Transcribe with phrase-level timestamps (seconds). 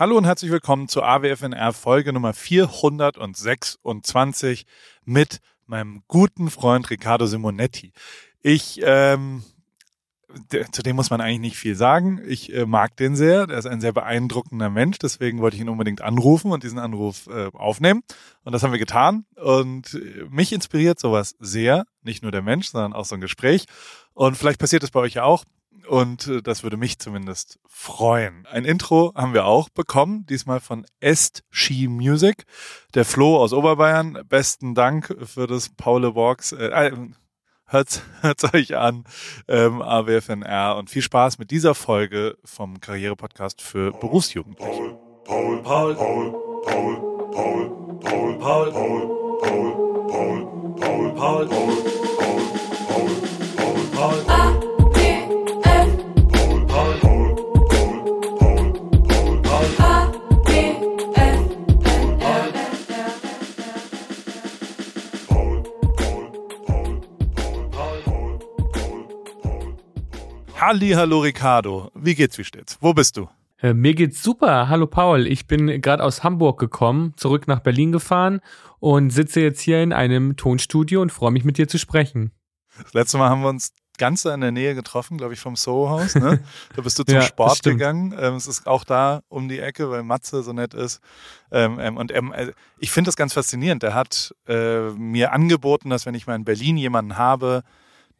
[0.00, 4.64] Hallo und herzlich willkommen zur AWFNR Folge Nummer 426
[5.04, 7.92] mit meinem guten Freund Riccardo Simonetti.
[8.40, 9.42] Ich, ähm,
[10.72, 12.18] zu dem muss man eigentlich nicht viel sagen.
[12.26, 13.46] Ich äh, mag den sehr.
[13.46, 14.98] Der ist ein sehr beeindruckender Mensch.
[14.98, 18.02] Deswegen wollte ich ihn unbedingt anrufen und diesen Anruf äh, aufnehmen.
[18.42, 19.26] Und das haben wir getan.
[19.36, 21.84] Und äh, mich inspiriert sowas sehr.
[22.00, 23.66] Nicht nur der Mensch, sondern auch so ein Gespräch.
[24.14, 25.44] Und vielleicht passiert es bei euch ja auch.
[25.88, 28.46] Und äh, das würde mich zumindest freuen.
[28.46, 32.44] Ein Intro haben wir auch bekommen, diesmal von Est Ski Music.
[32.94, 34.18] Der Flo aus Oberbayern.
[34.28, 36.52] Besten Dank für das Paule Walks.
[36.52, 36.92] Äh, äh
[37.66, 39.04] hört's, hört's euch an,
[39.48, 40.76] ähm, AWFNR.
[40.76, 44.98] Und viel Spaß mit dieser Folge vom Karriere-Podcast für Berufsjugendliche.
[45.24, 46.32] Paul, Paul, Paul,
[46.66, 47.70] Paul, Paul,
[48.02, 49.80] Paul, Paul, Paul, Paul, Paul, Paul,
[50.10, 51.48] Paul, Paul, Paul, Paul,
[52.86, 54.59] Paul, Paul, Paul.
[70.60, 71.90] Halli, hallo Ricardo.
[71.94, 72.76] Wie geht's, wie steht's?
[72.82, 73.30] Wo bist du?
[73.62, 74.68] Äh, mir geht's super.
[74.68, 75.26] Hallo Paul.
[75.26, 78.42] Ich bin gerade aus Hamburg gekommen, zurück nach Berlin gefahren
[78.78, 82.32] und sitze jetzt hier in einem Tonstudio und freue mich mit dir zu sprechen.
[82.82, 86.14] Das letzte Mal haben wir uns ganz in der Nähe getroffen, glaube ich, vom Soho-Haus.
[86.16, 86.40] Ne?
[86.76, 88.14] Da bist du zum ja, Sport gegangen.
[88.20, 91.00] Ähm, es ist auch da um die Ecke, weil Matze so nett ist.
[91.50, 93.82] Ähm, ähm, und äh, ich finde das ganz faszinierend.
[93.82, 97.62] Er hat äh, mir angeboten, dass wenn ich mal in Berlin jemanden habe,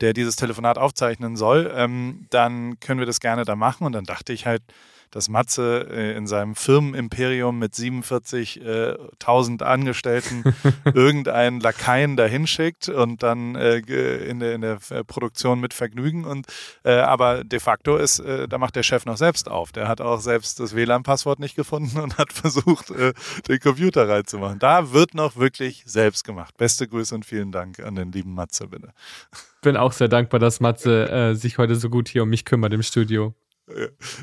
[0.00, 3.84] der dieses Telefonat aufzeichnen soll, ähm, dann können wir das gerne da machen.
[3.84, 4.62] Und dann dachte ich halt,
[5.10, 10.44] dass Matze äh, in seinem Firmenimperium mit 47.000 äh, Angestellten
[10.84, 16.24] irgendeinen Lakaien dahin schickt und dann äh, in, der, in der Produktion mit Vergnügen.
[16.24, 16.46] Und
[16.84, 19.72] aber de facto ist, da macht der Chef noch selbst auf.
[19.72, 24.58] Der hat auch selbst das WLAN-Passwort nicht gefunden und hat versucht, den Computer reinzumachen.
[24.58, 26.56] Da wird noch wirklich selbst gemacht.
[26.56, 28.92] Beste Grüße und vielen Dank an den lieben Matze, bitte.
[29.62, 32.82] Bin auch sehr dankbar, dass Matze sich heute so gut hier um mich kümmert im
[32.82, 33.34] Studio.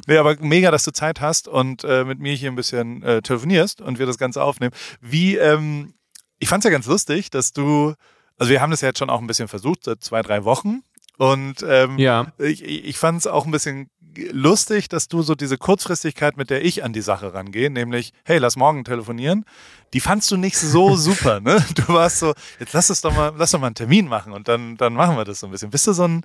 [0.07, 3.21] Nee, aber mega, dass du Zeit hast und äh, mit mir hier ein bisschen äh,
[3.21, 4.73] telefonierst und wir das Ganze aufnehmen.
[5.01, 5.93] Wie, ähm,
[6.39, 7.93] ich fand es ja ganz lustig, dass du,
[8.37, 10.81] also wir haben das ja jetzt schon auch ein bisschen versucht, seit zwei, drei Wochen.
[11.17, 12.27] Und ähm, ja.
[12.37, 13.89] ich, ich fand es auch ein bisschen
[14.31, 18.37] lustig, dass du so diese Kurzfristigkeit, mit der ich an die Sache rangehe, nämlich, hey,
[18.37, 19.45] lass morgen telefonieren,
[19.93, 21.63] die fandst du nicht so super, ne?
[21.75, 24.47] Du warst so, jetzt lass es doch mal, lass doch mal einen Termin machen und
[24.47, 25.69] dann, dann machen wir das so ein bisschen.
[25.69, 26.23] Bist du so ein,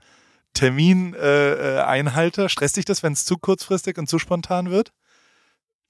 [0.55, 2.45] Termineinhalter?
[2.45, 4.93] Äh, Stresst dich das, wenn es zu kurzfristig und zu spontan wird?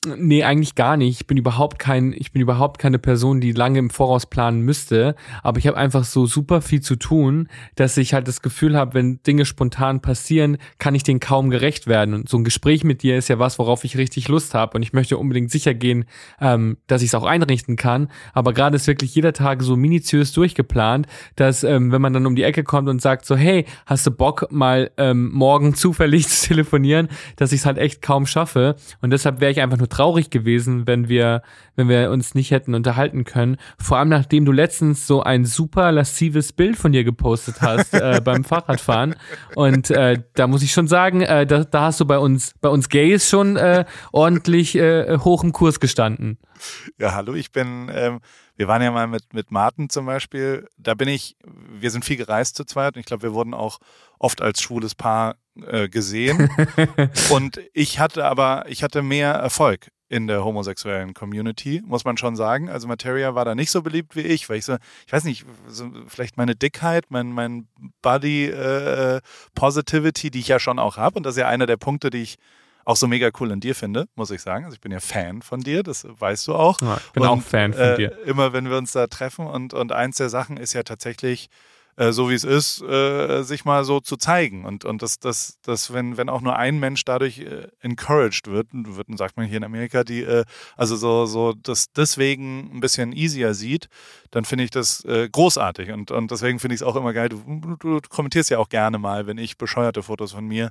[0.04, 1.20] Nee, eigentlich gar nicht.
[1.20, 5.14] Ich bin überhaupt kein, ich bin überhaupt keine Person, die lange im Voraus planen müsste.
[5.44, 8.94] Aber ich habe einfach so super viel zu tun, dass ich halt das Gefühl habe,
[8.94, 12.14] wenn Dinge spontan passieren, kann ich denen kaum gerecht werden.
[12.14, 14.76] Und so ein Gespräch mit dir ist ja was, worauf ich richtig Lust habe.
[14.76, 16.04] Und ich möchte unbedingt sicher gehen,
[16.40, 18.08] ähm, dass ich es auch einrichten kann.
[18.32, 22.34] Aber gerade ist wirklich jeder Tag so minutiös durchgeplant, dass ähm, wenn man dann um
[22.34, 26.48] die Ecke kommt und sagt so, hey, hast du Bock mal ähm, morgen zufällig zu
[26.48, 28.74] telefonieren, dass ich es halt echt kaum schaffe.
[29.00, 31.42] Und deshalb wäre ich einfach nur traurig gewesen, wenn wir,
[31.76, 33.58] wenn wir uns nicht hätten unterhalten können.
[33.78, 38.20] Vor allem nachdem du letztens so ein super laszives Bild von dir gepostet hast äh,
[38.24, 39.14] beim Fahrradfahren.
[39.54, 42.68] Und äh, da muss ich schon sagen, äh, da, da hast du bei uns, bei
[42.68, 46.38] uns Gays schon äh, ordentlich äh, hoch im Kurs gestanden.
[46.98, 48.20] Ja, hallo, ich bin, ähm,
[48.56, 52.16] wir waren ja mal mit, mit Martin zum Beispiel, da bin ich, wir sind viel
[52.16, 53.78] gereist zu zweit und ich glaube, wir wurden auch
[54.18, 56.50] oft als schwules Paar äh, gesehen.
[57.30, 62.36] und ich hatte aber, ich hatte mehr Erfolg in der homosexuellen Community, muss man schon
[62.36, 62.68] sagen.
[62.68, 64.76] Also Materia war da nicht so beliebt wie ich, weil ich so,
[65.06, 67.66] ich weiß nicht, so vielleicht meine Dickheit, mein, mein
[68.02, 69.22] Body äh,
[69.54, 71.16] Positivity, die ich ja schon auch habe.
[71.16, 72.36] Und das ist ja einer der Punkte, die ich
[72.84, 74.66] auch so mega cool an dir finde, muss ich sagen.
[74.66, 76.80] Also ich bin ja Fan von dir, das weißt du auch.
[76.82, 78.18] Ja, ich bin und, auch Fan von äh, dir.
[78.26, 81.48] Immer wenn wir uns da treffen und, und eins der Sachen ist ja tatsächlich,
[81.96, 84.64] äh, so wie es ist, äh, sich mal so zu zeigen.
[84.64, 88.68] Und, und das, das, das, wenn, wenn auch nur ein Mensch dadurch äh, encouraged wird,
[88.72, 90.44] wird, sagt man hier in Amerika, die, äh,
[90.76, 93.88] also so, so das deswegen ein bisschen easier sieht,
[94.30, 95.90] dann finde ich das äh, großartig.
[95.90, 97.28] Und, und deswegen finde ich es auch immer geil.
[97.28, 100.70] Du, du, kommentierst ja auch gerne mal, wenn ich bescheuerte Fotos von mir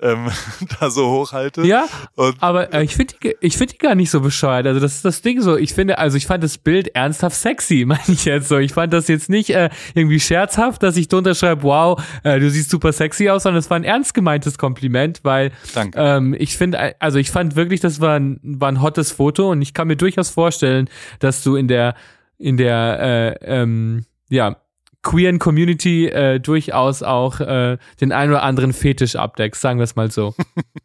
[0.00, 0.30] ähm,
[0.80, 1.62] da so hochhalte.
[1.66, 4.66] Ja, und, aber ich finde die, ich find die gar nicht so bescheuert.
[4.66, 5.56] Also das ist das Ding so.
[5.58, 8.56] Ich finde, also ich fand das Bild ernsthaft sexy, meine ich jetzt so.
[8.56, 12.70] Ich fand das jetzt nicht irgendwie scherzhaft, dass ich drunter schreibe, wow, äh, du siehst
[12.70, 15.98] super sexy aus, sondern es war ein ernst gemeintes Kompliment, weil Danke.
[15.98, 19.62] Ähm, ich finde, also ich fand wirklich, das war ein, war ein hottes Foto und
[19.62, 20.88] ich kann mir durchaus vorstellen,
[21.18, 21.94] dass du in der
[22.38, 24.56] in der äh, ähm, ja,
[25.02, 29.96] queeren Community äh, durchaus auch äh, den ein oder anderen Fetisch abdeckst, sagen wir es
[29.96, 30.34] mal so.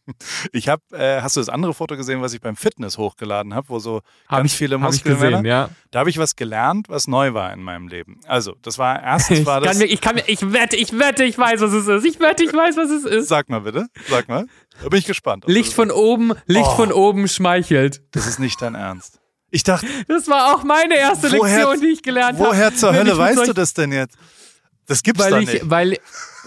[0.52, 3.70] ich habe, äh, hast du das andere Foto gesehen, was ich beim Fitness hochgeladen habe,
[3.70, 5.70] wo so hab ganz ich, viele ich gesehen, ja.
[5.92, 8.20] Da habe ich was gelernt, was neu war in meinem Leben.
[8.28, 9.78] Also, das war erstens war ich das.
[9.78, 12.06] Kann mir, ich kann mir, ich wette, ich wette, ich weiß, was es ist.
[12.06, 13.28] Ich wette, ich weiß, was es ist.
[13.28, 14.48] Sag mal bitte, sag mal.
[14.82, 15.46] Da bin ich gespannt.
[15.48, 18.02] Licht von oben, Licht oh, von oben schmeichelt.
[18.12, 19.20] Das ist nicht dein Ernst.
[19.58, 19.88] Ich dachte.
[20.08, 22.50] Das war auch meine erste woher, Lektion, die ich gelernt habe.
[22.50, 24.16] Woher zur Hölle weißt du das denn jetzt?
[24.86, 25.68] Das gibt's weil ich, nicht.
[25.68, 25.98] Weil,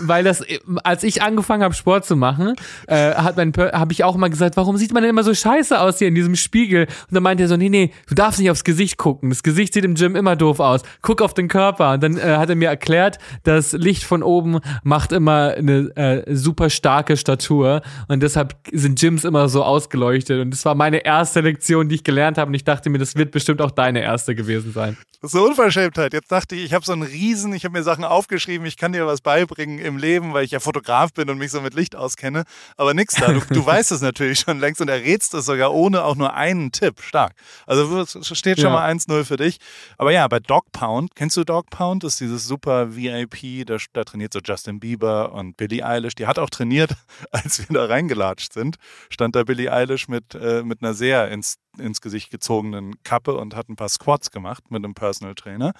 [0.01, 0.45] weil das,
[0.85, 2.55] als ich angefangen habe, Sport zu machen,
[2.87, 5.81] äh, hat mein, habe ich auch mal gesagt, warum sieht man denn immer so scheiße
[5.81, 6.87] aus hier in diesem Spiegel?
[6.87, 9.31] Und dann meinte er so, nee, nee, du darfst nicht aufs Gesicht gucken.
[9.31, 10.83] Das Gesicht sieht im Gym immer doof aus.
[11.03, 11.93] Guck auf den Körper.
[11.93, 16.35] Und dann äh, hat er mir erklärt, das Licht von oben macht immer eine äh,
[16.35, 17.83] super starke Statur.
[18.09, 20.41] Und deshalb sind Gyms immer so ausgeleuchtet.
[20.41, 22.49] Und das war meine erste Lektion, die ich gelernt habe.
[22.49, 24.97] Und ich dachte mir, das wird bestimmt auch deine erste gewesen sein.
[25.23, 26.15] Eine Unverschämtheit.
[26.15, 28.93] Jetzt dachte ich, ich habe so einen Riesen, ich habe mir Sachen aufgeschrieben, ich kann
[28.93, 31.95] dir was beibringen im Leben, weil ich ja Fotograf bin und mich so mit Licht
[31.95, 32.45] auskenne.
[32.77, 33.33] Aber nix da.
[33.33, 36.73] Du, du weißt es natürlich schon längst und errätst es sogar ohne auch nur einen
[36.73, 37.01] Tipp.
[37.03, 37.33] Stark.
[37.67, 38.77] Also es steht schon ja.
[38.77, 39.59] mal 1-0 für dich.
[39.99, 42.05] Aber ja, bei Dog Pound, kennst du Dog Pound?
[42.05, 46.15] Das ist dieses super VIP, da, da trainiert so Justin Bieber und Billie Eilish.
[46.15, 46.93] Die hat auch trainiert,
[47.31, 48.77] als wir da reingelatscht sind.
[49.11, 53.55] Stand da Billie Eilish mit, äh, mit einer sehr ins ins Gesicht gezogenen Kappe und
[53.55, 55.73] hat ein paar Squats gemacht mit einem Personal Trainer.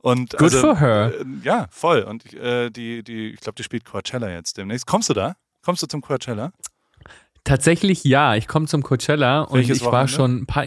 [0.00, 1.12] Und Good also, for her.
[1.20, 2.02] Äh, ja, voll.
[2.02, 4.86] Und äh, die, die, ich glaube, die spielt Coachella jetzt demnächst.
[4.86, 5.36] Kommst du da?
[5.62, 6.52] Kommst du zum Coachella?
[7.44, 9.92] Tatsächlich ja, ich komme zum Coachella Welches und ich Wochenende?
[9.92, 10.66] war schon ein paar.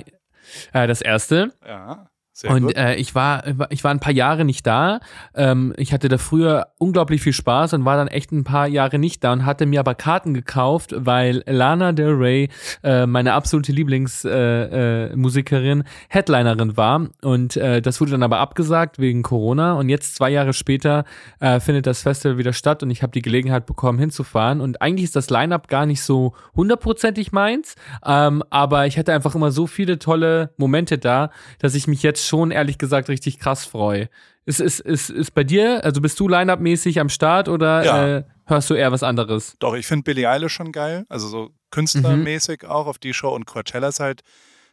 [0.74, 1.53] Äh, das erste.
[1.65, 2.09] Ja.
[2.38, 5.00] Sehr und äh, ich war ich war ein paar Jahre nicht da.
[5.34, 9.00] Ähm, ich hatte da früher unglaublich viel Spaß und war dann echt ein paar Jahre
[9.00, 12.50] nicht da und hatte mir aber Karten gekauft, weil Lana Del Rey,
[12.84, 17.07] äh, meine absolute Lieblingsmusikerin, äh, äh, Headlinerin war.
[17.24, 19.74] Und äh, das wurde dann aber abgesagt wegen Corona.
[19.74, 21.06] Und jetzt zwei Jahre später
[21.39, 24.62] äh, findet das Festival wieder statt und ich habe die Gelegenheit bekommen hinzufahren.
[24.62, 27.74] Und eigentlich ist das Line-up gar nicht so hundertprozentig meins,
[28.06, 32.26] ähm, aber ich hatte einfach immer so viele tolle Momente da, dass ich mich jetzt
[32.27, 34.09] schon ehrlich gesagt richtig krass freue.
[34.45, 38.18] Ist, ist, ist, ist bei dir, also bist du Line-Up-mäßig am Start oder ja.
[38.18, 39.56] äh, hörst du eher was anderes?
[39.59, 42.69] Doch, ich finde Billie Eilish schon geil, also so künstlermäßig mhm.
[42.69, 44.21] auch auf die Show und Coachella ist halt,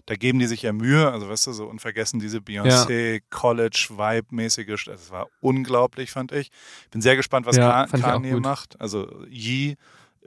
[0.07, 3.19] da geben die sich ja Mühe, also weißt du, so unvergessen diese Beyoncé, ja.
[3.31, 6.51] College-Vibe-mäßige, das war unglaublich, fand ich.
[6.91, 9.77] Bin sehr gespannt, was ja, Kanye macht, also Yee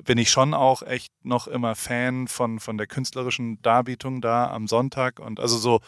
[0.04, 4.68] bin ich schon auch echt noch immer Fan von, von der künstlerischen Darbietung da am
[4.68, 5.80] Sonntag und also so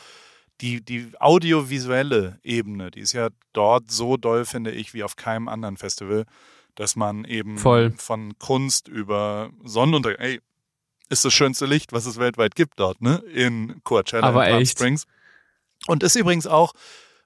[0.61, 5.47] die, die audiovisuelle Ebene, die ist ja dort so doll, finde ich, wie auf keinem
[5.47, 6.25] anderen Festival,
[6.75, 7.94] dass man eben Voll.
[7.97, 10.41] von Kunst über Sonnenuntergang, ey,
[11.09, 13.17] ist das schönste Licht, was es weltweit gibt dort, ne?
[13.33, 14.73] In Coachella Aber in echt?
[14.73, 15.06] Springs.
[15.88, 16.73] Und ist übrigens auch,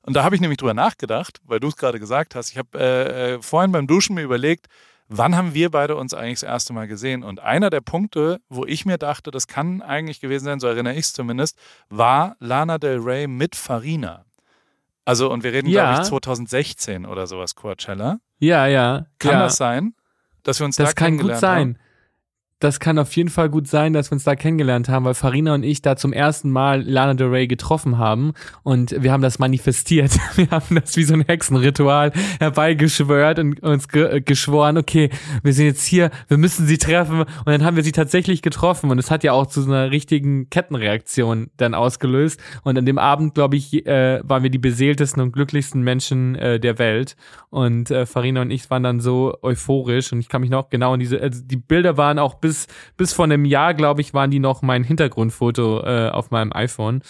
[0.03, 2.79] und da habe ich nämlich drüber nachgedacht, weil du es gerade gesagt hast, ich habe
[2.79, 4.67] äh, äh, vorhin beim Duschen mir überlegt,
[5.07, 7.23] wann haben wir beide uns eigentlich das erste Mal gesehen?
[7.23, 10.93] Und einer der Punkte, wo ich mir dachte, das kann eigentlich gewesen sein, so erinnere
[10.93, 11.57] ich es zumindest,
[11.89, 14.25] war Lana Del Rey mit Farina.
[15.05, 15.85] Also, und wir reden, ja.
[15.85, 18.19] glaube ich, 2016 oder sowas, Coachella.
[18.39, 19.05] Ja, ja.
[19.19, 19.39] Kann ja.
[19.43, 19.95] das sein,
[20.43, 21.43] dass wir uns das da kennengelernt haben?
[21.43, 21.92] Das kann gut sein
[22.63, 25.53] das kann auf jeden Fall gut sein, dass wir uns da kennengelernt haben, weil Farina
[25.53, 28.33] und ich da zum ersten Mal Lana Del Rey getroffen haben
[28.63, 30.11] und wir haben das manifestiert.
[30.35, 35.09] Wir haben das wie so ein Hexenritual herbeigeschwört und uns ge äh, geschworen, okay,
[35.43, 38.89] wir sind jetzt hier, wir müssen sie treffen und dann haben wir sie tatsächlich getroffen
[38.89, 42.97] und es hat ja auch zu so einer richtigen Kettenreaktion dann ausgelöst und an dem
[42.97, 47.15] Abend, glaube ich, äh, waren wir die beseeltesten und glücklichsten Menschen äh, der Welt
[47.49, 50.93] und äh, Farina und ich waren dann so euphorisch und ich kann mich noch genau
[50.93, 52.67] an diese, also die Bilder waren auch bis bis,
[52.97, 57.01] bis vor einem Jahr, glaube ich, waren die noch mein Hintergrundfoto äh, auf meinem iPhone.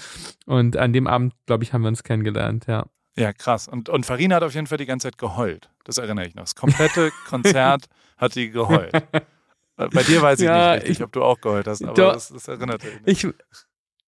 [0.45, 2.85] Und an dem Abend, glaube ich, haben wir uns kennengelernt, ja.
[3.15, 3.67] Ja, krass.
[3.67, 5.69] Und, und Farina hat auf jeden Fall die ganze Zeit geheult.
[5.83, 6.43] Das erinnere ich noch.
[6.43, 7.85] Das komplette Konzert
[8.17, 8.91] hat die geheult.
[9.75, 12.13] Bei dir weiß ich ja, nicht richtig, ich, ob du auch geheult hast, aber doch,
[12.13, 13.23] das, das erinnert mich.
[13.23, 13.33] Ich,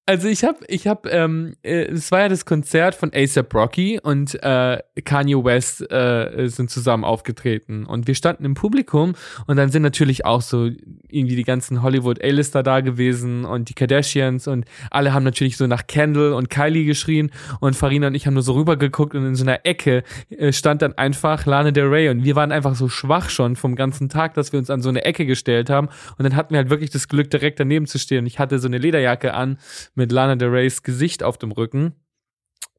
[0.08, 4.00] also ich habe, ich habe, ähm, äh, es war ja das Konzert von ASAP Rocky
[4.00, 7.86] und äh, Kanye West äh, sind zusammen aufgetreten.
[7.86, 9.16] Und wir standen im Publikum
[9.48, 10.70] und dann sind natürlich auch so
[11.10, 15.66] irgendwie die ganzen Hollywood A-Lister da gewesen und die Kardashians und alle haben natürlich so
[15.66, 19.34] nach Kendall und Kylie geschrien und Farina und ich haben nur so rübergeguckt und in
[19.34, 22.90] so einer Ecke äh, stand dann einfach Lana Del Rey und wir waren einfach so
[22.90, 25.88] schwach schon vom ganzen Tag, dass wir uns an so eine Ecke gestellt haben
[26.20, 28.28] und dann hatten wir halt wirklich das Glück direkt daneben zu stehen.
[28.28, 29.58] Ich hatte so eine Lederjacke an
[29.96, 31.96] mit Lana Del Reys Gesicht auf dem Rücken.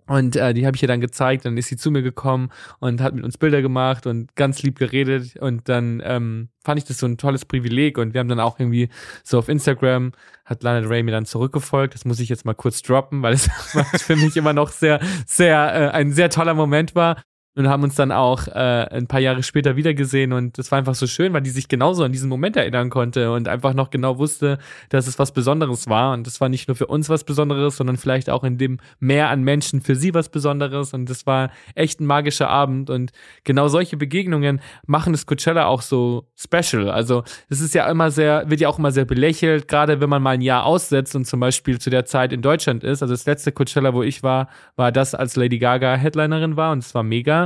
[0.08, 3.00] Und äh, die habe ich ihr dann gezeigt, dann ist sie zu mir gekommen und
[3.00, 5.36] hat mit uns Bilder gemacht und ganz lieb geredet.
[5.36, 7.98] Und dann ähm, fand ich das so ein tolles Privileg.
[7.98, 8.88] Und wir haben dann auch irgendwie
[9.24, 10.12] so auf Instagram,
[10.44, 11.94] hat Lana Del Rey mir dann zurückgefolgt.
[11.94, 13.48] Das muss ich jetzt mal kurz droppen, weil es
[14.02, 17.20] für mich immer noch sehr, sehr, äh, ein sehr toller Moment war.
[17.56, 20.94] Und haben uns dann auch äh, ein paar Jahre später wiedergesehen und das war einfach
[20.94, 24.18] so schön, weil die sich genauso an diesen Moment erinnern konnte und einfach noch genau
[24.18, 24.58] wusste,
[24.90, 27.96] dass es was Besonderes war und das war nicht nur für uns was Besonderes, sondern
[27.96, 32.00] vielleicht auch in dem Meer an Menschen für sie was Besonderes und das war echt
[32.00, 33.12] ein magischer Abend und
[33.44, 36.90] genau solche Begegnungen machen das Coachella auch so special.
[36.90, 40.22] Also es ist ja immer sehr, wird ja auch immer sehr belächelt, gerade wenn man
[40.22, 43.02] mal ein Jahr aussetzt und zum Beispiel zu der Zeit in Deutschland ist.
[43.02, 46.78] Also das letzte Coachella, wo ich war, war das, als Lady Gaga Headlinerin war und
[46.80, 47.45] es war mega.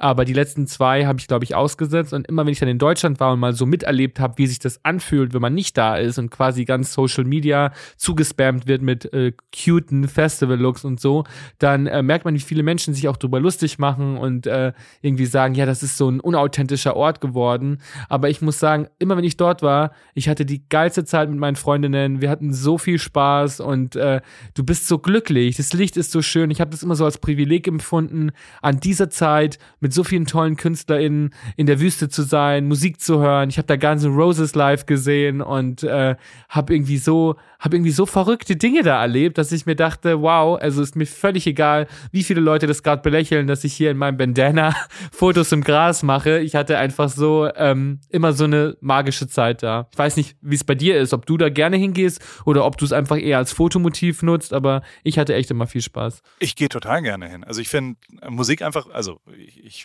[0.00, 2.12] Aber die letzten zwei habe ich, glaube ich, ausgesetzt.
[2.12, 4.60] Und immer wenn ich dann in Deutschland war und mal so miterlebt habe, wie sich
[4.60, 9.12] das anfühlt, wenn man nicht da ist und quasi ganz Social Media zugespammt wird mit
[9.12, 11.24] äh, cuten Festival-Looks und so,
[11.58, 15.26] dann äh, merkt man, wie viele Menschen sich auch drüber lustig machen und äh, irgendwie
[15.26, 17.78] sagen, ja, das ist so ein unauthentischer Ort geworden.
[18.08, 21.40] Aber ich muss sagen, immer wenn ich dort war, ich hatte die geilste Zeit mit
[21.40, 22.20] meinen Freundinnen.
[22.20, 24.20] Wir hatten so viel Spaß und äh,
[24.54, 25.56] du bist so glücklich.
[25.56, 26.52] Das Licht ist so schön.
[26.52, 28.30] Ich habe das immer so als Privileg empfunden,
[28.62, 33.00] an dieser Zeit mit mit so vielen tollen KünstlerInnen in der Wüste zu sein, Musik
[33.00, 33.48] zu hören.
[33.48, 36.16] Ich habe da Guns N' Roses live gesehen und äh,
[36.50, 40.60] habe irgendwie so habe irgendwie so verrückte Dinge da erlebt, dass ich mir dachte, wow,
[40.60, 43.96] also ist mir völlig egal, wie viele Leute das gerade belächeln, dass ich hier in
[43.96, 44.76] meinem Bandana
[45.12, 46.38] Fotos im Gras mache.
[46.38, 49.88] Ich hatte einfach so ähm, immer so eine magische Zeit da.
[49.90, 52.76] Ich weiß nicht, wie es bei dir ist, ob du da gerne hingehst oder ob
[52.76, 56.22] du es einfach eher als Fotomotiv nutzt, aber ich hatte echt immer viel Spaß.
[56.38, 57.42] Ich gehe total gerne hin.
[57.42, 57.96] Also ich finde
[58.28, 59.77] Musik einfach, also ich, ich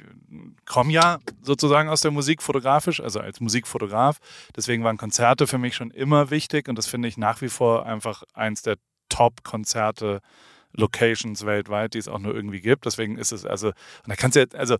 [0.65, 4.19] komme ja sozusagen aus der Musik fotografisch, also als Musikfotograf.
[4.55, 7.85] Deswegen waren Konzerte für mich schon immer wichtig und das finde ich nach wie vor
[7.85, 8.77] einfach eins der
[9.09, 10.21] Top-Konzerte,
[10.75, 12.85] Locations weltweit, die es auch nur irgendwie gibt.
[12.85, 14.77] Deswegen ist es also, und da kannst du ja, also,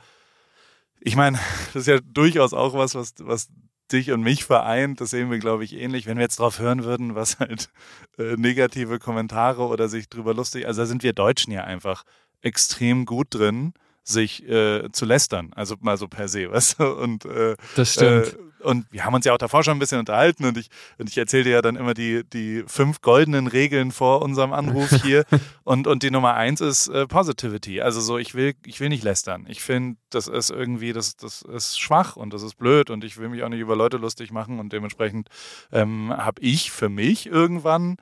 [1.00, 1.39] ich meine,
[1.74, 3.50] das ist ja durchaus auch was, was, was
[3.91, 5.01] dich und mich vereint.
[5.01, 6.05] Das sehen wir, glaube ich, ähnlich.
[6.05, 7.70] Wenn wir jetzt drauf hören würden, was halt
[8.17, 12.03] äh, negative Kommentare oder sich drüber lustig, also da sind wir Deutschen ja einfach
[12.41, 13.74] extrem gut drin,
[14.04, 15.52] sich äh, zu lästern.
[15.56, 16.94] Also mal so per se, weißt du?
[16.94, 18.28] Und, äh, das stimmt.
[18.28, 21.10] Äh, und wir haben uns ja auch davor schon ein bisschen unterhalten und ich, und
[21.10, 25.26] ich erzählte ja dann immer die, die fünf goldenen Regeln vor unserem Anruf hier.
[25.64, 27.82] und, und die Nummer eins ist äh, Positivity.
[27.82, 29.46] Also so, ich will, ich will nicht lästern.
[29.50, 33.18] Ich finde, das ist irgendwie, das, das ist schwach und das ist blöd und ich
[33.18, 35.28] will mich auch nicht über Leute lustig machen und dementsprechend
[35.72, 37.98] ähm, habe ich für mich irgendwann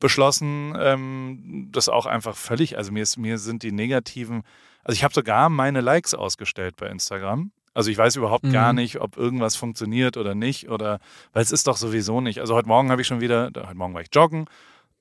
[0.00, 4.42] beschlossen, ähm, das auch einfach völlig, also mir, ist, mir sind die negativen,
[4.84, 7.52] also ich habe sogar meine Likes ausgestellt bei Instagram.
[7.72, 8.52] Also ich weiß überhaupt mhm.
[8.52, 10.98] gar nicht, ob irgendwas funktioniert oder nicht oder
[11.32, 12.40] weil es ist doch sowieso nicht.
[12.40, 14.46] Also heute Morgen habe ich schon wieder, heute Morgen war ich joggen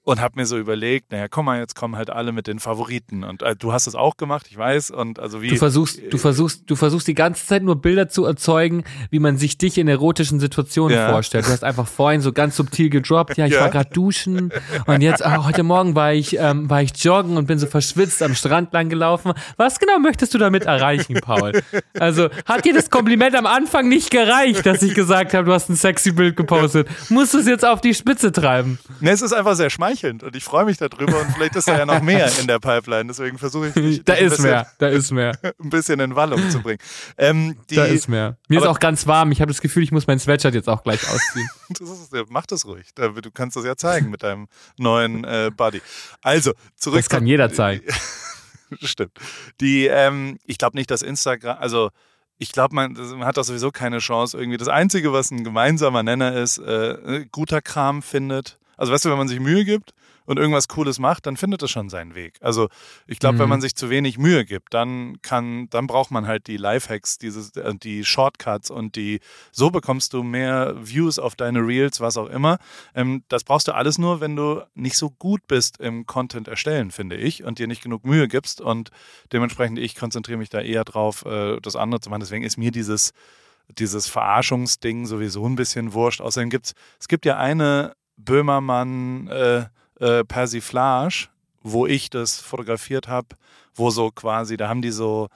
[0.03, 3.23] und habe mir so überlegt, naja, komm mal, jetzt kommen halt alle mit den Favoriten
[3.23, 6.17] und äh, du hast es auch gemacht, ich weiß und also wie du versuchst, du
[6.17, 9.87] versuchst, du versuchst die ganze Zeit nur Bilder zu erzeugen, wie man sich dich in
[9.87, 11.11] erotischen Situationen ja.
[11.11, 11.45] vorstellt.
[11.45, 13.61] Du hast einfach vorhin so ganz subtil gedroppt, ja, ich ja.
[13.61, 14.51] war gerade duschen
[14.87, 18.23] und jetzt oh, heute Morgen war ich ähm, war ich joggen und bin so verschwitzt
[18.23, 19.33] am Strand lang gelaufen.
[19.57, 21.61] Was genau möchtest du damit erreichen, Paul?
[21.99, 25.69] Also hat dir das Kompliment am Anfang nicht gereicht, dass ich gesagt habe, du hast
[25.69, 26.87] ein sexy Bild gepostet?
[27.09, 28.79] Musst du es jetzt auf die Spitze treiben?
[29.01, 31.67] Ne, es ist einfach sehr schmeichelt schmeichelnd und ich freue mich darüber und vielleicht ist
[31.67, 33.07] da ja noch mehr in der Pipeline.
[33.07, 36.49] Deswegen versuche ich dich, da ist bisschen, mehr, da ist mehr, ein bisschen in Wallung
[36.49, 36.79] zu bringen.
[37.17, 38.37] Ähm, die, da ist mehr.
[38.47, 39.31] Mir ist auch ganz warm.
[39.31, 41.49] Ich habe das Gefühl, ich muss mein Sweatshirt jetzt auch gleich ausziehen.
[41.69, 42.87] das ist, mach das ruhig.
[42.95, 45.81] Du kannst das ja zeigen mit deinem neuen äh, Body.
[46.21, 46.99] Also zurück.
[46.99, 47.85] Das kann jeder zeigen.
[48.81, 49.17] Stimmt.
[49.61, 51.89] Die, ähm, ich glaube nicht, dass Instagram, also
[52.37, 54.57] ich glaube, man, man, hat doch sowieso keine Chance irgendwie.
[54.57, 59.17] Das Einzige, was ein gemeinsamer Nenner ist, äh, guter Kram findet also weißt du, wenn
[59.17, 59.93] man sich Mühe gibt
[60.25, 62.37] und irgendwas Cooles macht, dann findet es schon seinen Weg.
[62.39, 62.69] Also
[63.07, 63.39] ich glaube, mhm.
[63.39, 67.17] wenn man sich zu wenig Mühe gibt, dann kann, dann braucht man halt die Lifehacks,
[67.17, 69.19] dieses, äh, die Shortcuts und die,
[69.51, 72.57] so bekommst du mehr Views auf deine Reels, was auch immer.
[72.95, 76.91] Ähm, das brauchst du alles nur, wenn du nicht so gut bist im Content erstellen,
[76.91, 78.61] finde ich, und dir nicht genug Mühe gibst.
[78.61, 78.91] Und
[79.33, 82.21] dementsprechend, ich konzentriere mich da eher drauf, äh, das andere zu machen.
[82.21, 83.11] Deswegen ist mir dieses
[83.77, 86.21] dieses Verarschungsding sowieso ein bisschen wurscht.
[86.21, 89.65] Außerdem gibt es gibt ja eine Böhmermann äh,
[89.99, 91.29] äh, Persiflage,
[91.61, 93.29] wo ich das fotografiert habe,
[93.73, 95.29] wo so quasi, da haben die so,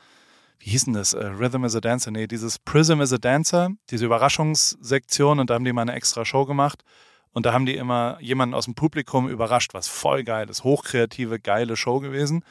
[0.60, 1.14] wie hieß denn das?
[1.14, 5.56] Uh, Rhythm is a Dancer, nee, dieses Prism is a Dancer, diese Überraschungssektion und da
[5.56, 6.84] haben die mal eine extra Show gemacht
[7.32, 11.40] und da haben die immer jemanden aus dem Publikum überrascht, was voll geil ist, hochkreative,
[11.40, 12.44] geile Show gewesen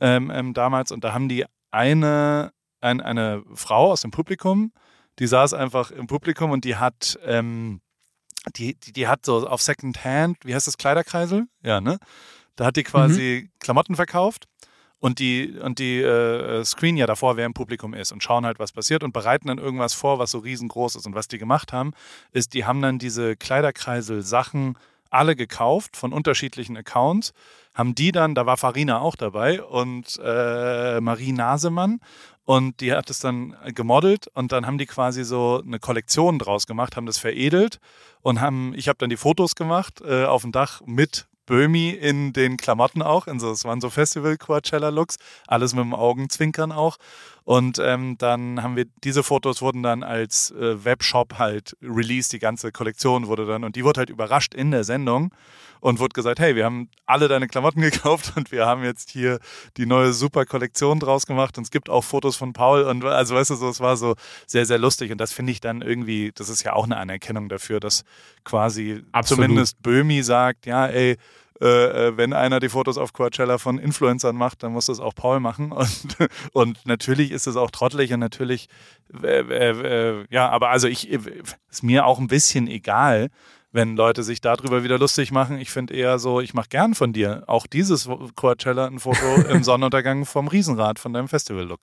[0.00, 4.72] ähm, ähm, damals und da haben die eine, ein, eine Frau aus dem Publikum,
[5.18, 7.80] die saß einfach im Publikum und die hat ähm,
[8.56, 11.46] die, die, die hat so auf Second Hand, wie heißt das, Kleiderkreisel?
[11.62, 11.98] Ja, ne?
[12.56, 13.50] Da hat die quasi mhm.
[13.60, 14.46] Klamotten verkauft
[15.00, 18.58] und die, und die äh, screen ja davor, wer im Publikum ist und schauen halt,
[18.58, 21.06] was passiert und bereiten dann irgendwas vor, was so riesengroß ist.
[21.06, 21.92] Und was die gemacht haben,
[22.32, 24.76] ist, die haben dann diese Kleiderkreisel-Sachen
[25.10, 27.32] alle gekauft von unterschiedlichen Accounts,
[27.74, 32.00] haben die dann, da war Farina auch dabei und äh, Marie Nasemann
[32.48, 36.66] und die hat es dann gemodelt und dann haben die quasi so eine Kollektion draus
[36.66, 37.78] gemacht, haben das veredelt
[38.22, 42.32] und haben, ich habe dann die Fotos gemacht äh, auf dem Dach mit Böhmi in
[42.32, 43.26] den Klamotten auch.
[43.26, 46.96] In so, es waren so Festival-Coachella-Looks, alles mit dem Augenzwinkern auch.
[47.48, 52.40] Und ähm, dann haben wir, diese Fotos wurden dann als äh, Webshop halt released, die
[52.40, 55.32] ganze Kollektion wurde dann, und die wurde halt überrascht in der Sendung
[55.80, 59.38] und wurde gesagt, hey, wir haben alle deine Klamotten gekauft und wir haben jetzt hier
[59.78, 61.56] die neue super Kollektion draus gemacht.
[61.56, 64.14] Und es gibt auch Fotos von Paul und also weißt du so, es war so
[64.46, 65.10] sehr, sehr lustig.
[65.10, 68.04] Und das finde ich dann irgendwie, das ist ja auch eine Anerkennung dafür, dass
[68.44, 69.46] quasi Absolut.
[69.46, 71.16] zumindest Böhmi sagt, ja, ey,
[71.60, 75.14] äh, äh, wenn einer die Fotos auf Coachella von Influencern macht, dann muss das auch
[75.14, 75.72] Paul machen.
[75.78, 76.16] Und,
[76.52, 78.68] und natürlich ist es auch trottelig und natürlich,
[79.22, 83.28] äh, äh, ja, aber also ich, ist mir auch ein bisschen egal,
[83.72, 85.58] wenn Leute sich darüber wieder lustig machen.
[85.58, 89.62] Ich finde eher so, ich mache gern von dir auch dieses Coachella ein Foto im
[89.62, 91.80] Sonnenuntergang vom Riesenrad von deinem Festival-Look.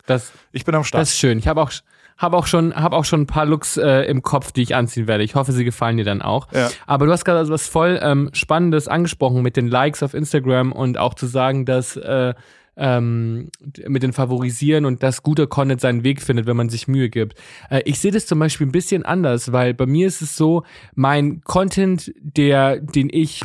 [0.51, 1.01] Ich bin am Start.
[1.01, 1.37] Das ist schön.
[1.37, 1.71] Ich habe auch
[2.17, 5.07] habe auch schon, habe auch schon ein paar Looks äh, im Kopf, die ich anziehen
[5.07, 5.23] werde.
[5.23, 6.47] Ich hoffe, sie gefallen dir dann auch.
[6.53, 6.69] Ja.
[6.87, 10.71] Aber du hast gerade also was voll ähm, Spannendes angesprochen mit den Likes auf Instagram
[10.71, 12.33] und auch zu sagen, dass äh,
[12.77, 13.49] ähm,
[13.87, 17.37] mit den Favorisieren und dass guter Content seinen Weg findet, wenn man sich Mühe gibt.
[17.69, 20.63] Äh, ich sehe das zum Beispiel ein bisschen anders, weil bei mir ist es so,
[20.93, 23.41] mein Content, der, den ich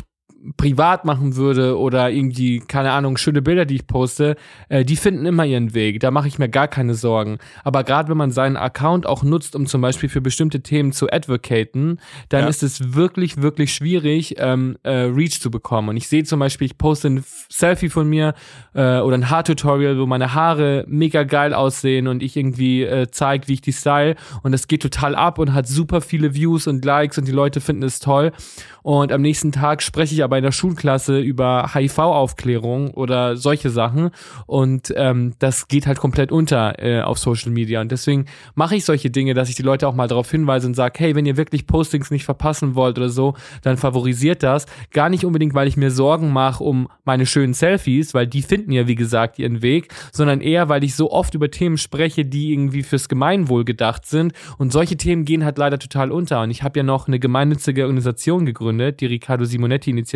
[0.57, 4.35] privat machen würde oder irgendwie, keine Ahnung, schöne Bilder, die ich poste,
[4.69, 5.99] äh, die finden immer ihren Weg.
[5.99, 7.37] Da mache ich mir gar keine Sorgen.
[7.63, 11.09] Aber gerade wenn man seinen Account auch nutzt, um zum Beispiel für bestimmte Themen zu
[11.11, 12.47] advocaten, dann ja.
[12.47, 15.89] ist es wirklich, wirklich schwierig, ähm, äh, Reach zu bekommen.
[15.89, 18.33] Und ich sehe zum Beispiel, ich poste ein Selfie von mir
[18.73, 23.47] äh, oder ein Haartutorial, wo meine Haare mega geil aussehen und ich irgendwie äh, zeige,
[23.47, 24.15] wie ich die style.
[24.43, 27.61] Und das geht total ab und hat super viele Views und Likes und die Leute
[27.61, 28.31] finden es toll.
[28.83, 34.11] Und am nächsten Tag spreche ich aber in der Schulklasse über HIV-Aufklärung oder solche Sachen.
[34.45, 37.81] Und ähm, das geht halt komplett unter äh, auf Social Media.
[37.81, 40.75] Und deswegen mache ich solche Dinge, dass ich die Leute auch mal darauf hinweise und
[40.75, 44.65] sage, hey, wenn ihr wirklich Postings nicht verpassen wollt oder so, dann favorisiert das.
[44.91, 48.71] Gar nicht unbedingt, weil ich mir Sorgen mache um meine schönen Selfies, weil die finden
[48.71, 52.53] ja, wie gesagt, ihren Weg, sondern eher, weil ich so oft über Themen spreche, die
[52.53, 54.33] irgendwie fürs Gemeinwohl gedacht sind.
[54.57, 56.41] Und solche Themen gehen halt leider total unter.
[56.41, 59.45] Und ich habe ja noch eine gemeinnützige Organisation gegründet die Riccardo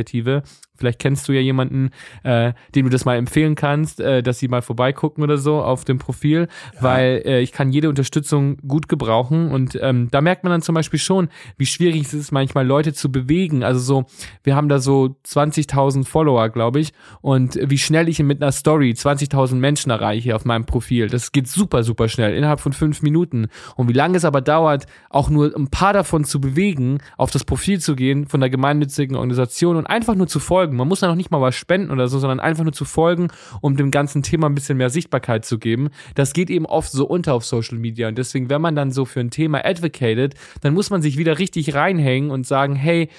[0.06, 0.44] Simonetti-Initiative.
[0.78, 1.92] Vielleicht kennst du ja jemanden,
[2.24, 5.86] äh, dem du das mal empfehlen kannst, äh, dass sie mal vorbeigucken oder so auf
[5.86, 6.84] dem Profil, ja.
[6.84, 10.76] weil äh, ich kann jede Unterstützung gut gebrauchen und ähm, da merkt man dann zum
[10.76, 13.64] Beispiel schon, wie schwierig es ist, manchmal Leute zu bewegen.
[13.64, 14.06] Also so,
[14.44, 18.92] wir haben da so 20.000 Follower, glaube ich, und wie schnell ich mit einer Story
[18.92, 21.08] 20.000 Menschen erreiche auf meinem Profil.
[21.08, 23.48] Das geht super, super schnell, innerhalb von fünf Minuten.
[23.76, 27.44] Und wie lange es aber dauert, auch nur ein paar davon zu bewegen, auf das
[27.44, 30.65] Profil zu gehen von der gemeinnützigen Organisation und einfach nur zu folgen.
[30.74, 33.30] Man muss da noch nicht mal was spenden oder so, sondern einfach nur zu folgen,
[33.62, 35.90] um dem ganzen Thema ein bisschen mehr Sichtbarkeit zu geben.
[36.16, 38.08] Das geht eben oft so unter auf Social Media.
[38.08, 41.40] Und deswegen, wenn man dann so für ein Thema advocated, dann muss man sich wieder
[41.40, 43.10] richtig reinhängen und sagen, hey,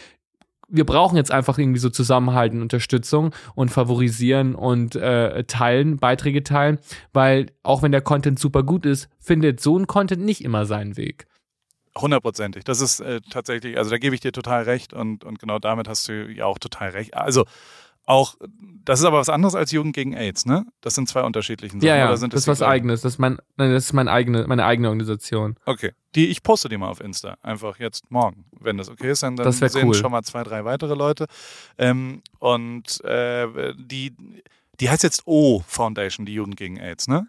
[0.69, 6.79] wir brauchen jetzt einfach irgendwie so Zusammenhalten, Unterstützung und favorisieren und äh, teilen, Beiträge teilen,
[7.13, 10.97] weil auch wenn der Content super gut ist, findet so ein Content nicht immer seinen
[10.97, 11.27] Weg.
[11.97, 12.65] Hundertprozentig.
[12.65, 15.89] Das ist äh, tatsächlich, also da gebe ich dir total recht und, und genau damit
[15.89, 17.15] hast du ja auch total recht.
[17.15, 17.45] Also
[18.07, 18.37] auch,
[18.85, 20.65] das ist aber was anderes als Jugend gegen AIDS, ne?
[20.81, 21.87] Das sind zwei unterschiedliche Sachen.
[21.87, 23.01] Ja, ja, das, das ist was eigenes.
[23.01, 25.57] Das ist, mein, das ist mein eigene, meine eigene Organisation.
[25.65, 25.93] Okay.
[26.15, 27.37] Die, ich poste die mal auf Insta.
[27.43, 28.45] Einfach jetzt morgen.
[28.61, 29.95] Wenn das okay ist, dann, dann sehen cool.
[29.95, 31.27] schon mal zwei, drei weitere Leute.
[31.79, 34.15] Ähm, und äh, die,
[34.79, 37.27] die heißt jetzt O Foundation, die Jugend gegen AIDS, ne?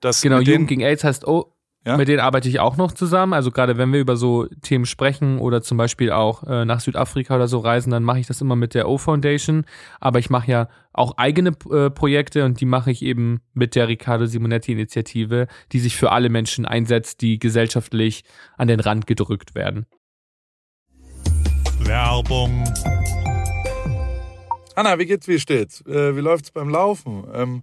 [0.00, 1.52] Das genau, Jugend gegen AIDS heißt O
[1.86, 1.96] ja?
[1.96, 3.32] Mit denen arbeite ich auch noch zusammen.
[3.32, 7.36] Also gerade wenn wir über so Themen sprechen oder zum Beispiel auch äh, nach Südafrika
[7.36, 9.64] oder so reisen, dann mache ich das immer mit der O Foundation.
[10.00, 13.86] Aber ich mache ja auch eigene äh, Projekte und die mache ich eben mit der
[13.86, 18.24] Riccardo Simonetti Initiative, die sich für alle Menschen einsetzt, die gesellschaftlich
[18.56, 19.86] an den Rand gedrückt werden.
[21.82, 22.64] Werbung.
[24.74, 25.86] Anna, wie geht's, wie steht's?
[25.86, 27.28] Äh, wie läuft's beim Laufen?
[27.32, 27.62] Ähm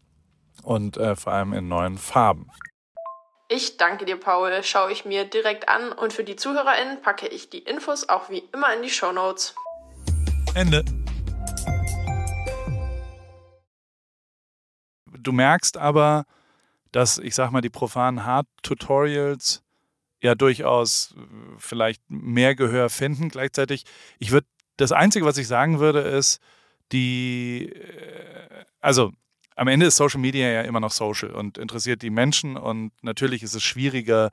[0.63, 2.49] und äh, vor allem in neuen Farben.
[3.49, 4.63] Ich danke dir, Paul.
[4.63, 8.43] Schaue ich mir direkt an und für die ZuhörerInnen packe ich die Infos auch wie
[8.53, 9.53] immer in die Show Notes.
[10.55, 10.85] Ende.
[15.05, 16.25] Du merkst aber,
[16.91, 19.63] dass ich sag mal, die profanen Hard-Tutorials
[20.21, 21.21] ja durchaus äh,
[21.57, 23.29] vielleicht mehr Gehör finden.
[23.29, 23.83] Gleichzeitig,
[24.19, 24.47] ich würde,
[24.77, 26.39] das Einzige, was ich sagen würde, ist,
[26.91, 29.11] die, äh, also
[29.61, 33.43] am Ende ist Social Media ja immer noch social und interessiert die Menschen und natürlich
[33.43, 34.31] ist es schwieriger,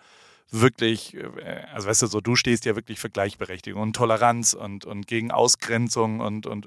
[0.51, 4.87] wirklich, äh, also weißt du, so du stehst ja wirklich für Gleichberechtigung und Toleranz und,
[4.87, 6.67] und gegen Ausgrenzung und, und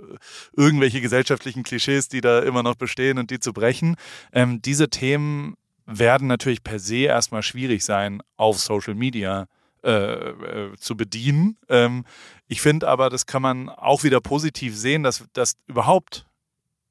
[0.56, 3.96] irgendwelche gesellschaftlichen Klischees, die da immer noch bestehen und die zu brechen.
[4.32, 9.48] Ähm, diese Themen werden natürlich per se erstmal schwierig sein, auf Social Media
[9.84, 11.58] äh, äh, zu bedienen.
[11.68, 12.06] Ähm,
[12.48, 16.28] ich finde aber, das kann man auch wieder positiv sehen, dass, dass überhaupt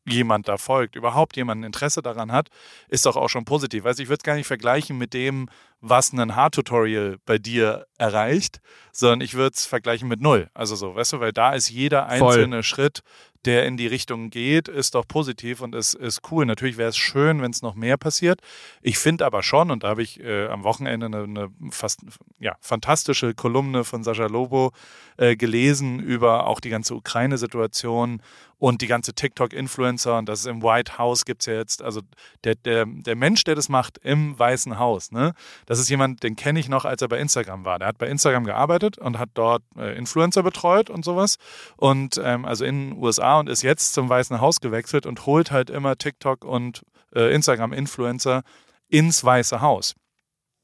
[0.07, 2.49] jemand da folgt, überhaupt jemand ein Interesse daran hat,
[2.89, 3.85] ist doch auch schon positiv.
[3.85, 5.49] Also ich würde es gar nicht vergleichen mit dem,
[5.81, 8.61] was ein Hard-Tutorial bei dir erreicht,
[8.93, 10.51] sondern ich würde es vergleichen mit null.
[10.55, 12.63] Also so, weißt du, weil da ist jeder einzelne Voll.
[12.63, 13.03] Schritt
[13.45, 16.45] der in die Richtung geht, ist doch positiv und ist, ist cool.
[16.45, 18.41] Natürlich wäre es schön, wenn es noch mehr passiert.
[18.83, 22.01] Ich finde aber schon, und da habe ich äh, am Wochenende eine, eine, fast
[22.39, 24.73] ja, fantastische Kolumne von Sascha Lobo
[25.17, 28.23] äh, gelesen über auch die ganze Ukraine-Situation
[28.59, 32.03] und die ganze TikTok-Influencer und das ist im White House gibt es ja jetzt, also
[32.45, 35.33] der, der, der Mensch, der das macht im Weißen Haus, ne,
[35.71, 37.79] das ist jemand, den kenne ich noch, als er bei Instagram war.
[37.79, 41.37] Der hat bei Instagram gearbeitet und hat dort äh, Influencer betreut und sowas
[41.77, 45.53] und ähm, also in den USA und ist jetzt zum Weißen Haus gewechselt und holt
[45.53, 46.83] halt immer TikTok und
[47.15, 48.43] äh, Instagram-Influencer
[48.89, 49.95] ins Weiße Haus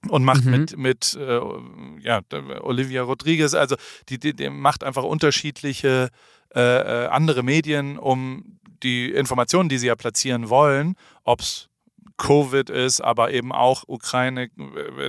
[0.09, 0.51] und macht mhm.
[0.51, 1.41] mit mit äh,
[2.01, 2.23] ja
[2.63, 3.77] Olivia Rodriguez also
[4.09, 6.09] die, die, die macht einfach unterschiedliche
[6.53, 11.69] äh, äh, andere Medien, um die Informationen, die sie ja platzieren wollen, ob es
[12.17, 14.51] Covid ist, aber eben auch Ukraine,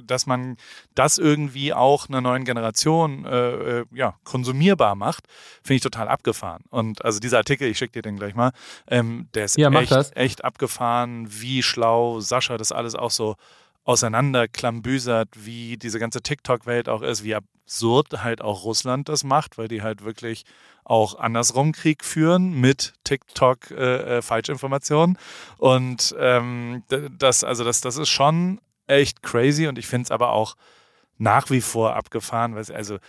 [0.04, 0.58] dass man
[0.96, 5.26] das irgendwie auch einer neuen Generation äh, äh, ja, konsumierbar macht,
[5.64, 6.64] finde ich total abgefahren.
[6.70, 8.52] Und also dieser Artikel, ich schicke dir den gleich mal,
[8.88, 13.36] ähm, der ist ja, echt, echt abgefahren, wie schlau Sascha das alles auch so
[13.86, 17.36] auseinanderklambüsert, wie diese ganze TikTok-Welt auch ist, wie
[17.68, 20.46] absurd halt auch Russland das macht, weil die halt wirklich
[20.86, 25.18] auch andersrum Krieg führen mit TikTok äh, äh, Falschinformationen.
[25.58, 26.84] Und ähm,
[27.20, 30.56] das, also das, das ist schon echt crazy und ich finde es aber auch
[31.18, 33.00] nach wie vor abgefahren, weil also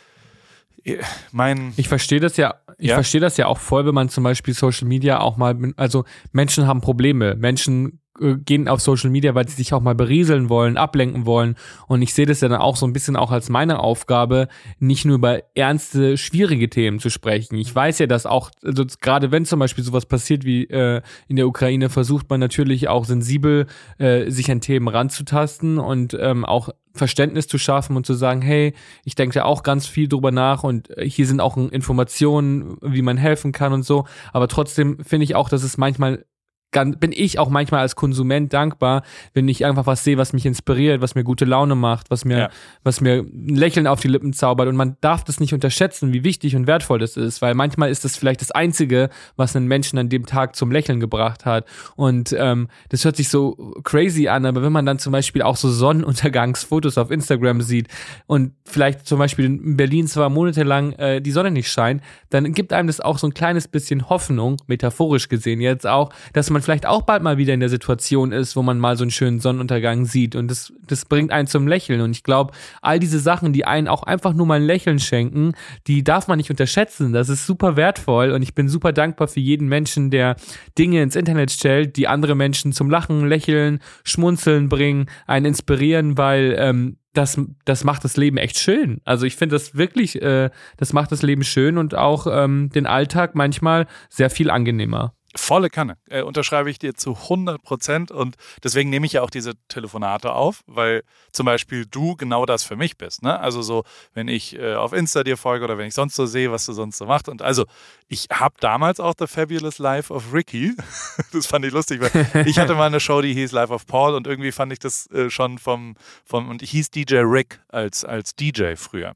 [1.31, 2.95] mein ich verstehe das ja ich ja?
[2.95, 6.67] verstehe das ja auch voll wenn man zum Beispiel Social Media auch mal also Menschen
[6.67, 11.27] haben Probleme Menschen gehen auf Social Media, weil sie sich auch mal berieseln wollen, ablenken
[11.27, 11.57] wollen.
[11.87, 15.05] Und ich sehe das ja dann auch so ein bisschen auch als meine Aufgabe, nicht
[15.05, 17.57] nur über ernste, schwierige Themen zu sprechen.
[17.57, 21.37] Ich weiß ja, dass auch, also gerade wenn zum Beispiel sowas passiert wie äh, in
[21.37, 23.67] der Ukraine, versucht man natürlich auch sensibel
[23.99, 28.75] äh, sich an Themen ranzutasten und ähm, auch Verständnis zu schaffen und zu sagen, hey,
[29.05, 33.17] ich denke ja auch ganz viel drüber nach und hier sind auch Informationen, wie man
[33.17, 34.05] helfen kann und so.
[34.33, 36.25] Aber trotzdem finde ich auch, dass es manchmal
[36.71, 39.03] bin ich auch manchmal als Konsument dankbar,
[39.33, 42.39] wenn ich einfach was sehe, was mich inspiriert, was mir gute Laune macht, was mir,
[42.39, 42.51] ja.
[42.85, 44.69] was mir ein Lächeln auf die Lippen zaubert.
[44.69, 48.05] Und man darf das nicht unterschätzen, wie wichtig und wertvoll das ist, weil manchmal ist
[48.05, 51.67] das vielleicht das Einzige, was einen Menschen an dem Tag zum Lächeln gebracht hat.
[51.97, 53.55] Und ähm, das hört sich so
[53.85, 57.89] crazy an, aber wenn man dann zum Beispiel auch so Sonnenuntergangsfotos auf Instagram sieht
[58.27, 62.53] und vielleicht zum Beispiel in Berlin zwei Monate lang äh, die Sonne nicht scheint, dann
[62.53, 66.58] gibt einem das auch so ein kleines bisschen Hoffnung, metaphorisch gesehen jetzt auch, dass man
[66.63, 69.41] vielleicht auch bald mal wieder in der Situation ist, wo man mal so einen schönen
[69.41, 73.53] Sonnenuntergang sieht und das, das bringt einen zum Lächeln und ich glaube, all diese Sachen,
[73.53, 75.53] die einen auch einfach nur mal ein Lächeln schenken,
[75.87, 77.13] die darf man nicht unterschätzen.
[77.13, 80.37] Das ist super wertvoll und ich bin super dankbar für jeden Menschen, der
[80.79, 86.55] Dinge ins Internet stellt, die andere Menschen zum Lachen, Lächeln, Schmunzeln bringen, einen inspirieren, weil
[86.59, 89.01] ähm, das, das macht das Leben echt schön.
[89.05, 92.87] Also ich finde das wirklich, äh, das macht das Leben schön und auch ähm, den
[92.87, 95.15] Alltag manchmal sehr viel angenehmer.
[95.39, 95.97] Volle Kanne.
[96.09, 98.11] Äh, unterschreibe ich dir zu 100 Prozent.
[98.11, 102.65] Und deswegen nehme ich ja auch diese Telefonate auf, weil zum Beispiel du genau das
[102.65, 103.23] für mich bist.
[103.23, 103.39] Ne?
[103.39, 106.51] Also so, wenn ich äh, auf Insta dir folge oder wenn ich sonst so sehe,
[106.53, 107.29] was du sonst so machst.
[107.29, 107.65] Und also,
[108.09, 110.75] ich habe damals auch The Fabulous Life of Ricky.
[111.33, 114.15] das fand ich lustig, weil ich hatte mal eine Show, die hieß Life of Paul
[114.15, 118.05] und irgendwie fand ich das äh, schon vom, vom, und ich hieß DJ Rick als,
[118.05, 119.13] als DJ früher.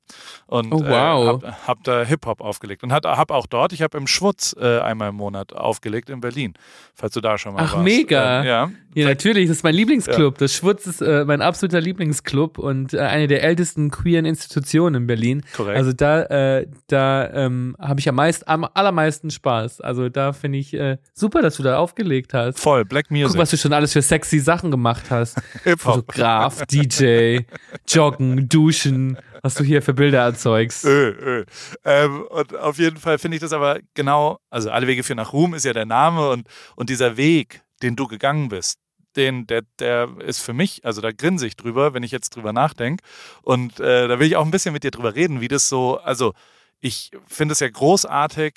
[0.47, 1.43] Und oh, wow.
[1.43, 4.81] äh, hab, hab da Hip-Hop aufgelegt und habe auch dort, ich habe im Schwutz äh,
[4.81, 6.55] einmal im Monat aufgelegt in Berlin,
[6.95, 7.85] falls du da schon mal Ach, warst.
[7.85, 8.41] mega.
[8.41, 8.71] Ähm, ja.
[8.95, 10.35] ja, natürlich, das ist mein Lieblingsclub.
[10.35, 10.39] Ja.
[10.39, 15.07] Das Schwutz ist äh, mein absoluter Lieblingsclub und äh, eine der ältesten queeren Institutionen in
[15.07, 15.43] Berlin.
[15.57, 15.77] Korrekt.
[15.77, 19.81] Also da, äh, da ähm, habe ich am, meist, am allermeisten Spaß.
[19.81, 22.61] Also da finde ich äh, super, dass du da aufgelegt hast.
[22.61, 23.29] Voll, Black Music.
[23.29, 25.41] Guck, was du schon alles für sexy Sachen gemacht hast.
[25.79, 27.41] Fotograf, DJ,
[27.89, 30.85] Joggen, Duschen, was du hier für Bilder erzeugst.
[30.85, 31.47] Öl, Öl.
[31.85, 35.33] Ähm, und auf jeden Fall finde ich das aber genau, also alle Wege führen nach
[35.33, 38.79] Ruhm ist ja der Name und, und dieser Weg, den du gegangen bist,
[39.17, 42.53] den, der, der ist für mich, also da grinse ich drüber, wenn ich jetzt drüber
[42.53, 43.05] nachdenke.
[43.43, 45.99] Und äh, da will ich auch ein bisschen mit dir drüber reden, wie das so,
[45.99, 46.33] also
[46.81, 48.55] ich finde es ja großartig,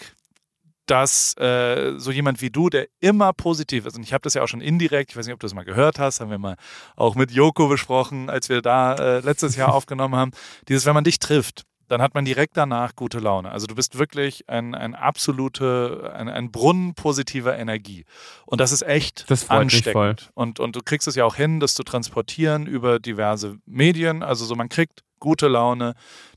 [0.86, 4.44] dass äh, so jemand wie du, der immer positiv ist, und ich habe das ja
[4.44, 6.58] auch schon indirekt, ich weiß nicht, ob du das mal gehört hast, haben wir mal
[6.96, 10.32] auch mit Joko besprochen, als wir da äh, letztes Jahr aufgenommen haben,
[10.68, 13.52] dieses, wenn man dich trifft, dann hat man direkt danach gute Laune.
[13.52, 18.06] Also du bist wirklich ein, ein absolute, ein, ein Brunnen positiver Energie.
[18.46, 20.32] Und das ist echt das ansteckend.
[20.34, 24.24] Und, und du kriegst es ja auch hin, das zu transportieren über diverse Medien.
[24.24, 25.96] Also so man kriegt gute Laune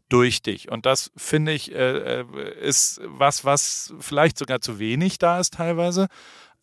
[0.09, 0.71] durch dich.
[0.71, 2.25] Und das finde ich äh, äh,
[2.61, 6.09] ist was, was vielleicht sogar zu wenig da ist teilweise.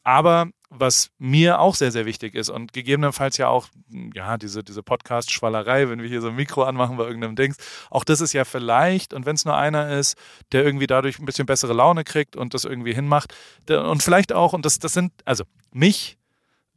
[0.05, 3.67] Aber was mir auch sehr, sehr wichtig ist und gegebenenfalls ja auch,
[4.13, 7.57] ja, diese, diese Podcast-Schwallerei, wenn wir hier so ein Mikro anmachen bei irgendeinem Dings,
[7.89, 10.15] auch das ist ja vielleicht, und wenn es nur einer ist,
[10.51, 13.33] der irgendwie dadurch ein bisschen bessere Laune kriegt und das irgendwie hinmacht,
[13.67, 16.17] und vielleicht auch, und das, das sind, also mich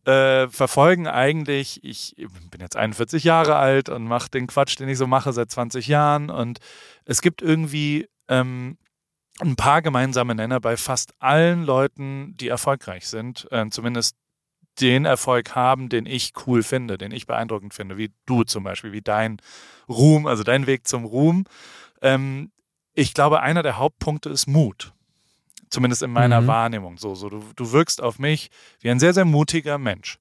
[0.07, 2.15] äh, verfolgen eigentlich, ich
[2.51, 5.87] bin jetzt 41 Jahre alt und mache den Quatsch, den ich so mache seit 20
[5.87, 6.61] Jahren und
[7.05, 8.79] es gibt irgendwie ähm,
[9.41, 14.17] ein paar gemeinsame Nenner bei fast allen Leuten, die erfolgreich sind, äh, zumindest
[14.81, 18.93] den Erfolg haben, den ich cool finde, den ich beeindruckend finde, wie du zum Beispiel,
[18.93, 19.39] wie dein
[19.89, 21.45] Ruhm, also dein Weg zum Ruhm.
[22.01, 22.51] Ähm,
[22.95, 24.93] ich glaube, einer der Hauptpunkte ist Mut.
[25.71, 26.47] Zumindest in meiner mhm.
[26.47, 26.99] Wahrnehmung.
[26.99, 30.19] So, so du, du wirkst auf mich wie ein sehr, sehr mutiger Mensch.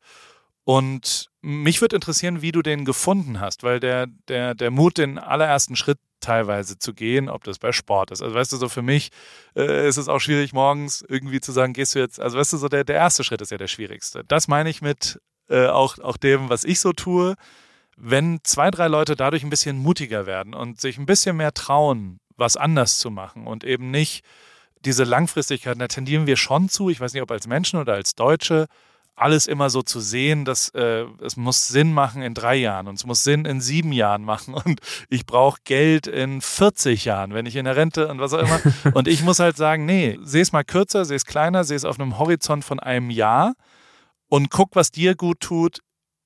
[0.67, 5.17] Und mich würde interessieren, wie du den gefunden hast, weil der, der, der Mut, den
[5.17, 8.21] allerersten Schritt teilweise zu gehen, ob das bei Sport ist.
[8.21, 9.11] Also weißt du, so für mich
[9.55, 12.57] äh, ist es auch schwierig, morgens irgendwie zu sagen, gehst du jetzt, also weißt du,
[12.57, 14.25] so der, der erste Schritt ist ja der schwierigste.
[14.27, 17.35] Das meine ich mit äh, auch, auch dem, was ich so tue.
[17.95, 22.19] Wenn zwei, drei Leute dadurch ein bisschen mutiger werden und sich ein bisschen mehr trauen,
[22.35, 24.25] was anders zu machen und eben nicht
[24.83, 28.15] diese Langfristigkeit, da tendieren wir schon zu, ich weiß nicht, ob als Menschen oder als
[28.15, 28.67] Deutsche,
[29.17, 32.95] alles immer so zu sehen, dass äh, es muss Sinn machen in drei Jahren und
[32.95, 37.45] es muss Sinn in sieben Jahren machen und ich brauche Geld in 40 Jahren, wenn
[37.45, 38.61] ich in der Rente und was auch immer.
[38.93, 41.83] und ich muss halt sagen, nee, seh es mal kürzer, seh es kleiner, seh es
[41.83, 43.55] auf einem Horizont von einem Jahr
[44.29, 45.79] und guck, was dir gut tut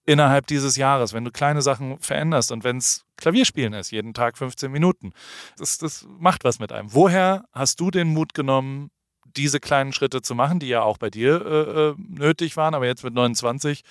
[0.06, 4.38] innerhalb dieses Jahres, wenn du kleine Sachen veränderst und wenn es Klavierspielen ist, jeden Tag
[4.38, 5.14] 15 Minuten.
[5.58, 6.94] Das, das macht was mit einem.
[6.94, 8.90] Woher hast du den Mut genommen,
[9.38, 12.86] diese kleinen Schritte zu machen, die ja auch bei dir äh, äh nötig waren, aber
[12.86, 13.84] jetzt mit 29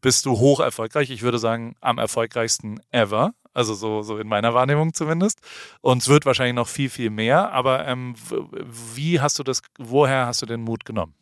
[0.00, 1.10] bist du hoch erfolgreich.
[1.10, 3.34] Ich würde sagen, am erfolgreichsten ever.
[3.52, 5.40] Also so, so in meiner Wahrnehmung zumindest.
[5.80, 7.52] Und es wird wahrscheinlich noch viel, viel mehr.
[7.52, 8.14] Aber ähm,
[8.94, 11.14] wie hast du das, woher hast du den Mut genommen?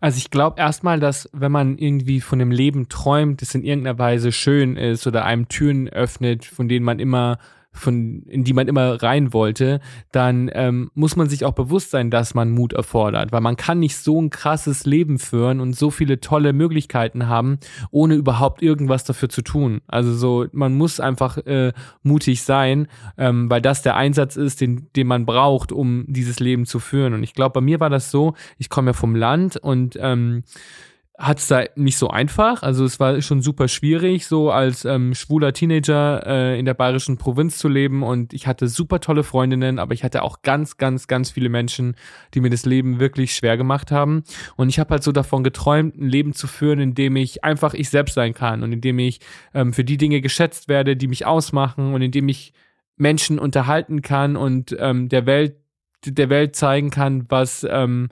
[0.00, 3.98] Also ich glaube erstmal, dass wenn man irgendwie von dem Leben träumt, das in irgendeiner
[3.98, 7.38] Weise schön ist oder einem Türen öffnet, von denen man immer
[7.72, 9.80] von, in die man immer rein wollte,
[10.12, 13.78] dann ähm, muss man sich auch bewusst sein, dass man Mut erfordert, weil man kann
[13.78, 17.58] nicht so ein krasses Leben führen und so viele tolle Möglichkeiten haben,
[17.90, 19.80] ohne überhaupt irgendwas dafür zu tun.
[19.86, 24.88] Also so, man muss einfach äh, mutig sein, ähm, weil das der Einsatz ist, den,
[24.94, 27.14] den man braucht, um dieses Leben zu führen.
[27.14, 30.44] Und ich glaube, bei mir war das so, ich komme ja vom Land und ähm,
[31.22, 32.64] hat es da nicht so einfach.
[32.64, 37.16] Also es war schon super schwierig, so als ähm, schwuler Teenager äh, in der bayerischen
[37.16, 38.02] Provinz zu leben.
[38.02, 41.94] Und ich hatte super tolle Freundinnen, aber ich hatte auch ganz, ganz, ganz viele Menschen,
[42.34, 44.24] die mir das Leben wirklich schwer gemacht haben.
[44.56, 47.72] Und ich habe halt so davon geträumt, ein Leben zu führen, in dem ich einfach
[47.72, 49.20] ich selbst sein kann und in dem ich
[49.54, 52.52] ähm, für die Dinge geschätzt werde, die mich ausmachen und in dem ich
[52.96, 55.54] Menschen unterhalten kann und ähm, der Welt
[56.04, 58.08] der Welt zeigen kann, was ähm,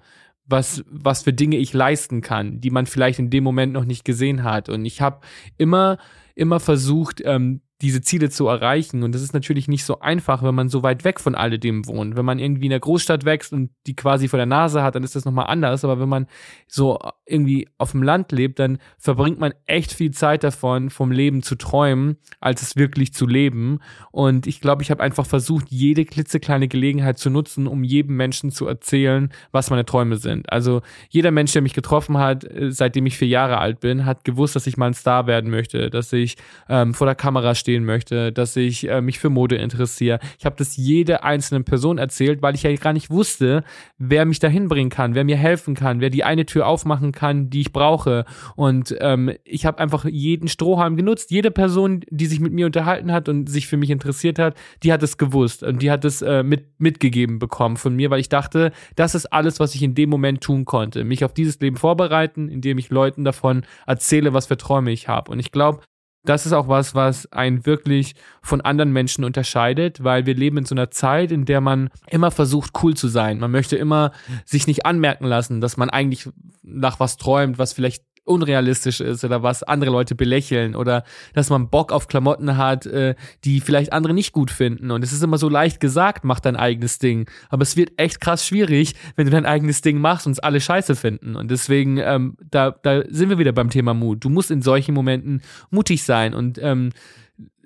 [0.50, 4.04] was, was für Dinge ich leisten kann, die man vielleicht in dem Moment noch nicht
[4.04, 4.68] gesehen hat.
[4.68, 5.20] Und ich habe
[5.56, 5.98] immer,
[6.34, 9.02] immer versucht, ähm, diese Ziele zu erreichen.
[9.02, 12.16] Und das ist natürlich nicht so einfach, wenn man so weit weg von alledem wohnt.
[12.16, 15.04] Wenn man irgendwie in der Großstadt wächst und die quasi vor der Nase hat, dann
[15.04, 15.84] ist das nochmal anders.
[15.84, 16.26] Aber wenn man
[16.68, 21.42] so irgendwie auf dem Land lebt, dann verbringt man echt viel Zeit davon, vom Leben
[21.42, 23.80] zu träumen, als es wirklich zu leben.
[24.10, 28.50] Und ich glaube, ich habe einfach versucht, jede klitzekleine Gelegenheit zu nutzen, um jedem Menschen
[28.50, 30.52] zu erzählen, was meine Träume sind.
[30.52, 34.24] Also jeder Mensch, der mich getroffen hat, äh, seitdem ich vier Jahre alt bin, hat
[34.24, 36.36] gewusst, dass ich mal ein Star werden möchte, dass ich
[36.68, 40.18] ähm, vor der Kamera stehe stehen möchte, dass ich äh, mich für Mode interessiere.
[40.38, 43.62] Ich habe das jede einzelne Person erzählt, weil ich ja gar nicht wusste,
[43.96, 47.48] wer mich dahin bringen kann, wer mir helfen kann, wer die eine Tür aufmachen kann,
[47.48, 48.24] die ich brauche.
[48.56, 51.30] Und ähm, ich habe einfach jeden Strohhalm genutzt.
[51.30, 54.92] Jede Person, die sich mit mir unterhalten hat und sich für mich interessiert hat, die
[54.92, 58.28] hat es gewusst und die hat es äh, mit, mitgegeben bekommen von mir, weil ich
[58.28, 61.04] dachte, das ist alles, was ich in dem Moment tun konnte.
[61.04, 65.30] Mich auf dieses Leben vorbereiten, indem ich Leuten davon erzähle, was für Träume ich habe.
[65.30, 65.82] Und ich glaube,
[66.24, 70.64] das ist auch was, was einen wirklich von anderen Menschen unterscheidet, weil wir leben in
[70.66, 73.38] so einer Zeit, in der man immer versucht, cool zu sein.
[73.38, 74.12] Man möchte immer
[74.44, 76.28] sich nicht anmerken lassen, dass man eigentlich
[76.62, 81.04] nach was träumt, was vielleicht unrealistisch ist oder was andere Leute belächeln oder
[81.34, 84.90] dass man Bock auf Klamotten hat, äh, die vielleicht andere nicht gut finden.
[84.90, 87.28] Und es ist immer so leicht gesagt, mach dein eigenes Ding.
[87.48, 90.60] Aber es wird echt krass schwierig, wenn du dein eigenes Ding machst und es alle
[90.60, 91.36] scheiße finden.
[91.36, 94.24] Und deswegen, ähm, da, da sind wir wieder beim Thema Mut.
[94.24, 96.90] Du musst in solchen Momenten mutig sein und ähm,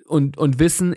[0.07, 0.95] und, und wissen,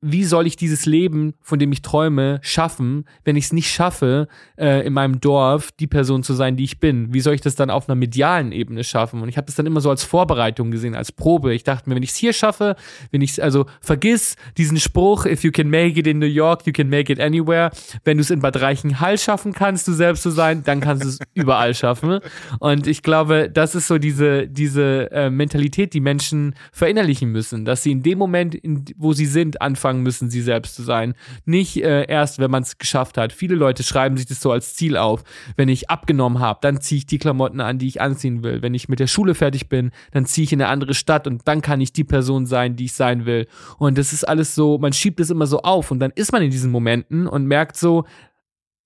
[0.00, 4.28] wie soll ich dieses Leben, von dem ich träume, schaffen, wenn ich es nicht schaffe,
[4.56, 7.12] äh, in meinem Dorf die Person zu sein, die ich bin?
[7.12, 9.20] Wie soll ich das dann auf einer medialen Ebene schaffen?
[9.22, 11.52] Und ich habe das dann immer so als Vorbereitung gesehen, als Probe.
[11.52, 12.76] Ich dachte mir, wenn ich es hier schaffe,
[13.10, 16.72] wenn ich also vergiss diesen Spruch, if you can make it in New York, you
[16.72, 17.70] can make it anywhere.
[18.04, 21.08] Wenn du es in Bad Reichenhall schaffen kannst, du selbst zu sein, dann kannst du
[21.08, 22.20] es überall schaffen.
[22.60, 27.82] Und ich glaube, das ist so diese diese äh, Mentalität, die Menschen verinnerlichen müssen, dass
[27.82, 31.14] sie in dem Moment, in, wo sie sind, anfangen anfangen müssen, sie selbst zu sein.
[31.44, 33.32] Nicht äh, erst, wenn man es geschafft hat.
[33.32, 35.24] Viele Leute schreiben sich das so als Ziel auf.
[35.56, 38.60] Wenn ich abgenommen habe, dann ziehe ich die Klamotten an, die ich anziehen will.
[38.62, 41.42] Wenn ich mit der Schule fertig bin, dann ziehe ich in eine andere Stadt und
[41.46, 43.46] dann kann ich die Person sein, die ich sein will.
[43.78, 46.42] Und das ist alles so, man schiebt es immer so auf und dann ist man
[46.42, 48.04] in diesen Momenten und merkt so,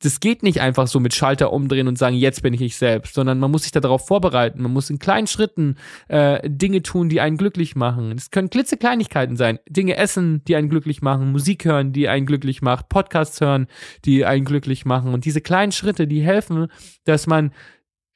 [0.05, 3.15] das geht nicht einfach so mit Schalter umdrehen und sagen, jetzt bin ich ich selbst,
[3.15, 4.63] sondern man muss sich darauf vorbereiten.
[4.63, 5.77] Man muss in kleinen Schritten
[6.09, 8.13] äh, Dinge tun, die einen glücklich machen.
[8.13, 9.59] Es können klitzekleinigkeiten sein.
[9.69, 13.67] Dinge essen, die einen glücklich machen, Musik hören, die einen glücklich macht, Podcasts hören,
[14.05, 15.15] die einen glücklich machen.
[15.15, 16.69] Und diese kleinen Schritte, die helfen,
[17.05, 17.53] dass man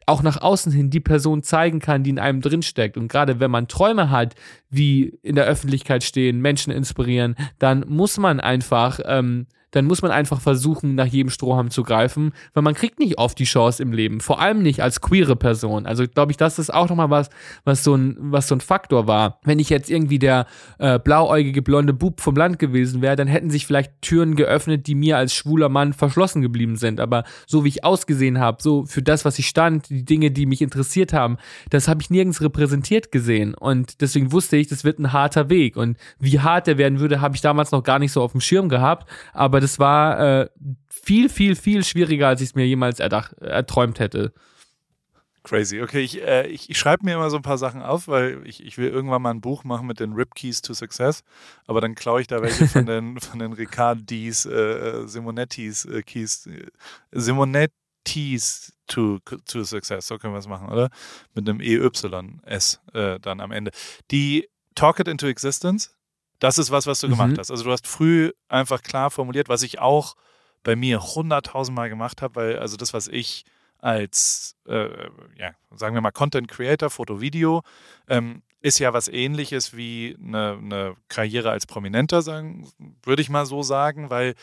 [0.07, 2.96] auch nach außen hin die Person zeigen kann, die in einem drinsteckt.
[2.96, 4.35] Und gerade wenn man Träume hat,
[4.77, 10.11] wie in der Öffentlichkeit stehen, Menschen inspirieren, dann muss man einfach ähm, dann muss man
[10.11, 13.93] einfach versuchen, nach jedem Strohhalm zu greifen, weil man kriegt nicht oft die Chance im
[13.93, 15.85] Leben, vor allem nicht als queere Person.
[15.85, 17.29] Also glaube ich, das ist auch nochmal was,
[17.65, 19.39] was so ein, was so ein Faktor war.
[19.45, 20.47] Wenn ich jetzt irgendwie der
[20.79, 24.95] äh, blauäugige blonde Bub vom Land gewesen wäre, dann hätten sich vielleicht Türen geöffnet, die
[24.95, 26.99] mir als schwuler Mann verschlossen geblieben sind.
[26.99, 30.47] Aber so wie ich ausgesehen habe, so für das, was ich stand, die Dinge, die
[30.47, 31.37] mich interessiert haben,
[31.69, 33.53] das habe ich nirgends repräsentiert gesehen.
[33.53, 35.76] Und deswegen wusste ich, das wird ein harter Weg.
[35.76, 38.40] Und wie hart der werden würde, habe ich damals noch gar nicht so auf dem
[38.40, 39.09] Schirm gehabt.
[39.33, 40.48] Aber das war äh,
[40.88, 44.33] viel, viel, viel schwieriger, als ich es mir jemals erdacht, erträumt hätte.
[45.46, 45.81] Crazy.
[45.81, 48.64] Okay, ich, äh, ich, ich schreibe mir immer so ein paar Sachen auf, weil ich,
[48.64, 51.22] ich will irgendwann mal ein Buch machen mit den Rip Keys to Success,
[51.68, 56.02] aber dann klaue ich da welche von den, von den Ricardis, äh, äh, Simonettis äh,
[56.02, 56.66] Keys, äh,
[57.12, 60.90] Simonettis to, to Success, so können wir es machen, oder?
[61.35, 63.70] Mit einem EYS äh, dann am Ende.
[64.11, 65.91] Die Talk It into Existence,
[66.39, 67.12] das ist was, was du mhm.
[67.12, 67.51] gemacht hast.
[67.51, 70.14] Also du hast früh einfach klar formuliert, was ich auch
[70.62, 73.45] bei mir hunderttausendmal gemacht habe, weil also das, was ich
[73.79, 74.89] als, äh,
[75.37, 77.62] ja, sagen wir mal, Content Creator, Foto, Video,
[78.09, 82.68] ähm, ist ja was ähnliches wie eine, eine Karriere als Prominenter, sagen,
[83.05, 84.35] würde ich mal so sagen, weil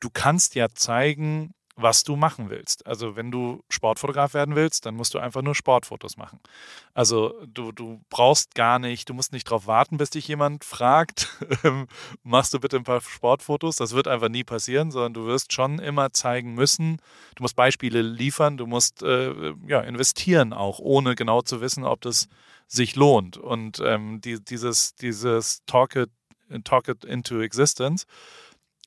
[0.00, 2.86] du kannst ja zeigen, was du machen willst.
[2.86, 6.38] Also wenn du Sportfotograf werden willst, dann musst du einfach nur Sportfotos machen.
[6.92, 11.28] Also du, du brauchst gar nicht, du musst nicht darauf warten, bis dich jemand fragt,
[11.64, 11.86] ähm,
[12.22, 13.76] machst du bitte ein paar Sportfotos.
[13.76, 16.98] Das wird einfach nie passieren, sondern du wirst schon immer zeigen müssen,
[17.36, 22.02] du musst Beispiele liefern, du musst äh, ja, investieren auch, ohne genau zu wissen, ob
[22.02, 22.28] das
[22.66, 23.38] sich lohnt.
[23.38, 26.10] Und ähm, die, dieses, dieses Talk it,
[26.64, 28.06] Talk it into existence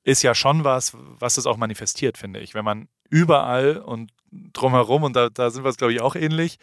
[0.06, 2.53] ist ja schon was, was es auch manifestiert, finde ich.
[2.53, 4.12] Wenn man überall und
[4.53, 6.58] drumherum, und da, da sind wir es, glaube ich, auch ähnlich,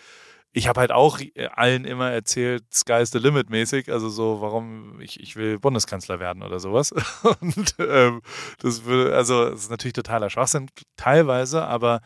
[0.52, 1.18] ich habe halt auch
[1.54, 6.42] allen immer erzählt, Sky's the Limit mäßig, also so, warum ich, ich will Bundeskanzler werden
[6.42, 6.92] oder sowas.
[7.40, 8.22] Und ähm,
[8.58, 12.00] das würde, also das ist natürlich totaler Schwachsinn, teilweise, aber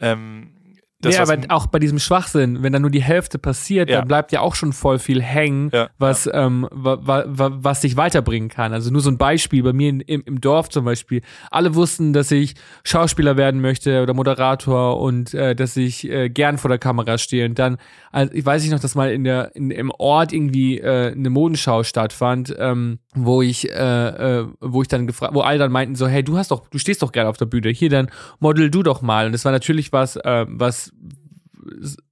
[0.00, 0.54] ähm,
[1.00, 3.98] das, ja, aber auch bei diesem Schwachsinn, wenn da nur die Hälfte passiert, ja.
[3.98, 6.46] dann bleibt ja auch schon voll viel hängen, ja, was, ja.
[6.46, 8.72] Ähm, wa, wa, wa, was dich weiterbringen kann.
[8.72, 11.22] Also nur so ein Beispiel, bei mir in, im, im Dorf zum Beispiel,
[11.52, 16.58] alle wussten, dass ich Schauspieler werden möchte oder Moderator und äh, dass ich äh, gern
[16.58, 17.46] vor der Kamera stehe.
[17.46, 17.78] Und dann,
[18.10, 21.30] also ich weiß nicht noch, dass mal in der, in, im Ort irgendwie äh, eine
[21.30, 25.94] Modenschau stattfand, ähm, wo ich, äh, äh, wo ich dann gefragt, wo alle dann meinten
[25.94, 28.70] so, hey, du hast doch, du stehst doch gerne auf der Bühne, hier dann model
[28.70, 29.26] du doch mal.
[29.26, 30.92] Und das war natürlich was, äh, was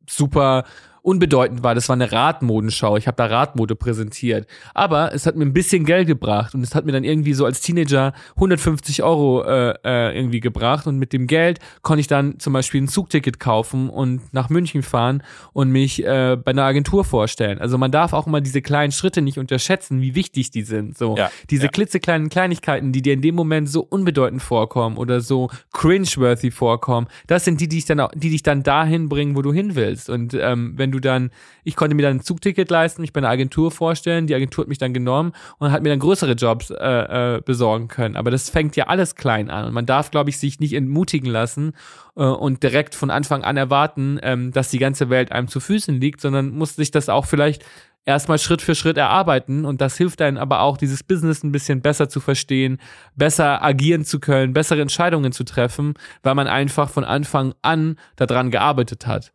[0.09, 0.65] super
[1.07, 1.77] unbedeutend war.
[1.77, 2.97] Das war eine Radmodenschau.
[2.97, 4.49] Ich habe da Radmode präsentiert.
[4.75, 7.45] Aber es hat mir ein bisschen Geld gebracht und es hat mir dann irgendwie so
[7.45, 10.89] als Teenager 150 Euro äh, äh, irgendwie gebracht.
[10.89, 14.83] Und mit dem Geld konnte ich dann zum Beispiel ein Zugticket kaufen und nach München
[14.83, 17.61] fahren und mich äh, bei einer Agentur vorstellen.
[17.61, 20.99] Also man darf auch immer diese kleinen Schritte nicht unterschätzen, wie wichtig die sind.
[20.99, 21.71] So ja, diese ja.
[21.71, 27.45] klitzekleinen Kleinigkeiten, die dir in dem Moment so unbedeutend vorkommen oder so cringeworthy vorkommen, das
[27.45, 30.11] sind die, die dich dann, die dich dann dahin bringen, wo du hin willst.
[30.11, 31.31] Und ähm, wenn du du dann,
[31.65, 34.69] ich konnte mir dann ein Zugticket leisten, mich bei einer Agentur vorstellen, die Agentur hat
[34.69, 38.17] mich dann genommen und hat mir dann größere Jobs äh, äh, besorgen können.
[38.17, 41.31] Aber das fängt ja alles klein an und man darf, glaube ich, sich nicht entmutigen
[41.31, 41.73] lassen
[42.17, 46.01] äh, und direkt von Anfang an erwarten, ähm, dass die ganze Welt einem zu Füßen
[46.01, 47.65] liegt, sondern muss sich das auch vielleicht
[48.07, 51.83] erstmal Schritt für Schritt erarbeiten und das hilft einem aber auch, dieses Business ein bisschen
[51.83, 52.79] besser zu verstehen,
[53.17, 58.51] besser agieren zu können, bessere Entscheidungen zu treffen, weil man einfach von Anfang an daran
[58.51, 59.33] gearbeitet hat.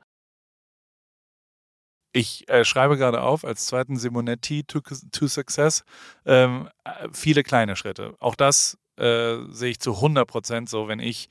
[2.14, 4.82] Ich äh, schreibe gerade auf als zweiten Simonetti to,
[5.12, 5.84] to Success
[6.26, 8.16] ähm, äh, viele kleine Schritte.
[8.20, 11.30] Auch das äh, sehe ich zu 100 Prozent so, wenn ich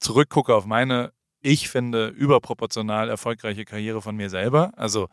[0.00, 4.72] zurückgucke auf meine, ich finde, überproportional erfolgreiche Karriere von mir selber.
[4.76, 5.08] Also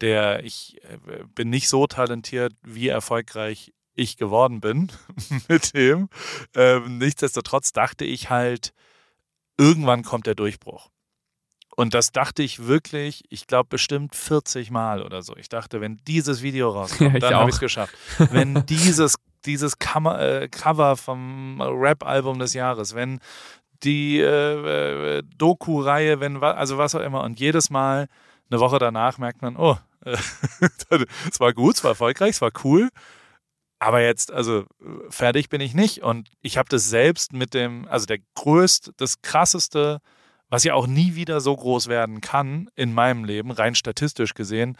[0.00, 4.92] der, ich äh, bin nicht so talentiert, wie erfolgreich ich geworden bin
[5.48, 6.08] mit dem.
[6.54, 8.72] Ähm, nichtsdestotrotz dachte ich halt,
[9.58, 10.90] irgendwann kommt der Durchbruch.
[11.76, 15.36] Und das dachte ich wirklich, ich glaube bestimmt 40 Mal oder so.
[15.36, 17.94] Ich dachte, wenn dieses Video rauskommt, ja, dann habe ich es geschafft.
[18.30, 23.20] Wenn dieses, dieses Cover, äh, Cover vom Rap-Album des Jahres, wenn
[23.82, 27.22] die äh, äh, Doku-Reihe, wenn also was auch immer.
[27.22, 28.08] Und jedes Mal,
[28.50, 32.88] eine Woche danach, merkt man, oh, es war gut, es war erfolgreich, es war cool.
[33.78, 34.64] Aber jetzt, also
[35.10, 36.02] fertig bin ich nicht.
[36.02, 40.00] Und ich habe das selbst mit dem, also der größte, das krasseste
[40.48, 44.76] was ja auch nie wieder so groß werden kann in meinem Leben, rein statistisch gesehen.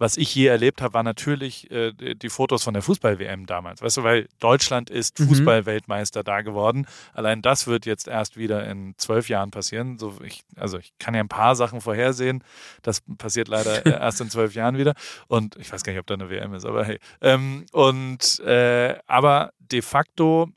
[0.00, 3.82] Was ich je erlebt habe, war natürlich äh, die Fotos von der Fußball-WM damals.
[3.82, 5.28] Weißt du, weil Deutschland ist mhm.
[5.28, 6.86] Fußball-Weltmeister da geworden.
[7.12, 9.98] Allein das wird jetzt erst wieder in zwölf Jahren passieren.
[9.98, 12.42] So, ich, also ich kann ja ein paar Sachen vorhersehen.
[12.80, 14.94] Das passiert leider erst in zwölf Jahren wieder.
[15.28, 16.98] Und ich weiß gar nicht, ob da eine WM ist, aber hey.
[17.20, 20.48] Ähm, und äh, aber de facto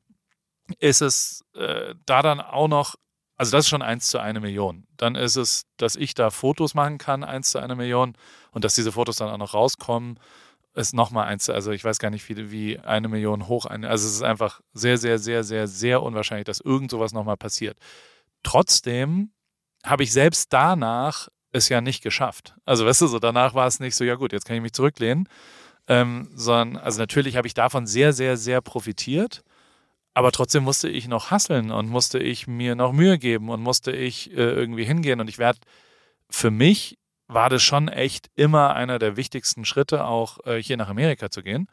[0.80, 2.96] ist es äh, da dann auch noch
[3.38, 4.86] also das ist schon eins zu einer Million.
[4.98, 8.16] Dann ist es, dass ich da Fotos machen kann, eins zu einer Million.
[8.52, 10.20] Und dass diese Fotos dann auch noch rauskommen,
[10.76, 11.50] ist nochmal eins.
[11.50, 13.66] Also ich weiß gar nicht, wie, wie eine Million hoch.
[13.66, 17.38] Eine, also es ist einfach sehr, sehr, sehr, sehr, sehr unwahrscheinlich, dass irgend sowas nochmal
[17.38, 17.78] passiert.
[18.44, 19.32] Trotzdem
[19.84, 22.56] habe ich selbst danach es ja nicht geschafft.
[22.66, 24.74] Also weißt du, so danach war es nicht so, ja gut, jetzt kann ich mich
[24.74, 25.28] zurücklehnen.
[25.88, 29.44] Ähm, sondern, also natürlich habe ich davon sehr, sehr, sehr profitiert.
[30.14, 33.92] Aber trotzdem musste ich noch hasseln und musste ich mir noch Mühe geben und musste
[33.92, 35.20] ich äh, irgendwie hingehen.
[35.20, 35.60] Und ich werde,
[36.30, 40.90] für mich war das schon echt immer einer der wichtigsten Schritte, auch äh, hier nach
[40.90, 41.68] Amerika zu gehen.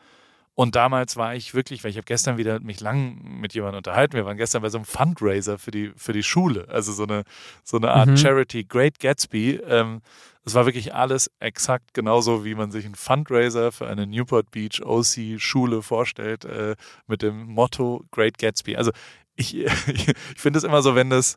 [0.55, 4.14] Und damals war ich wirklich, weil ich habe gestern wieder mich lang mit jemandem unterhalten.
[4.14, 7.24] Wir waren gestern bei so einem Fundraiser für die, für die Schule, also so eine,
[7.64, 8.16] so eine Art mhm.
[8.16, 9.61] Charity, Great Gatsby.
[9.66, 10.03] Ähm,
[10.51, 14.82] es war wirklich alles exakt genauso, wie man sich einen Fundraiser für eine Newport Beach
[14.84, 16.74] OC Schule vorstellt, äh,
[17.07, 18.76] mit dem Motto Great Gatsby.
[18.76, 18.90] Also
[19.36, 21.36] ich, ich finde es immer so, wenn das,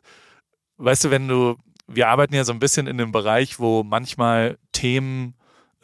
[0.78, 1.56] weißt du, wenn du,
[1.86, 5.34] wir arbeiten ja so ein bisschen in dem Bereich, wo manchmal Themen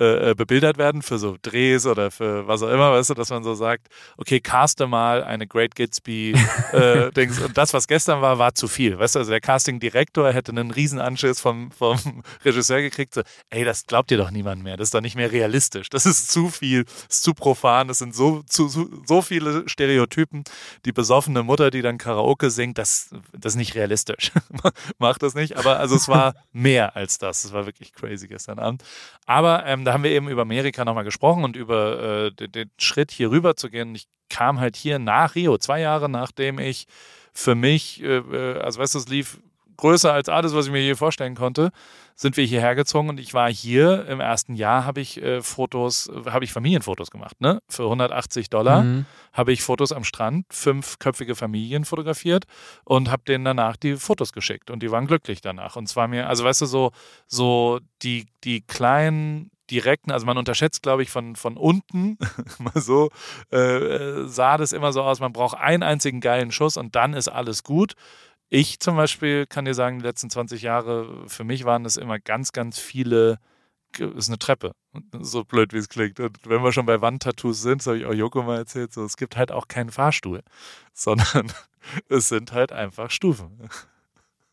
[0.00, 3.28] äh, äh, bebildert werden für so Drehs oder für was auch immer, weißt du, dass
[3.28, 6.34] man so sagt, okay, caste mal eine Great Gatsby
[6.72, 7.38] äh, Dings.
[7.38, 10.70] Und das, was gestern war, war zu viel, weißt du, also der Casting-Direktor hätte einen
[10.70, 11.98] Riesenanschiss vom, vom
[12.46, 13.20] Regisseur gekriegt, so,
[13.50, 16.32] ey, das glaubt dir doch niemand mehr, das ist doch nicht mehr realistisch, das ist
[16.32, 20.44] zu viel, das ist zu profan, das sind so, zu, so viele Stereotypen,
[20.86, 24.32] die besoffene Mutter, die dann Karaoke singt, das, das ist nicht realistisch,
[24.98, 28.58] macht das nicht, aber also es war mehr als das, es war wirklich crazy gestern
[28.58, 28.82] Abend,
[29.26, 33.10] aber ähm, da haben wir eben über Amerika nochmal gesprochen und über äh, den, Schritt
[33.10, 33.92] hier rüber zu gehen.
[33.96, 36.86] Ich kam halt hier nach Rio, zwei Jahre nachdem ich
[37.32, 39.40] für mich, äh, äh also weißt du, es lief
[39.78, 41.72] größer als alles, was ich mir je vorstellen konnte,
[42.14, 46.08] sind wir hierher gezogen und ich war hier im ersten Jahr, habe ich äh, Fotos,
[46.26, 47.60] habe ich Familienfotos gemacht, ne?
[47.68, 49.06] Für 180 Dollar mhm.
[49.32, 52.44] habe ich Fotos am Strand, fünfköpfige Familien fotografiert
[52.84, 55.74] und habe denen danach die Fotos geschickt und die waren glücklich danach.
[55.74, 56.92] Und zwar mir, also weißt du, so,
[57.26, 62.18] so die, die kleinen direkten, also man unterschätzt, glaube ich, von, von unten,
[62.58, 63.10] mal so,
[63.50, 67.28] äh, sah das immer so aus, man braucht einen einzigen geilen Schuss und dann ist
[67.28, 67.94] alles gut.
[68.48, 72.18] Ich zum Beispiel kann dir sagen, die letzten 20 Jahre, für mich waren es immer
[72.18, 73.38] ganz, ganz viele,
[73.98, 74.72] ist eine Treppe,
[75.20, 76.18] so blöd wie es klingt.
[76.18, 79.04] Und wenn wir schon bei Wandtattoos sind, das habe ich auch Joko mal erzählt, so,
[79.04, 80.42] es gibt halt auch keinen Fahrstuhl,
[80.92, 81.52] sondern
[82.08, 83.68] es sind halt einfach Stufen.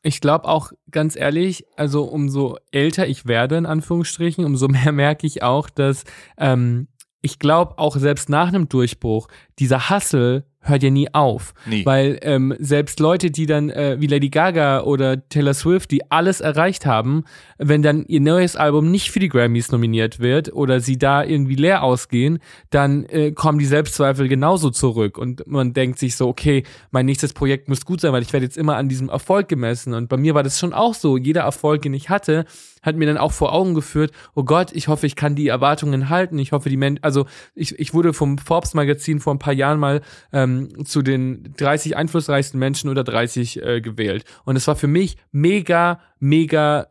[0.08, 5.28] Ich glaube auch ganz ehrlich, also umso älter ich werde, in Anführungsstrichen, umso mehr merke
[5.28, 6.06] ich auch, dass
[6.38, 6.88] ähm,
[7.22, 9.28] ich glaube auch selbst nach einem Durchbruch
[9.60, 11.54] dieser Hassel hört ja nie auf.
[11.66, 11.86] Nie.
[11.86, 16.42] Weil ähm, selbst Leute, die dann äh, wie Lady Gaga oder Taylor Swift, die alles
[16.42, 17.24] erreicht haben,
[17.58, 21.56] wenn dann ihr neues Album nicht für die Grammys nominiert wird oder sie da irgendwie
[21.56, 22.40] leer ausgehen,
[22.70, 27.34] dann äh, kommen die Selbstzweifel genauso zurück und man denkt sich so, okay, mein nächstes
[27.34, 29.94] Projekt muss gut sein, weil ich werde jetzt immer an diesem Erfolg gemessen.
[29.94, 31.18] Und bei mir war das schon auch so.
[31.18, 32.46] Jeder Erfolg, den ich hatte,
[32.88, 36.10] hat mir dann auch vor Augen geführt, oh Gott, ich hoffe, ich kann die Erwartungen
[36.10, 36.40] halten.
[36.40, 39.80] Ich hoffe, die Menschen, also ich, ich wurde vom Forbes Magazin vor ein paar Jahren
[39.80, 40.02] mal
[40.34, 44.24] ähm, zu den 30 einflussreichsten Menschen oder 30 äh, gewählt.
[44.46, 46.88] Und es war für mich mega, mega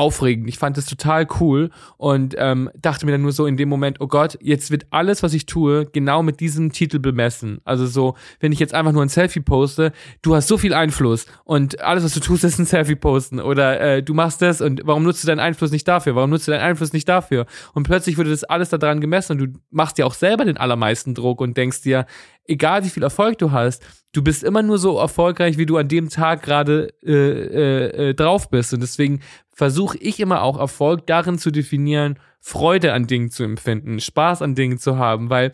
[0.00, 0.48] aufregend.
[0.48, 4.00] Ich fand es total cool und ähm, dachte mir dann nur so in dem Moment,
[4.00, 7.60] oh Gott, jetzt wird alles, was ich tue, genau mit diesem Titel bemessen.
[7.64, 9.92] Also so, wenn ich jetzt einfach nur ein Selfie poste,
[10.22, 13.78] du hast so viel Einfluss und alles, was du tust, ist ein Selfie posten oder
[13.78, 16.14] äh, du machst das und warum nutzt du deinen Einfluss nicht dafür?
[16.14, 17.44] Warum nutzt du deinen Einfluss nicht dafür?
[17.74, 21.14] Und plötzlich wurde das alles daran gemessen und du machst dir auch selber den allermeisten
[21.14, 22.06] Druck und denkst dir,
[22.50, 23.82] egal wie viel Erfolg du hast,
[24.12, 28.14] du bist immer nur so erfolgreich, wie du an dem Tag gerade äh, äh, äh,
[28.14, 28.74] drauf bist.
[28.74, 29.20] Und deswegen
[29.54, 34.54] versuche ich immer auch Erfolg darin zu definieren, Freude an Dingen zu empfinden, Spaß an
[34.54, 35.52] Dingen zu haben, weil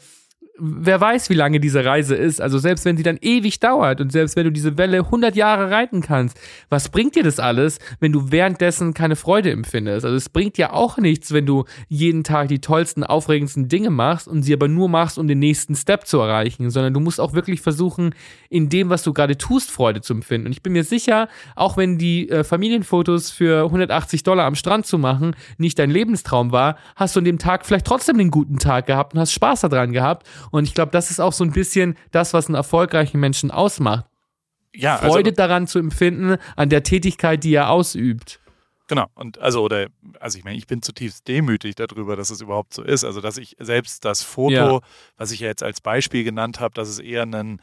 [0.59, 2.41] wer weiß, wie lange diese Reise ist.
[2.41, 5.71] Also selbst wenn sie dann ewig dauert und selbst wenn du diese Welle 100 Jahre
[5.71, 6.39] reiten kannst,
[6.69, 10.05] was bringt dir das alles, wenn du währenddessen keine Freude empfindest?
[10.05, 14.29] Also es bringt ja auch nichts, wenn du jeden Tag die tollsten, aufregendsten Dinge machst
[14.29, 17.33] und sie aber nur machst, um den nächsten Step zu erreichen, sondern du musst auch
[17.33, 18.15] wirklich versuchen,
[18.49, 20.47] in dem, was du gerade tust, Freude zu empfinden.
[20.47, 24.87] Und ich bin mir sicher, auch wenn die äh, Familienfotos für 180 Dollar am Strand
[24.87, 28.59] zu machen nicht dein Lebenstraum war, hast du an dem Tag vielleicht trotzdem einen guten
[28.59, 31.53] Tag gehabt und hast Spaß daran gehabt und ich glaube, das ist auch so ein
[31.53, 34.07] bisschen das, was einen erfolgreichen Menschen ausmacht.
[34.75, 38.41] Ja, also Freude also, daran zu empfinden, an der Tätigkeit, die er ausübt.
[38.89, 39.07] Genau.
[39.15, 39.89] Und also, oder,
[40.21, 43.05] also ich meine, ich bin zutiefst demütig darüber, dass es überhaupt so ist.
[43.05, 44.81] Also, dass ich selbst das Foto, ja.
[45.17, 47.61] was ich ja jetzt als Beispiel genannt habe, dass es eher ein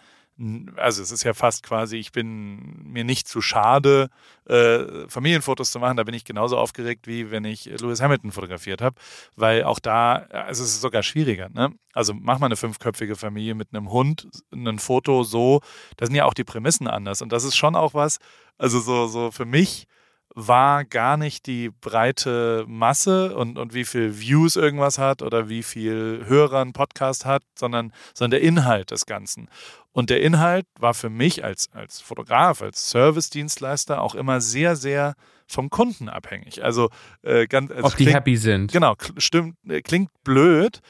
[0.77, 4.09] also es ist ja fast quasi, ich bin mir nicht zu schade,
[4.45, 5.97] äh, Familienfotos zu machen.
[5.97, 8.95] Da bin ich genauso aufgeregt, wie wenn ich Lewis Hamilton fotografiert habe,
[9.35, 11.49] weil auch da, also es ist sogar schwieriger.
[11.49, 11.73] Ne?
[11.93, 15.61] Also mach mal eine fünfköpfige Familie mit einem Hund, ein Foto so,
[15.97, 17.21] da sind ja auch die Prämissen anders.
[17.21, 18.17] Und das ist schon auch was,
[18.57, 19.87] also so, so für mich
[20.35, 25.63] war gar nicht die breite Masse und, und wie viel Views irgendwas hat oder wie
[25.63, 29.49] viel Hörer ein Podcast hat, sondern, sondern der Inhalt des Ganzen.
[29.91, 35.13] Und der Inhalt war für mich als, als Fotograf, als Service-Dienstleister auch immer sehr, sehr
[35.45, 36.63] vom Kunden abhängig.
[36.63, 36.89] Also
[37.21, 37.69] äh, ganz.
[37.69, 38.71] Also Ob die klingt, happy sind.
[38.71, 40.81] Genau, stimmt, äh, klingt blöd,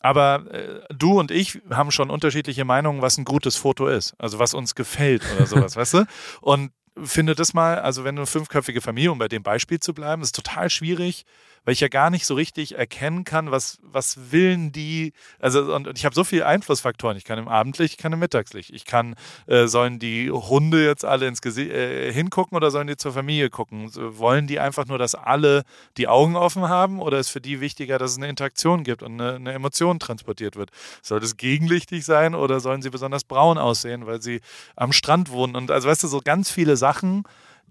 [0.00, 4.14] aber äh, du und ich haben schon unterschiedliche Meinungen, was ein gutes Foto ist.
[4.18, 6.04] Also was uns gefällt oder sowas, weißt du?
[6.42, 6.70] Und
[7.02, 10.22] finde das mal, also wenn du eine fünfköpfige Familie, um bei dem Beispiel zu bleiben,
[10.22, 11.24] ist total schwierig,
[11.64, 15.88] weil ich ja gar nicht so richtig erkennen kann, was, was willen die, also und,
[15.88, 17.16] und ich habe so viele Einflussfaktoren.
[17.16, 18.70] Ich kann im Abendlicht, ich kann im Mittagslicht.
[18.70, 19.14] Ich kann,
[19.46, 23.50] äh, sollen die Hunde jetzt alle ins Gesicht äh, hingucken oder sollen die zur Familie
[23.50, 23.90] gucken?
[23.94, 25.64] Wollen die einfach nur, dass alle
[25.96, 29.20] die Augen offen haben oder ist für die wichtiger, dass es eine Interaktion gibt und
[29.20, 30.70] eine, eine Emotion transportiert wird?
[31.02, 34.40] Soll das gegenlichtig sein oder sollen sie besonders braun aussehen, weil sie
[34.76, 35.56] am Strand wohnen?
[35.56, 37.24] Und also weißt du, so ganz viele Sachen,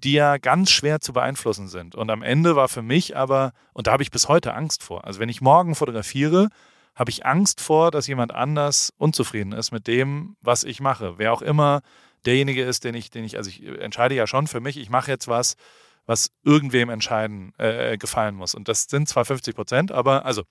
[0.04, 1.96] die ja ganz schwer zu beeinflussen sind.
[1.96, 5.06] Und am Ende war für mich aber, und da habe ich bis heute Angst vor.
[5.06, 6.50] Also wenn ich morgen fotografiere,
[6.96, 11.18] habe ich Angst vor, dass jemand anders unzufrieden ist mit dem, was ich mache.
[11.18, 11.82] Wer auch immer
[12.26, 15.10] derjenige ist, den ich, den ich, also ich entscheide ja schon für mich, ich mache
[15.10, 15.56] jetzt was,
[16.06, 18.54] was irgendwem entscheiden, äh, gefallen muss.
[18.54, 20.44] Und das sind zwar 50 Prozent, aber also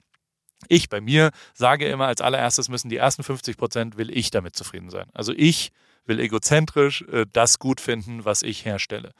[0.69, 4.57] ich bei mir sage immer, als allererstes müssen die ersten 50 Prozent, will ich damit
[4.57, 5.07] zufrieden sein.
[5.13, 5.73] Also ich
[6.07, 9.13] will egozentrisch äh, das gut finden, was ich herstelle.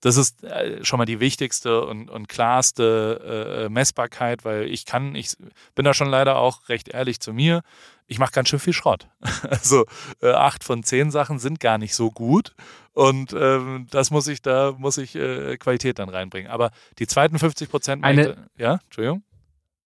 [0.00, 5.14] Das ist äh, schon mal die wichtigste und, und klarste äh, Messbarkeit, weil ich kann,
[5.14, 5.36] ich
[5.74, 7.62] bin da schon leider auch recht ehrlich zu mir,
[8.06, 9.08] ich mache ganz schön viel Schrott.
[9.42, 9.86] Also
[10.22, 12.54] äh, acht von zehn Sachen sind gar nicht so gut
[12.92, 16.50] und ähm, das muss ich, da muss ich äh, Qualität dann reinbringen.
[16.50, 18.04] Aber die zweiten 50 Prozent,
[18.56, 19.22] ja, Entschuldigung.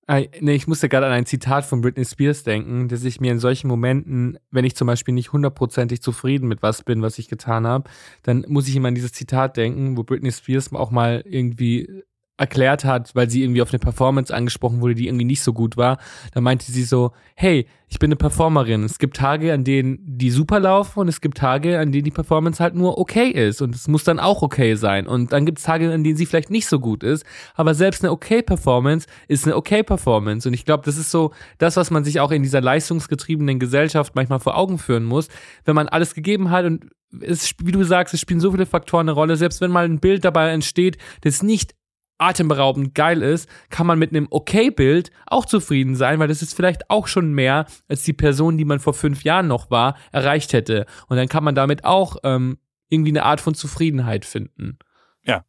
[0.08, 3.38] Nee, ich musste gerade an ein Zitat von Britney Spears denken, dass ich mir in
[3.38, 7.66] solchen Momenten, wenn ich zum Beispiel nicht hundertprozentig zufrieden mit was bin, was ich getan
[7.66, 7.88] habe,
[8.22, 12.02] dann muss ich immer an dieses Zitat denken, wo Britney Spears auch mal irgendwie
[12.42, 15.76] erklärt hat, weil sie irgendwie auf eine Performance angesprochen wurde, die irgendwie nicht so gut
[15.76, 15.98] war.
[16.34, 18.82] Da meinte sie so, hey, ich bin eine Performerin.
[18.82, 22.10] Es gibt Tage, an denen die super laufen und es gibt Tage, an denen die
[22.10, 25.06] Performance halt nur okay ist und es muss dann auch okay sein.
[25.06, 27.24] Und dann gibt es Tage, an denen sie vielleicht nicht so gut ist,
[27.54, 30.48] aber selbst eine okay Performance ist eine okay Performance.
[30.48, 34.16] Und ich glaube, das ist so das, was man sich auch in dieser leistungsgetriebenen Gesellschaft
[34.16, 35.28] manchmal vor Augen führen muss,
[35.64, 36.86] wenn man alles gegeben hat und
[37.20, 39.36] es, wie du sagst, es spielen so viele Faktoren eine Rolle.
[39.36, 41.74] Selbst wenn mal ein Bild dabei entsteht, das nicht
[42.18, 46.88] atemberaubend geil ist, kann man mit einem Okay-Bild auch zufrieden sein, weil das ist vielleicht
[46.90, 50.86] auch schon mehr, als die Person, die man vor fünf Jahren noch war, erreicht hätte.
[51.08, 52.58] Und dann kann man damit auch ähm,
[52.88, 54.78] irgendwie eine Art von Zufriedenheit finden.
[55.24, 55.44] Ja,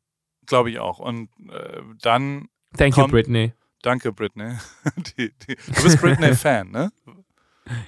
[0.46, 1.00] glaube ich auch.
[1.00, 2.50] Und äh, dann.
[2.78, 3.54] Thank you, Britney.
[3.84, 4.54] Danke, Britney.
[5.18, 6.92] die, die, du bist Britney-Fan, ne?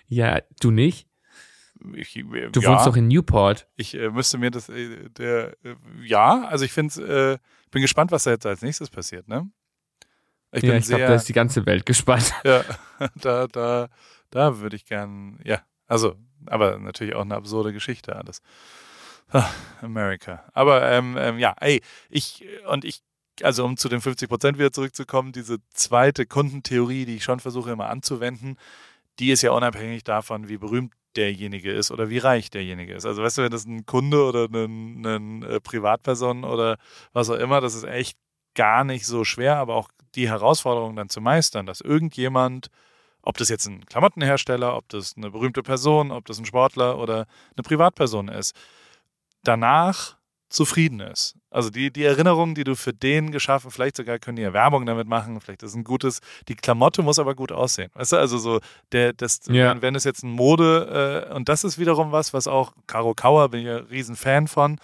[0.08, 1.06] Ja, du nicht?
[1.94, 3.68] Ich, äh, du ja, wohnst doch in Newport.
[3.76, 8.12] Ich äh, müsste mir das, äh, der, äh, ja, also ich finde äh, bin gespannt,
[8.12, 9.50] was da jetzt als nächstes passiert, ne?
[10.52, 12.34] Ich ja, ich glaube, da ist die ganze Welt gespannt.
[12.46, 12.64] Ja,
[13.16, 13.90] da, da,
[14.30, 16.16] da würde ich gern, ja, also,
[16.46, 18.42] aber natürlich auch eine absurde Geschichte alles.
[19.32, 19.50] Ah,
[19.82, 20.46] America.
[20.54, 23.02] Aber ähm, ähm, ja, ey, ich und ich,
[23.42, 27.72] also um zu den 50 Prozent wieder zurückzukommen, diese zweite Kundentheorie, die ich schon versuche
[27.72, 28.58] immer anzuwenden,
[29.20, 33.06] die ist ja unabhängig davon, wie berühmt derjenige ist oder wie reich derjenige ist.
[33.06, 36.78] Also weißt du, wenn das ein Kunde oder eine, äh, Privatperson oder
[37.14, 38.18] was auch immer, das ist echt
[38.54, 42.68] gar nicht so schwer, aber auch die Herausforderung dann zu meistern, dass irgendjemand,
[43.22, 47.28] ob das jetzt ein Klamottenhersteller, ob das eine berühmte Person, ob das ein Sportler oder
[47.56, 48.56] eine Privatperson ist,
[49.44, 50.18] danach
[50.56, 51.36] zufrieden ist.
[51.52, 54.86] Also die, die Erinnerung, die du für den geschaffen, vielleicht sogar können die ja Werbung
[54.86, 57.92] damit machen, vielleicht ist ein gutes, die Klamotte muss aber gut aussehen.
[57.94, 58.62] Weißt du, also so,
[58.94, 59.82] der, das, ja.
[59.82, 63.50] wenn es jetzt ein Mode, äh, und das ist wiederum was, was auch Caro Kauer,
[63.50, 64.80] bin ich ja riesen Fan von,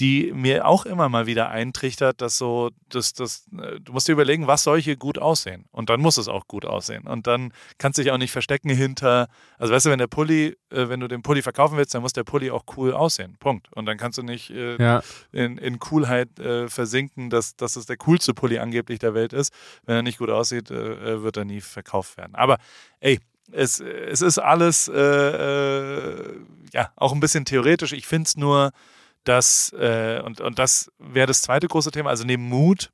[0.00, 4.12] die mir auch immer mal wieder eintrichtert, dass so, dass, dass, äh, du musst dir
[4.12, 5.66] überlegen, was soll hier gut aussehen?
[5.70, 7.06] Und dann muss es auch gut aussehen.
[7.06, 10.56] Und dann kannst du dich auch nicht verstecken hinter, also weißt du, wenn der Pulli,
[10.70, 13.36] äh, wenn du den Pulli verkaufen willst, dann muss der Pulli auch cool aussehen.
[13.38, 13.72] Punkt.
[13.72, 15.00] Und dann kannst du nicht äh, ja.
[15.30, 19.52] in, in Coolheit äh, versinken, dass, dass es der coolste Pulli angeblich der Welt ist.
[19.84, 22.34] Wenn er nicht gut aussieht, äh, äh, wird er nie verkauft werden.
[22.34, 22.58] Aber
[22.98, 23.20] ey,
[23.52, 27.92] es, es ist alles ja auch ein bisschen theoretisch.
[27.92, 28.72] Ich finde es nur
[29.24, 32.90] dass, äh, und, und das wäre das zweite große Thema, also neben Mut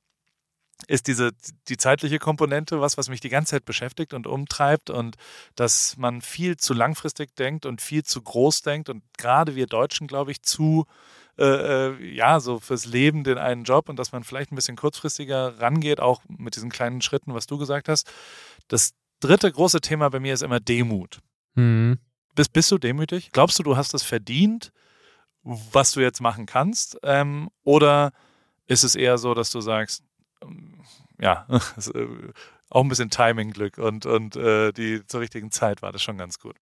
[0.86, 1.32] ist diese
[1.68, 5.16] die zeitliche Komponente was, was mich die ganze Zeit beschäftigt und umtreibt und
[5.54, 10.06] dass man viel zu langfristig denkt und viel zu groß denkt und gerade wir Deutschen,
[10.06, 10.86] glaube ich, zu
[11.38, 11.44] äh,
[11.88, 15.60] äh, ja so fürs Leben den einen Job und dass man vielleicht ein bisschen kurzfristiger
[15.60, 18.10] rangeht, auch mit diesen kleinen Schritten, was du gesagt hast.
[18.68, 21.20] Das dritte große Thema bei mir ist immer Demut.
[21.54, 21.98] Mhm.
[22.34, 23.32] Bist, bist du demütig?
[23.32, 24.72] Glaubst du, du hast es verdient?
[25.42, 26.98] Was du jetzt machen kannst?
[27.02, 28.12] Ähm, oder
[28.66, 30.04] ist es eher so, dass du sagst,
[30.42, 30.82] ähm,
[31.20, 31.46] ja,
[31.94, 32.06] äh,
[32.70, 36.38] auch ein bisschen Timing-Glück und, und äh, die zur richtigen Zeit war das schon ganz
[36.38, 36.56] gut.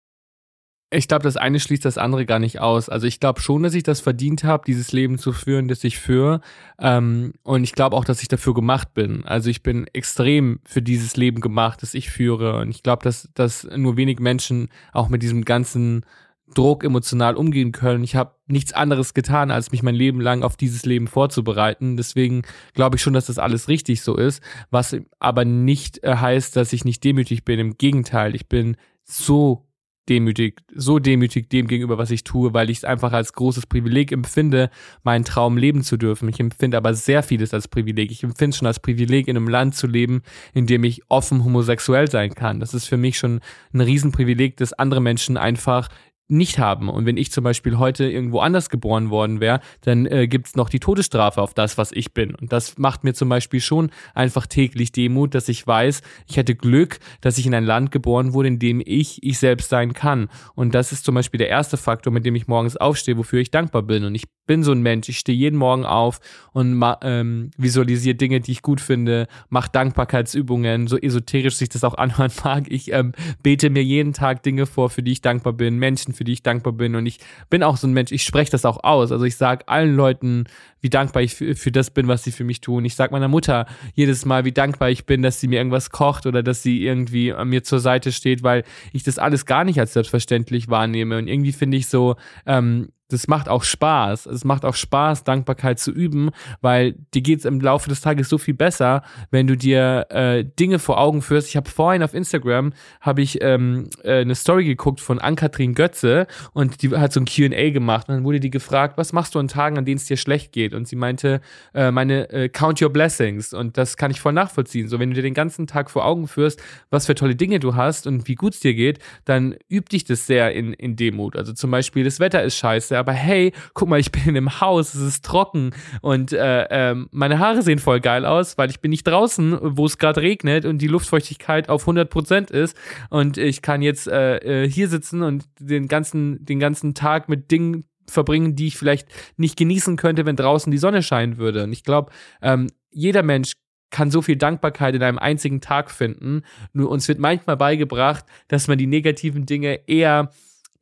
[0.90, 2.88] Ich glaube, das eine schließt das andere gar nicht aus.
[2.88, 5.98] Also ich glaube schon, dass ich das verdient habe, dieses Leben zu führen, das ich
[5.98, 6.40] führe.
[6.78, 9.24] Ähm, und ich glaube auch, dass ich dafür gemacht bin.
[9.24, 12.60] Also ich bin extrem für dieses Leben gemacht, das ich führe.
[12.60, 16.06] Und ich glaube, dass, dass nur wenig Menschen auch mit diesem ganzen
[16.54, 18.04] Druck emotional umgehen können.
[18.04, 21.96] Ich habe nichts anderes getan, als mich mein Leben lang auf dieses Leben vorzubereiten.
[21.96, 22.42] Deswegen
[22.74, 26.72] glaube ich schon, dass das alles richtig so ist, was aber nicht äh, heißt, dass
[26.72, 27.58] ich nicht demütig bin.
[27.58, 29.66] Im Gegenteil, ich bin so
[30.08, 34.12] demütig, so demütig dem gegenüber, was ich tue, weil ich es einfach als großes Privileg
[34.12, 34.70] empfinde,
[35.02, 36.28] meinen Traum leben zu dürfen.
[36.28, 38.10] Ich empfinde aber sehr vieles als Privileg.
[38.10, 40.22] Ich empfinde es schon als Privileg, in einem Land zu leben,
[40.54, 42.60] in dem ich offen homosexuell sein kann.
[42.60, 43.40] Das ist für mich schon
[43.72, 45.88] ein Riesenprivileg, dass andere Menschen einfach
[46.28, 46.88] nicht haben.
[46.88, 50.68] Und wenn ich zum Beispiel heute irgendwo anders geboren worden wäre, dann äh, gibt's noch
[50.68, 52.34] die Todesstrafe auf das, was ich bin.
[52.34, 56.54] Und das macht mir zum Beispiel schon einfach täglich Demut, dass ich weiß, ich hatte
[56.54, 60.28] Glück, dass ich in ein Land geboren wurde, in dem ich ich selbst sein kann.
[60.54, 63.50] Und das ist zum Beispiel der erste Faktor, mit dem ich morgens aufstehe, wofür ich
[63.50, 64.04] dankbar bin.
[64.04, 66.20] Und ich bin so ein Mensch, ich stehe jeden Morgen auf
[66.52, 71.94] und ähm, visualisiere Dinge, die ich gut finde, mache Dankbarkeitsübungen, so esoterisch sich das auch
[71.98, 72.64] anhören mag.
[72.68, 76.24] Ich ähm, bete mir jeden Tag Dinge vor, für die ich dankbar bin, Menschen, für
[76.24, 76.94] die ich dankbar bin.
[76.94, 77.18] Und ich
[77.50, 79.12] bin auch so ein Mensch, ich spreche das auch aus.
[79.12, 80.44] Also ich sage allen Leuten,
[80.80, 82.84] wie dankbar ich für, für das bin, was sie für mich tun.
[82.84, 86.26] Ich sage meiner Mutter jedes Mal, wie dankbar ich bin, dass sie mir irgendwas kocht
[86.26, 89.94] oder dass sie irgendwie mir zur Seite steht, weil ich das alles gar nicht als
[89.94, 91.18] selbstverständlich wahrnehme.
[91.18, 92.16] Und irgendwie finde ich so,
[92.46, 94.26] ähm, das macht auch Spaß.
[94.26, 96.30] Es macht auch Spaß, Dankbarkeit zu üben,
[96.60, 100.78] weil dir geht's im Laufe des Tages so viel besser, wenn du dir äh, Dinge
[100.78, 101.48] vor Augen führst.
[101.48, 106.26] Ich habe vorhin auf Instagram habe ich ähm, äh, eine Story geguckt von Ann-Kathrin Götze
[106.52, 109.38] und die hat so ein Q&A gemacht und dann wurde die gefragt, was machst du
[109.38, 110.74] an Tagen, an denen es dir schlecht geht?
[110.74, 111.40] Und sie meinte,
[111.74, 114.88] äh, meine äh, Count Your Blessings und das kann ich voll nachvollziehen.
[114.88, 117.76] So, wenn du dir den ganzen Tag vor Augen führst, was für tolle Dinge du
[117.76, 121.36] hast und wie gut es dir geht, dann üb dich das sehr in, in Demut.
[121.36, 124.60] Also zum Beispiel, das Wetter ist scheiße, aber hey, guck mal, ich bin in einem
[124.60, 125.70] Haus, es ist trocken
[126.00, 129.86] und äh, äh, meine Haare sehen voll geil aus, weil ich bin nicht draußen, wo
[129.86, 132.76] es gerade regnet und die Luftfeuchtigkeit auf 100% ist
[133.10, 137.50] und ich kann jetzt äh, äh, hier sitzen und den ganzen, den ganzen Tag mit
[137.50, 141.64] Dingen verbringen, die ich vielleicht nicht genießen könnte, wenn draußen die Sonne scheinen würde.
[141.64, 143.52] Und ich glaube, ähm, jeder Mensch
[143.90, 146.42] kann so viel Dankbarkeit in einem einzigen Tag finden.
[146.72, 150.30] Nur uns wird manchmal beigebracht, dass man die negativen Dinge eher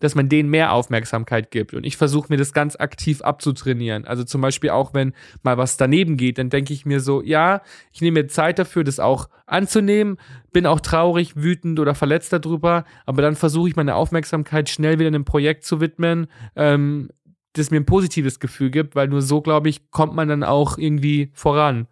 [0.05, 1.75] dass man denen mehr Aufmerksamkeit gibt.
[1.75, 4.05] Und ich versuche mir das ganz aktiv abzutrainieren.
[4.05, 7.63] Also zum Beispiel auch, wenn mal was daneben geht, dann denke ich mir so, ja,
[7.91, 10.19] ich nehme mir Zeit dafür, das auch anzunehmen,
[10.53, 15.09] bin auch traurig, wütend oder verletzt darüber, aber dann versuche ich meine Aufmerksamkeit schnell wieder
[15.09, 17.11] einem Projekt zu widmen, ähm,
[17.55, 20.77] das mir ein positives Gefühl gibt, weil nur so, glaube ich, kommt man dann auch
[20.77, 21.89] irgendwie voran.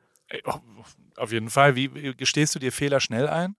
[1.17, 1.77] Auf jeden Fall.
[1.77, 3.55] Wie gestehst du dir Fehler schnell ein?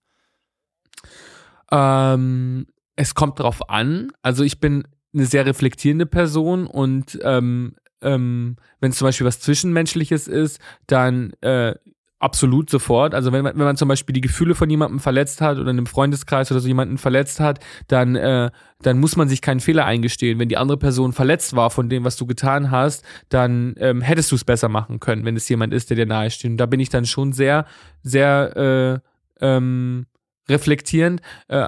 [1.71, 4.11] Ähm, es kommt drauf an.
[4.21, 4.83] Also ich bin
[5.13, 11.33] eine sehr reflektierende Person und ähm, ähm, wenn es zum Beispiel was Zwischenmenschliches ist, dann
[11.41, 11.75] äh,
[12.23, 13.13] absolut sofort.
[13.13, 15.77] Also wenn man, wenn man zum Beispiel die Gefühle von jemandem verletzt hat oder in
[15.77, 18.49] einem Freundeskreis oder so jemanden verletzt hat, dann, äh,
[18.81, 20.39] dann muss man sich keinen Fehler eingestehen.
[20.39, 24.31] Wenn die andere Person verletzt war von dem, was du getan hast, dann ähm, hättest
[24.31, 26.51] du es besser machen können, wenn es jemand ist, der dir nahe steht.
[26.51, 27.65] Und da bin ich dann schon sehr,
[28.03, 29.01] sehr
[29.41, 30.05] äh, ähm,
[30.47, 31.21] reflektierend.
[31.49, 31.67] Äh,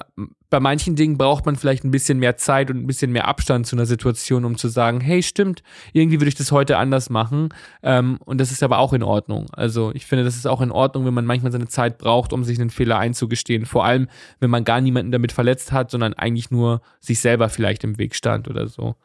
[0.55, 3.67] bei manchen Dingen braucht man vielleicht ein bisschen mehr Zeit und ein bisschen mehr Abstand
[3.67, 7.49] zu einer Situation, um zu sagen, hey, stimmt, irgendwie würde ich das heute anders machen.
[7.83, 9.47] Ähm, und das ist aber auch in Ordnung.
[9.51, 12.45] Also ich finde, das ist auch in Ordnung, wenn man manchmal seine Zeit braucht, um
[12.45, 13.65] sich einen Fehler einzugestehen.
[13.65, 14.07] Vor allem,
[14.39, 18.15] wenn man gar niemanden damit verletzt hat, sondern eigentlich nur sich selber vielleicht im Weg
[18.15, 18.95] stand oder so.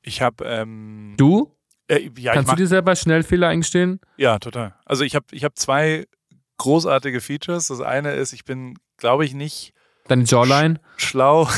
[0.00, 1.54] Ich habe ähm, Du?
[1.88, 4.00] Äh, ja, Kannst du dir selber schnell Fehler eingestehen?
[4.16, 4.74] Ja, total.
[4.86, 6.06] Also ich habe ich hab zwei
[6.56, 7.66] großartige Features.
[7.66, 9.74] Das eine ist, ich bin, glaube ich, nicht
[10.08, 10.80] Deine Jawline?
[10.96, 11.48] Sch schlau.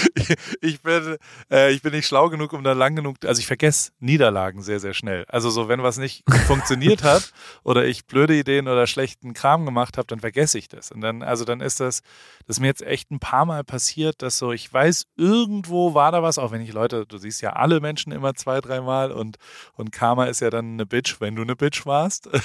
[0.60, 1.16] ich bin,
[1.50, 4.80] äh, ich bin nicht schlau genug, um da lang genug, also ich vergesse Niederlagen sehr,
[4.80, 5.24] sehr schnell.
[5.28, 7.32] Also so, wenn was nicht funktioniert hat
[7.62, 10.90] oder ich blöde Ideen oder schlechten Kram gemacht habe, dann vergesse ich das.
[10.90, 12.02] Und dann, also dann ist das,
[12.46, 16.12] das ist mir jetzt echt ein paar Mal passiert, dass so, ich weiß, irgendwo war
[16.12, 19.36] da was, auch wenn ich Leute, du siehst ja alle Menschen immer zwei, dreimal und,
[19.74, 22.28] und Karma ist ja dann eine Bitch, wenn du eine Bitch warst.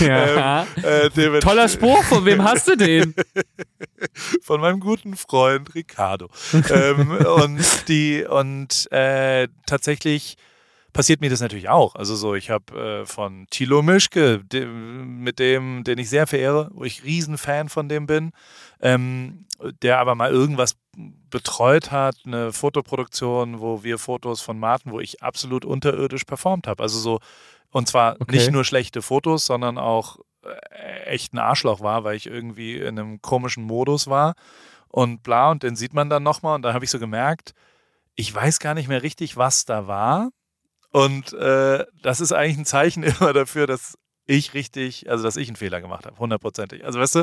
[0.00, 0.66] Ja.
[0.82, 3.14] ähm, äh, Toller Spruch, von wem hast du den?
[4.42, 6.28] von meinem guten Freund Ricardo
[6.70, 10.36] ähm, und die und äh, tatsächlich
[10.94, 11.96] passiert mir das natürlich auch.
[11.96, 16.70] Also so, ich habe äh, von Thilo Mischke, de, mit dem, den ich sehr verehre,
[16.72, 18.30] wo ich Riesenfan von dem bin,
[18.80, 19.44] ähm,
[19.82, 20.76] der aber mal irgendwas
[21.30, 26.82] betreut hat, eine Fotoproduktion, wo wir Fotos von Martin, wo ich absolut unterirdisch performt habe.
[26.82, 27.18] Also so,
[27.70, 28.36] und zwar okay.
[28.36, 32.98] nicht nur schlechte Fotos, sondern auch äh, echt ein Arschloch war, weil ich irgendwie in
[32.98, 34.34] einem komischen Modus war
[34.94, 35.50] und bla.
[35.50, 36.54] Und den sieht man dann nochmal.
[36.54, 37.52] Und da habe ich so gemerkt,
[38.14, 40.30] ich weiß gar nicht mehr richtig, was da war.
[40.92, 45.48] Und äh, das ist eigentlich ein Zeichen immer dafür, dass ich richtig, also dass ich
[45.48, 46.84] einen Fehler gemacht habe, hundertprozentig.
[46.84, 47.16] Also weißt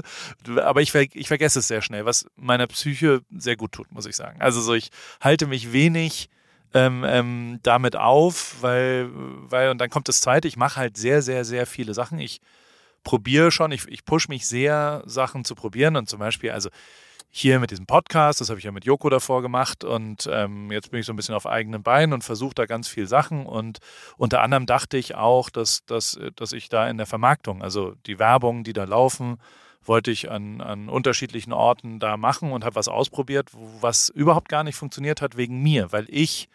[0.44, 4.06] du, aber ich, ich vergesse es sehr schnell, was meiner Psyche sehr gut tut, muss
[4.06, 4.42] ich sagen.
[4.42, 4.90] Also so, ich
[5.22, 6.30] halte mich wenig
[6.74, 11.22] ähm, ähm, damit auf, weil, weil, und dann kommt das zweite, ich mache halt sehr,
[11.22, 12.20] sehr, sehr viele Sachen.
[12.20, 12.42] Ich
[13.04, 16.70] probiere schon, ich, ich push mich sehr, Sachen zu probieren und zum Beispiel, also
[17.34, 20.92] hier mit diesem Podcast, das habe ich ja mit Joko davor gemacht und ähm, jetzt
[20.92, 23.80] bin ich so ein bisschen auf eigenen Beinen und versuche da ganz viel Sachen und
[24.18, 28.20] unter anderem dachte ich auch, dass, dass, dass ich da in der Vermarktung, also die
[28.20, 29.38] Werbung, die da laufen,
[29.84, 34.66] wollte ich an, an unterschiedlichen Orten da machen und habe was ausprobiert, was überhaupt gar
[34.66, 36.50] nicht funktioniert hat wegen mir, weil ich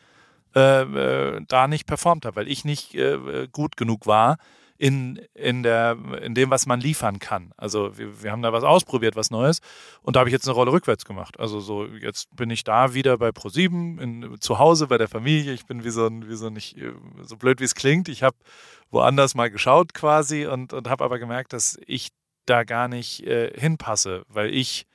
[0.55, 4.37] äh, äh, da nicht performt habe, weil ich nicht äh, gut genug war
[4.79, 7.53] in, in, der, in dem, was man liefern kann.
[7.57, 9.61] Also wir, wir haben da was ausprobiert, was Neues.
[10.03, 11.39] Und da habe ich jetzt eine Rolle rückwärts gemacht.
[11.41, 15.53] Also so, jetzt bin ich da wieder bei Pro7 zu Hause bei der Familie.
[15.53, 16.77] Ich bin wie so ein, wie so nicht,
[17.23, 18.09] so blöd wie es klingt.
[18.09, 18.37] Ich habe
[18.91, 22.11] woanders mal geschaut quasi und, und habe aber gemerkt, dass ich
[22.45, 24.87] da gar nicht äh, hinpasse, weil ich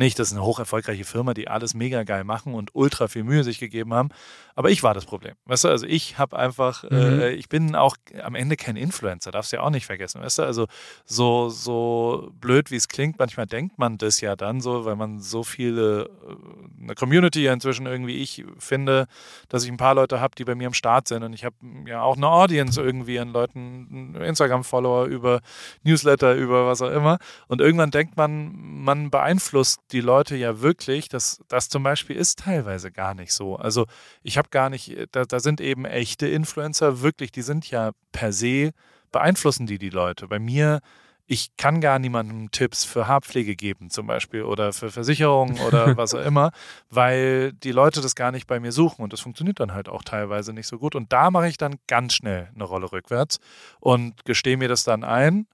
[0.00, 3.22] nicht, das ist eine hoch erfolgreiche Firma, die alles mega geil machen und ultra viel
[3.22, 4.08] Mühe sich gegeben haben.
[4.56, 5.34] Aber ich war das Problem.
[5.44, 7.20] Weißt du, also ich habe einfach, äh, mhm.
[7.20, 10.20] äh, ich bin auch am Ende kein Influencer, darfst du ja auch nicht vergessen.
[10.20, 10.66] Weißt du, also
[11.04, 15.20] so, so blöd wie es klingt, manchmal denkt man das ja dann so, weil man
[15.20, 19.06] so viele, äh, eine Community ja inzwischen irgendwie, ich finde,
[19.48, 21.56] dass ich ein paar Leute habe, die bei mir am Start sind und ich habe
[21.86, 25.40] ja auch eine Audience irgendwie an Leuten, Instagram-Follower über
[25.82, 27.18] Newsletter, über was auch immer.
[27.48, 32.40] Und irgendwann denkt man, man beeinflusst die Leute ja wirklich, dass das zum Beispiel ist
[32.40, 33.56] teilweise gar nicht so.
[33.56, 33.86] Also
[34.22, 38.32] ich habe gar nicht, da, da sind eben echte Influencer wirklich, die sind ja per
[38.32, 38.72] se,
[39.12, 40.28] beeinflussen die die Leute.
[40.28, 40.80] Bei mir,
[41.26, 46.14] ich kann gar niemandem Tipps für Haarpflege geben zum Beispiel oder für Versicherungen oder was
[46.14, 46.50] auch immer,
[46.88, 50.02] weil die Leute das gar nicht bei mir suchen und das funktioniert dann halt auch
[50.02, 50.94] teilweise nicht so gut.
[50.94, 53.38] Und da mache ich dann ganz schnell eine Rolle rückwärts
[53.78, 55.46] und gestehe mir das dann ein.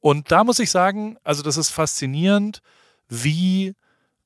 [0.00, 2.62] Und da muss ich sagen, also das ist faszinierend,
[3.12, 3.74] wie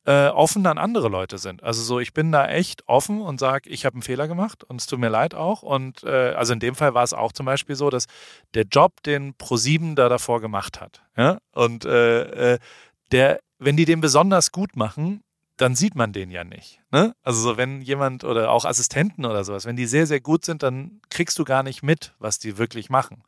[0.05, 1.65] äh, offen dann andere Leute sind.
[1.65, 4.81] Also so, ich bin da echt offen und sage, ich habe einen Fehler gemacht und
[4.81, 5.63] es tut mir leid auch.
[5.63, 8.07] Und äh, also in dem Fall war es auch zum Beispiel so, dass
[8.55, 12.59] der Job, den Pro7 da davor gemacht hat, ja, und äh, äh,
[13.11, 15.23] der, wenn die den besonders gut machen,
[15.57, 16.81] dann sieht man den ja nicht.
[16.93, 17.15] Ne?
[17.23, 20.63] Also so, wenn jemand oder auch Assistenten oder sowas, wenn die sehr, sehr gut sind,
[20.63, 23.23] dann kriegst du gar nicht mit, was die wirklich machen.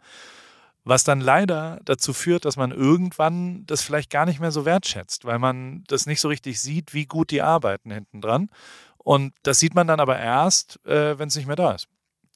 [0.88, 5.26] Was dann leider dazu führt, dass man irgendwann das vielleicht gar nicht mehr so wertschätzt,
[5.26, 8.48] weil man das nicht so richtig sieht, wie gut die arbeiten hinten dran.
[8.96, 11.88] Und das sieht man dann aber erst, äh, wenn es nicht mehr da ist.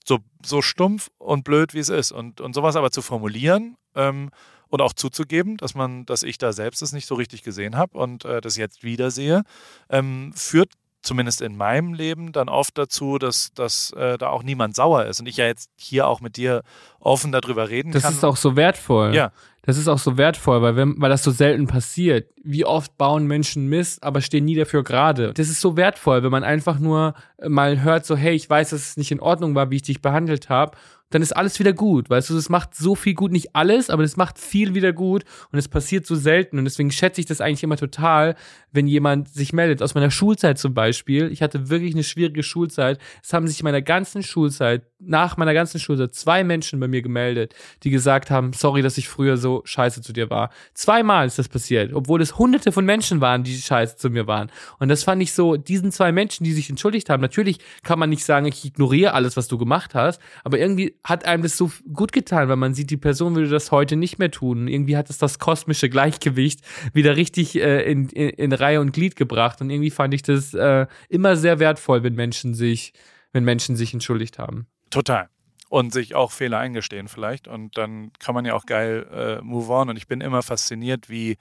[0.04, 2.12] So, so stumpf und blöd, wie es ist.
[2.12, 4.28] Und, und sowas aber zu formulieren ähm,
[4.68, 7.96] und auch zuzugeben, dass man, dass ich da selbst es nicht so richtig gesehen habe
[7.96, 9.44] und äh, das jetzt wieder sehe,
[9.88, 14.76] ähm, führt zumindest in meinem Leben dann oft dazu, dass, dass äh, da auch niemand
[14.76, 16.62] sauer ist und ich ja jetzt hier auch mit dir
[17.00, 18.12] offen darüber reden das kann.
[18.12, 19.14] Das ist auch so wertvoll.
[19.14, 19.32] Ja.
[19.64, 22.28] Das ist auch so wertvoll, weil, wenn, weil das so selten passiert.
[22.42, 25.32] Wie oft bauen Menschen Mist, aber stehen nie dafür gerade.
[25.34, 27.14] Das ist so wertvoll, wenn man einfach nur
[27.46, 30.02] mal hört, so, hey, ich weiß, dass es nicht in Ordnung war, wie ich dich
[30.02, 30.76] behandelt habe
[31.14, 32.10] dann ist alles wieder gut.
[32.10, 35.24] Weißt du, es macht so viel gut, nicht alles, aber es macht viel wieder gut
[35.50, 38.34] und es passiert so selten und deswegen schätze ich das eigentlich immer total,
[38.72, 39.82] wenn jemand sich meldet.
[39.82, 41.30] Aus meiner Schulzeit zum Beispiel.
[41.30, 42.98] Ich hatte wirklich eine schwierige Schulzeit.
[43.22, 47.02] Es haben sich in meiner ganzen Schulzeit, nach meiner ganzen Schulzeit, zwei Menschen bei mir
[47.02, 50.50] gemeldet, die gesagt haben, sorry, dass ich früher so scheiße zu dir war.
[50.74, 54.50] Zweimal ist das passiert, obwohl es hunderte von Menschen waren, die scheiße zu mir waren.
[54.78, 57.20] Und das fand ich so, diesen zwei Menschen, die sich entschuldigt haben.
[57.20, 61.24] Natürlich kann man nicht sagen, ich ignoriere alles, was du gemacht hast, aber irgendwie hat
[61.24, 64.30] einem das so gut getan, weil man sieht, die Person würde das heute nicht mehr
[64.30, 64.68] tun.
[64.68, 66.60] Irgendwie hat es das kosmische Gleichgewicht
[66.92, 69.60] wieder richtig äh, in, in, in, Reihe und Glied gebracht.
[69.60, 72.92] Und irgendwie fand ich das äh, immer sehr wertvoll, wenn Menschen sich,
[73.32, 74.66] wenn Menschen sich entschuldigt haben.
[74.92, 75.28] Total.
[75.68, 77.48] Und sich auch Fehler eingestehen vielleicht.
[77.48, 79.88] Und dann kann man ja auch geil äh, move on.
[79.88, 81.38] Und ich bin immer fasziniert, wie,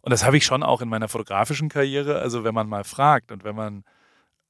[0.00, 3.30] und das habe ich schon auch in meiner fotografischen Karriere, also wenn man mal fragt
[3.30, 3.84] und wenn man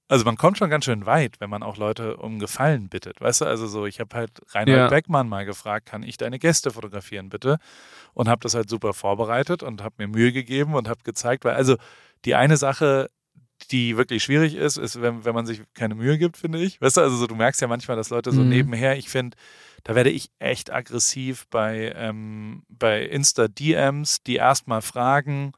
[0.08, 3.20] also man kommt schon ganz schön weit, wenn man auch Leute um Gefallen bittet.
[3.20, 4.88] Weißt du, also so, ich habe halt Reinhold ja.
[4.88, 7.58] Beckmann mal gefragt, kann ich deine Gäste fotografieren bitte?
[8.14, 11.54] Und habe das halt super vorbereitet und habe mir Mühe gegeben und habe gezeigt, weil
[11.54, 11.76] also
[12.24, 13.10] die eine Sache,
[13.70, 16.80] die wirklich schwierig ist, ist, wenn, wenn man sich keine Mühe gibt, finde ich.
[16.80, 18.48] Weißt du, also so, du merkst ja manchmal, dass Leute so mhm.
[18.48, 19.36] nebenher, ich finde,
[19.84, 25.52] da werde ich echt aggressiv bei, ähm, bei Insta-DMs, die erstmal fragen,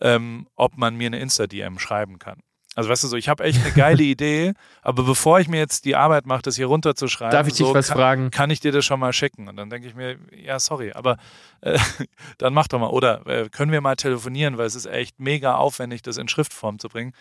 [0.00, 2.40] ähm, ob man mir eine Insta-DM schreiben kann.
[2.76, 4.52] Also weißt du so, ich habe echt eine geile Idee,
[4.82, 7.74] aber bevor ich mir jetzt die Arbeit mache, das hier runterzuschreiben, darf ich dich so,
[7.74, 8.30] was kann, fragen?
[8.30, 9.48] Kann ich dir das schon mal schicken?
[9.48, 11.16] Und dann denke ich mir, ja sorry, aber
[11.62, 11.78] äh,
[12.38, 12.90] dann mach doch mal.
[12.90, 16.78] Oder äh, können wir mal telefonieren, weil es ist echt mega aufwendig, das in Schriftform
[16.78, 17.12] zu bringen.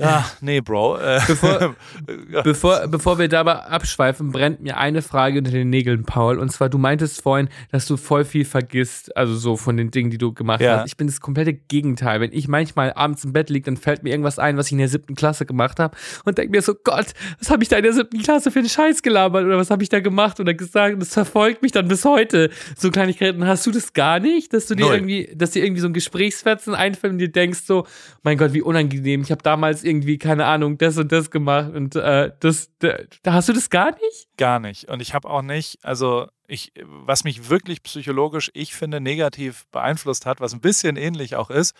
[0.00, 0.98] Ja, nee, Bro.
[0.98, 1.74] Äh, bevor,
[2.44, 6.38] bevor, bevor wir dabei abschweifen, brennt mir eine Frage unter den Nägeln, Paul.
[6.38, 10.10] Und zwar, du meintest vorhin, dass du voll viel vergisst, also so von den Dingen,
[10.10, 10.78] die du gemacht ja.
[10.78, 10.86] hast.
[10.86, 12.20] Ich bin das komplette Gegenteil.
[12.20, 14.78] Wenn ich manchmal abends im Bett liege, dann fällt mir irgendwas ein, was ich in
[14.78, 17.82] der siebten Klasse gemacht habe und denke mir so, Gott, was habe ich da in
[17.82, 20.94] der siebten Klasse für einen Scheiß gelabert oder was habe ich da gemacht oder gesagt?
[20.94, 22.50] Und das verfolgt mich dann bis heute.
[22.76, 23.46] So Kleinigkeiten.
[23.46, 24.94] Hast du das gar nicht, dass du dir Null.
[24.94, 27.86] irgendwie, dass dir irgendwie so ein Gesprächsfetzen einfällt und dir denkst so,
[28.22, 29.22] mein Gott, wie unangenehm.
[29.22, 32.94] Ich habe damals irgendwie, keine Ahnung, das und das gemacht und äh, das, da,
[33.26, 34.28] hast du das gar nicht?
[34.36, 34.88] Gar nicht.
[34.88, 40.24] Und ich habe auch nicht, also ich, was mich wirklich psychologisch, ich finde, negativ beeinflusst
[40.24, 41.74] hat, was ein bisschen ähnlich auch ist,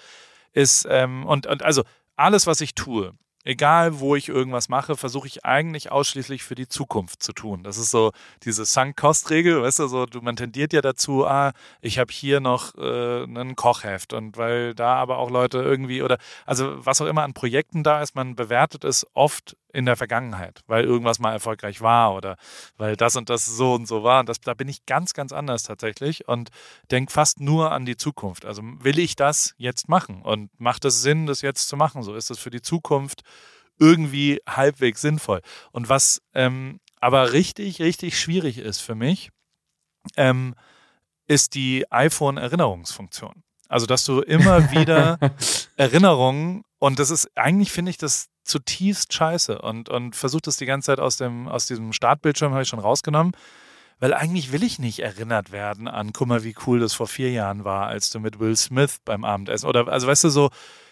[0.53, 1.85] ist, ähm, und, und also
[2.17, 3.13] alles, was ich tue,
[3.45, 7.63] egal wo ich irgendwas mache, versuche ich eigentlich ausschließlich für die Zukunft zu tun.
[7.63, 8.13] Das ist so
[8.45, 13.23] diese Sunk-Cost-Regel, weißt du, so, man tendiert ja dazu, ah, ich habe hier noch äh,
[13.25, 17.33] einen Kochheft und weil da aber auch Leute irgendwie oder, also was auch immer an
[17.33, 22.15] Projekten da ist, man bewertet es oft in der Vergangenheit, weil irgendwas mal erfolgreich war
[22.15, 22.37] oder
[22.77, 24.21] weil das und das so und so war.
[24.21, 26.51] Und das, da bin ich ganz, ganz anders tatsächlich und
[26.91, 28.45] denke fast nur an die Zukunft.
[28.45, 32.03] Also will ich das jetzt machen und macht es Sinn, das jetzt zu machen?
[32.03, 33.23] So ist es für die Zukunft
[33.79, 35.41] irgendwie halbwegs sinnvoll.
[35.73, 39.31] Und was ähm, aber richtig, richtig schwierig ist für mich,
[40.17, 40.55] ähm,
[41.27, 43.43] ist die iPhone-Erinnerungsfunktion.
[43.69, 45.19] Also, dass du immer wieder
[45.77, 50.67] Erinnerungen, und das ist eigentlich, finde ich, das zutiefst scheiße und, und versucht es die
[50.67, 53.33] ganze Zeit aus, dem, aus diesem Startbildschirm, habe ich schon rausgenommen.
[54.01, 57.31] Weil eigentlich will ich nicht erinnert werden an, guck mal, wie cool das vor vier
[57.31, 60.51] Jahren war, als du mit Will Smith beim Abendessen oder, also weißt du, so,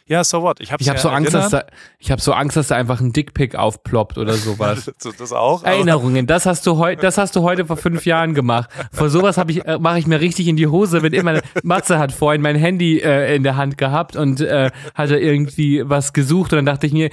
[0.09, 0.61] ja, so what?
[0.61, 1.65] Ich habe ich hab so Angst, dass da,
[1.99, 4.91] ich habe so Angst, dass da einfach ein Dickpick aufploppt oder sowas.
[5.19, 5.63] das auch.
[5.65, 6.27] Erinnerungen.
[6.27, 8.71] Das hast du heute, das hast du heute vor fünf Jahren gemacht.
[8.91, 11.99] Vor sowas habe ich, äh, mache ich mir richtig in die Hose, wenn immer Matze
[11.99, 16.55] hat vorhin mein Handy äh, in der Hand gehabt und äh, hatte irgendwie was gesucht
[16.55, 17.11] und dann dachte ich mir,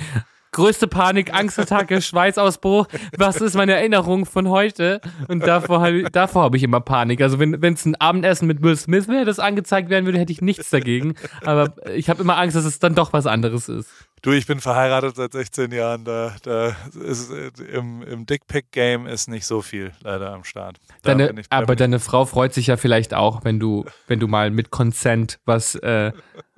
[0.56, 2.88] größte Panik, Angstattacke, Schweißausbruch.
[3.18, 5.02] Was ist meine Erinnerung von heute?
[5.28, 7.22] Und davor, davor habe ich immer Panik.
[7.22, 10.42] Also wenn es ein Abendessen mit Will Smith wäre, das angezeigt werden würde, hätte ich
[10.42, 11.16] nichts dagegen.
[11.44, 13.90] Aber ich habe immer Angst, dass es dann doch was anderes ist.
[14.26, 16.04] Du, ich bin verheiratet seit 16 Jahren.
[16.04, 17.32] Da, da ist
[17.72, 20.78] im, im Dickpick-Game ist nicht so viel leider am Start.
[21.04, 24.72] Deine, aber deine Frau freut sich ja vielleicht auch, wenn du, wenn du mal mit
[24.72, 26.12] Consent was, äh,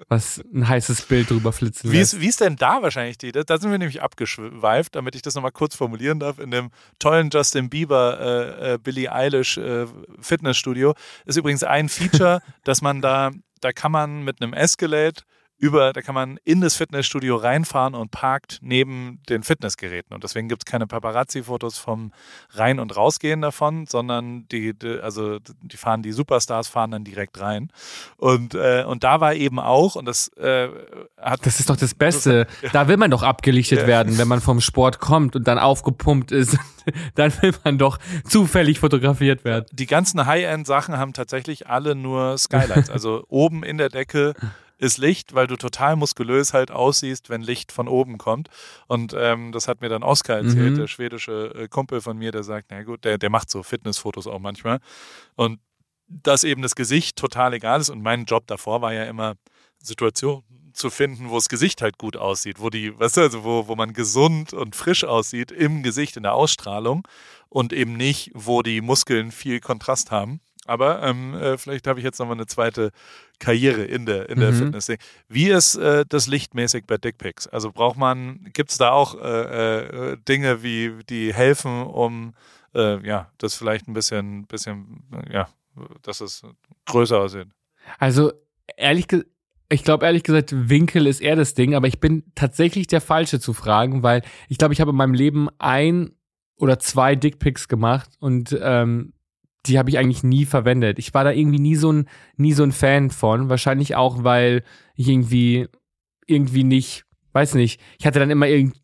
[0.07, 3.34] was ein heißes Bild drüber flitzen wie ist, wie ist denn da wahrscheinlich die?
[3.34, 6.39] Da sind wir nämlich abgeschweift, damit ich das nochmal kurz formulieren darf.
[6.39, 9.88] In dem tollen Justin Bieber, äh, äh, Billie Eilish äh,
[10.22, 10.93] Fitnessstudio
[11.26, 15.24] ist übrigens ein Feature, dass man da, da kann man mit einem Escalade
[15.57, 20.13] über, da kann man in das Fitnessstudio reinfahren und parkt neben den Fitnessgeräten.
[20.13, 22.11] Und deswegen gibt es keine Paparazzi-Fotos vom
[22.51, 27.71] Rein- und Rausgehen davon, sondern die, also die fahren, die Superstars fahren dann direkt rein.
[28.17, 30.69] Und, äh, und da war eben auch, und das äh,
[31.19, 31.45] hat.
[31.45, 32.45] Das ist doch das Beste.
[32.71, 33.87] Da will man doch abgelichtet ja.
[33.87, 36.57] werden, wenn man vom Sport kommt und dann aufgepumpt ist.
[37.15, 39.65] dann will man doch zufällig fotografiert werden.
[39.71, 42.89] Die ganzen High-End-Sachen haben tatsächlich alle nur Skylights.
[42.97, 44.33] Also oben in der Decke
[44.78, 48.49] ist Licht, weil du total muskulös halt aussiehst, wenn Licht von oben kommt.
[48.88, 50.78] Und ähm, das hat mir dann Oskar erzählt, mhm.
[50.78, 54.28] der schwedische äh, Kumpel von mir, der sagt, na gut, der, der macht so Fitnessfotos
[54.28, 54.80] auch manchmal.
[55.36, 55.59] Und
[56.07, 57.89] dass eben das Gesicht total egal ist.
[57.89, 59.36] Und mein Job davor war ja immer
[59.80, 63.67] Situation zu finden, wo das Gesicht halt gut aussieht, wo die, weißt du, also wo,
[63.67, 67.07] wo man gesund und frisch aussieht im Gesicht, in der Ausstrahlung
[67.49, 70.39] und eben nicht, wo die Muskeln viel Kontrast haben.
[70.68, 72.91] Aber ähm, äh, vielleicht habe ich jetzt nochmal eine zweite
[73.39, 74.55] Karriere in der, in der mhm.
[74.55, 74.91] Fitness.
[75.28, 77.47] Wie ist äh, das lichtmäßig bei Dickpics?
[77.47, 82.34] Also braucht man, gibt es da auch äh, äh, Dinge, wie die helfen, um
[82.76, 85.47] äh, ja, das vielleicht ein bisschen, bisschen, ja,
[86.01, 86.43] dass es
[86.86, 87.47] größer aussieht?
[87.99, 88.34] Also
[88.76, 89.30] ehrlich gesagt,
[89.70, 93.39] ich glaube ehrlich gesagt, Winkel ist eher das Ding, aber ich bin tatsächlich der Falsche
[93.39, 96.11] zu fragen, weil ich glaube, ich habe in meinem Leben ein
[96.57, 99.13] oder zwei Dickpics gemacht und ähm,
[99.68, 100.99] die habe ich eigentlich nie verwendet.
[100.99, 103.49] Ich war da irgendwie nie so ein, nie so ein Fan von.
[103.49, 104.63] Wahrscheinlich auch, weil
[104.95, 105.68] ich irgendwie,
[106.26, 108.80] irgendwie nicht, weiß nicht, ich hatte dann immer irgendwie,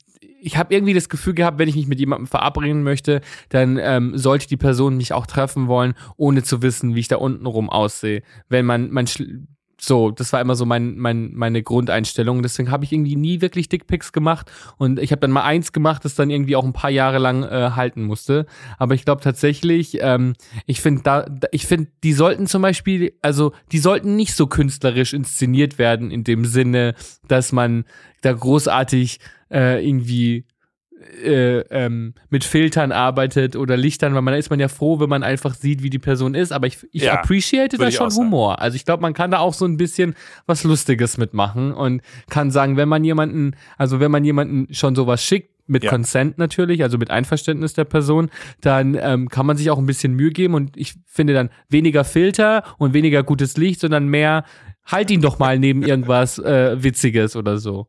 [0.46, 4.18] ich habe irgendwie das Gefühl gehabt, wenn ich mich mit jemandem verabreden möchte, dann ähm,
[4.18, 7.70] sollte die Person mich auch treffen wollen, ohne zu wissen, wie ich da unten rum
[7.70, 8.24] aussehe.
[8.50, 9.08] Wenn man, man
[9.86, 12.42] so, das war immer so mein, mein, meine Grundeinstellung.
[12.42, 14.50] Deswegen habe ich irgendwie nie wirklich Dickpics gemacht.
[14.78, 17.44] Und ich habe dann mal eins gemacht, das dann irgendwie auch ein paar Jahre lang
[17.44, 18.46] äh, halten musste.
[18.78, 23.52] Aber ich glaube tatsächlich, ähm, ich finde da, ich finde, die sollten zum Beispiel, also
[23.72, 26.96] die sollten nicht so künstlerisch inszeniert werden, in dem Sinne,
[27.28, 27.84] dass man
[28.22, 29.20] da großartig
[29.52, 30.46] äh, irgendwie
[31.24, 35.24] äh, ähm, mit Filtern arbeitet oder Lichtern, weil man ist man ja froh, wenn man
[35.24, 36.52] einfach sieht, wie die Person ist.
[36.52, 38.60] Aber ich, ich ja, appreciate da schon Humor.
[38.62, 42.52] Also ich glaube, man kann da auch so ein bisschen was Lustiges mitmachen und kann
[42.52, 45.90] sagen, wenn man jemanden, also wenn man jemanden schon sowas schickt, mit ja.
[45.90, 48.30] Consent natürlich, also mit Einverständnis der Person,
[48.62, 52.04] dann ähm, kann man sich auch ein bisschen Mühe geben und ich finde dann weniger
[52.04, 54.44] Filter und weniger gutes Licht, sondern mehr
[54.86, 57.88] halt ihn doch mal neben irgendwas äh, Witziges oder so.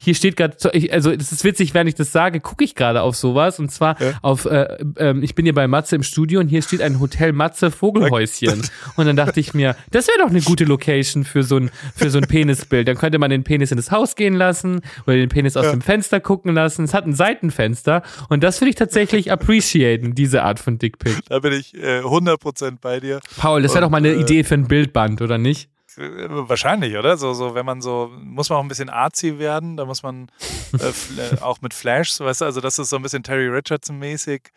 [0.00, 0.56] Hier steht gerade,
[0.90, 4.00] also es ist witzig, wenn ich das sage, gucke ich gerade auf sowas und zwar
[4.00, 4.12] ja.
[4.22, 7.32] auf, äh, äh, ich bin hier bei Matze im Studio und hier steht ein Hotel
[7.32, 8.62] Matze Vogelhäuschen
[8.96, 12.10] und dann dachte ich mir, das wäre doch eine gute Location für so ein für
[12.10, 12.88] so ein Penisbild.
[12.88, 15.70] Dann könnte man den Penis in das Haus gehen lassen oder den Penis aus ja.
[15.72, 16.84] dem Fenster gucken lassen.
[16.84, 21.18] Es hat ein Seitenfenster und das würde ich tatsächlich appreciaten, diese Art von Dickpick.
[21.28, 23.20] Da bin ich äh, 100% bei dir.
[23.36, 25.68] Paul, das wäre doch mal eine äh, Idee für ein Bildband, oder nicht?
[25.96, 27.16] Äh, wahrscheinlich, oder?
[27.16, 30.30] So, so, wenn man so, muss man auch ein bisschen artsy werden, da muss man
[30.78, 30.88] äh,
[31.20, 34.50] äh, auch mit Flashs, weißt du, also das ist so ein bisschen Terry Richardson-mäßig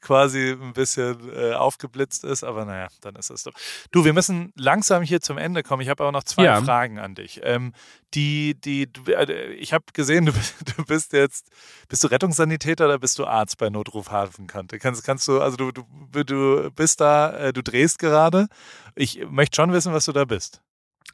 [0.00, 3.52] quasi ein bisschen äh, aufgeblitzt ist, aber naja, dann ist es doch.
[3.90, 5.82] Du, wir müssen langsam hier zum Ende kommen.
[5.82, 6.62] Ich habe auch noch zwei ja.
[6.62, 7.40] Fragen an dich.
[7.42, 7.72] Ähm,
[8.14, 10.32] die, die, äh, ich habe gesehen, du,
[10.76, 11.48] du, bist jetzt,
[11.88, 14.78] bist du Rettungssanitäter oder bist du Arzt bei Notruf Hafenkante?
[14.78, 18.46] Kannst, kannst du, also du, du, du bist da, äh, du drehst gerade.
[18.94, 20.62] Ich möchte schon wissen, was du da bist.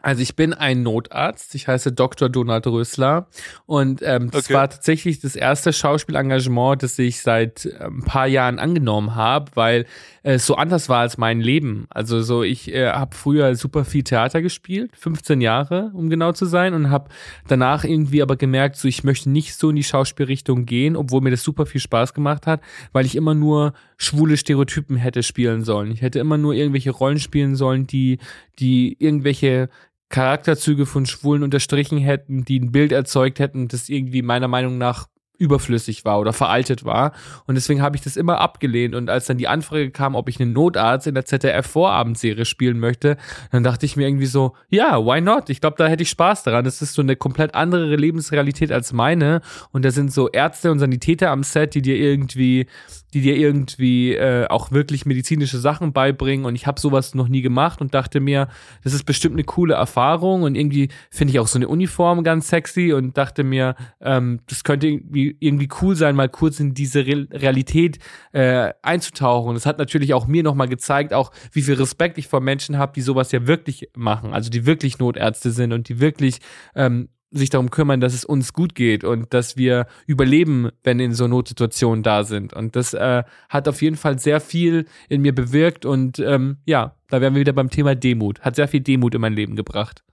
[0.00, 2.28] Also ich bin ein Notarzt, ich heiße Dr.
[2.28, 3.28] Donald Rösler
[3.66, 4.54] und ähm, das okay.
[4.54, 9.86] war tatsächlich das erste Schauspielengagement, das ich seit äh, ein paar Jahren angenommen habe, weil
[10.24, 11.86] äh, es so anders war als mein Leben.
[11.88, 16.46] Also so ich äh, habe früher super viel Theater gespielt, 15 Jahre, um genau zu
[16.46, 17.08] sein und habe
[17.46, 21.30] danach irgendwie aber gemerkt, so ich möchte nicht so in die Schauspielrichtung gehen, obwohl mir
[21.30, 22.60] das super viel Spaß gemacht hat,
[22.92, 23.72] weil ich immer nur
[24.02, 25.90] schwule Stereotypen hätte spielen sollen.
[25.92, 28.18] Ich hätte immer nur irgendwelche Rollen spielen sollen, die
[28.58, 29.68] die irgendwelche
[30.08, 35.06] Charakterzüge von Schwulen unterstrichen hätten, die ein Bild erzeugt hätten, das irgendwie meiner Meinung nach
[35.38, 37.12] überflüssig war oder veraltet war.
[37.46, 38.94] Und deswegen habe ich das immer abgelehnt.
[38.94, 43.16] Und als dann die Anfrage kam, ob ich einen Notarzt in der ZDF-Vorabendserie spielen möchte,
[43.50, 45.50] dann dachte ich mir irgendwie so, ja, why not?
[45.50, 46.64] Ich glaube, da hätte ich Spaß daran.
[46.64, 49.40] Das ist so eine komplett andere Lebensrealität als meine.
[49.72, 52.66] Und da sind so Ärzte und Sanitäter am Set, die dir irgendwie
[53.14, 56.46] die dir irgendwie äh, auch wirklich medizinische Sachen beibringen.
[56.46, 58.48] Und ich habe sowas noch nie gemacht und dachte mir,
[58.82, 60.42] das ist bestimmt eine coole Erfahrung.
[60.42, 64.64] Und irgendwie finde ich auch so eine Uniform ganz sexy und dachte mir, ähm, das
[64.64, 67.98] könnte irgendwie, irgendwie cool sein, mal kurz in diese Re Realität
[68.32, 69.54] äh, einzutauchen.
[69.54, 72.92] Das hat natürlich auch mir nochmal gezeigt, auch wie viel Respekt ich vor Menschen habe,
[72.94, 76.38] die sowas ja wirklich machen, also die wirklich Notärzte sind und die wirklich
[76.74, 81.14] ähm, sich darum kümmern, dass es uns gut geht und dass wir überleben, wenn in
[81.14, 82.52] so Notsituationen da sind.
[82.52, 86.94] Und das äh, hat auf jeden Fall sehr viel in mir bewirkt und ähm, ja,
[87.08, 88.40] da wären wir wieder beim Thema Demut.
[88.40, 90.04] Hat sehr viel Demut in mein Leben gebracht.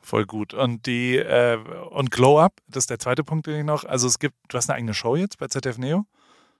[0.00, 0.52] Voll gut.
[0.52, 1.58] Und die äh,
[1.90, 3.84] und Glow Up, das ist der zweite Punkt, den ich noch.
[3.84, 6.06] Also es gibt, du hast eine eigene Show jetzt bei ZDF Neo?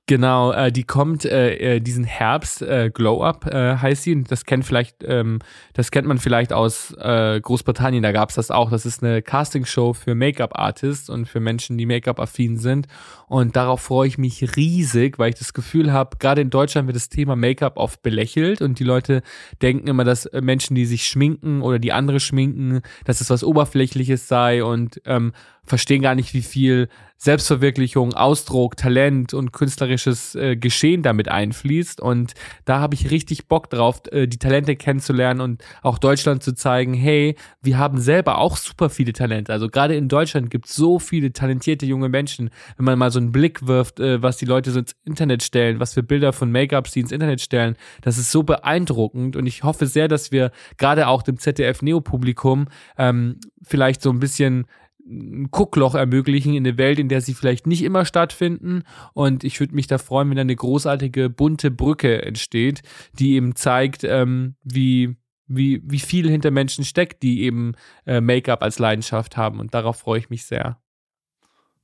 [0.07, 4.23] Genau, äh, die kommt äh, äh, diesen Herbst, äh, Glow Up äh, heißt sie.
[4.23, 5.39] Das kennt vielleicht, ähm,
[5.73, 8.71] das kennt man vielleicht aus äh, Großbritannien, da gab's das auch.
[8.71, 12.87] Das ist eine Castingshow für Make-up-Artists und für Menschen, die Make-up-affin sind.
[13.29, 16.97] Und darauf freue ich mich riesig, weil ich das Gefühl habe, gerade in Deutschland wird
[16.97, 19.23] das Thema Make-up oft belächelt und die Leute
[19.63, 24.29] denken immer, dass Menschen, die sich schminken oder die andere schminken, dass es was Oberflächliches
[24.29, 25.33] sei und ähm,
[25.67, 32.01] verstehen gar nicht, wie viel Selbstverwirklichung, Ausdruck, Talent und künstlerisches äh, Geschehen damit einfließt.
[32.01, 32.35] Und
[32.67, 36.93] da habe ich richtig Bock drauf, äh, die Talente kennenzulernen und auch Deutschland zu zeigen,
[36.93, 39.53] hey, wir haben selber auch super viele Talente.
[39.53, 42.51] Also gerade in Deutschland gibt es so viele talentierte junge Menschen.
[42.77, 45.81] Wenn man mal so einen Blick wirft, äh, was die Leute so ins Internet stellen,
[45.81, 49.37] was für Bilder von Make-ups die ins Internet stellen, das ist so beeindruckend.
[49.37, 52.67] Und ich hoffe sehr, dass wir gerade auch dem ZDF-Neo-Publikum
[52.99, 54.67] ähm, vielleicht so ein bisschen
[55.07, 58.85] ein Guckloch ermöglichen in eine Welt, in der sie vielleicht nicht immer stattfinden.
[59.13, 62.83] Und ich würde mich da freuen, wenn da eine großartige bunte Brücke entsteht,
[63.19, 67.73] die eben zeigt, ähm, wie, wie, wie viel hinter Menschen steckt, die eben
[68.07, 69.61] äh, Make-up als Leidenschaft haben.
[69.61, 70.81] Und darauf freue ich mich sehr.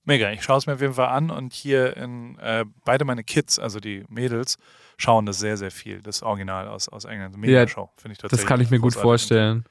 [0.04, 3.22] Mega, ich schaue es mir auf jeden Fall an und hier in äh, beide meine
[3.22, 4.56] Kids, also die Mädels,
[4.96, 7.36] schauen das sehr, sehr viel, das Original aus, aus England.
[7.36, 8.40] Mega Show, finde ich tatsächlich.
[8.40, 9.64] Das kann ich mir gut vorstellen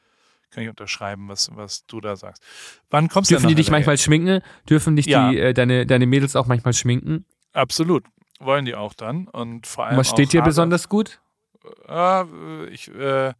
[0.51, 2.43] kann ich unterschreiben, was, was du da sagst.
[2.89, 4.41] Wann kommst Dürfen du die dich manchmal schminken?
[4.69, 5.29] Dürfen dich ja.
[5.29, 7.25] die, äh, deine, deine Mädels auch manchmal schminken?
[7.53, 8.05] Absolut.
[8.39, 9.27] Wollen die auch dann.
[9.27, 9.97] Und vor allem.
[9.97, 11.19] Was steht dir besonders gut?
[11.87, 13.33] Äh, ich, äh,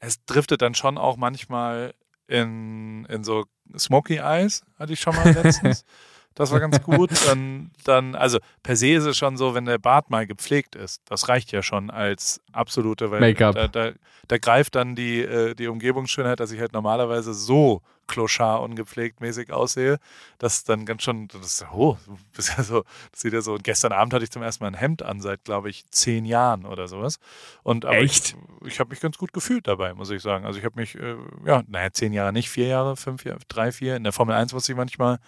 [0.00, 1.94] es driftet dann schon auch manchmal
[2.28, 3.46] in, in so
[3.76, 5.84] Smoky Eyes, hatte ich schon mal letztens.
[6.38, 7.10] Das war ganz gut.
[7.26, 11.02] Dann, dann, also per se ist es schon so, wenn der Bart mal gepflegt ist,
[11.06, 13.54] das reicht ja schon als absolute, weil Make-up.
[13.56, 13.90] Da, da,
[14.28, 19.52] da, greift dann die, äh, die Umgebungsschönheit, dass ich halt normalerweise so kloschar ungepflegt mäßig
[19.52, 19.98] aussehe,
[20.38, 21.98] das dann ganz schon, das ist, oh,
[22.36, 24.68] das, ja so, das sieht ja so, und gestern Abend hatte ich zum ersten Mal
[24.68, 27.18] ein Hemd an, seit, glaube ich, zehn Jahren oder sowas.
[27.64, 28.36] Und, aber Echt?
[28.62, 30.46] Ich, ich habe mich ganz gut gefühlt dabei, muss ich sagen.
[30.46, 33.72] Also ich habe mich, äh, ja, naja, zehn Jahre nicht, vier Jahre, fünf Jahre, drei,
[33.72, 33.96] vier.
[33.96, 35.18] In der Formel 1 muss ich manchmal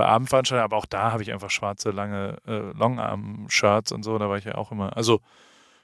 [0.00, 4.30] bei Abendveranstaltungen, aber auch da habe ich einfach schwarze, lange äh, Longarm-Shirts und so, da
[4.30, 4.96] war ich ja auch immer.
[4.96, 5.20] Also,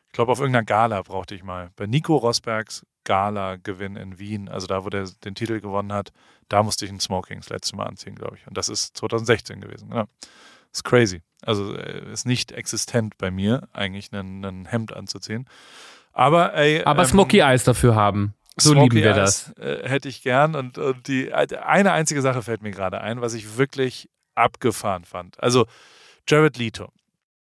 [0.06, 1.70] ich glaube, auf irgendeiner Gala brauchte ich mal.
[1.76, 6.12] Bei Nico Rosbergs Gala-Gewinn in Wien, also da, wo der den Titel gewonnen hat,
[6.48, 8.46] da musste ich ein Smoking das letzte Mal anziehen, glaube ich.
[8.46, 9.90] Und das ist 2016 gewesen.
[9.90, 10.06] Genau.
[10.70, 11.20] Das ist crazy.
[11.42, 15.46] Also äh, ist nicht existent bei mir, eigentlich ein, ein Hemd anzuziehen.
[16.12, 18.32] Aber ey, Aber ähm, Smoky Eyes dafür haben.
[18.58, 19.52] So lieben wir das.
[19.58, 20.54] Äh, hätte ich gern.
[20.54, 25.42] Und, und die eine einzige Sache fällt mir gerade ein, was ich wirklich abgefahren fand.
[25.42, 25.66] Also
[26.28, 26.92] Jared Leto.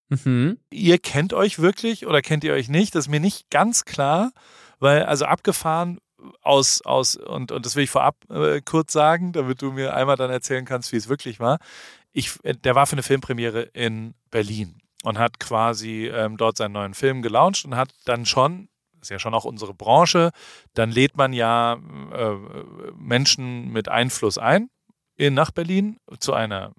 [0.08, 0.58] Mhm.
[0.70, 2.94] Ihr kennt euch wirklich oder kennt ihr euch nicht?
[2.94, 4.32] Das ist mir nicht ganz klar,
[4.78, 5.98] weil also abgefahren
[6.42, 10.16] aus, aus und, und das will ich vorab äh, kurz sagen, damit du mir einmal
[10.16, 11.58] dann erzählen kannst, wie es wirklich war.
[12.12, 16.72] Ich, äh, der war für eine Filmpremiere in Berlin und hat quasi ähm, dort seinen
[16.72, 18.68] neuen Film gelauncht und hat dann schon,
[19.02, 20.30] ist ja schon auch unsere Branche,
[20.74, 22.36] dann lädt man ja äh,
[22.96, 24.70] Menschen mit Einfluss ein
[25.16, 26.72] in, nach Berlin zu einer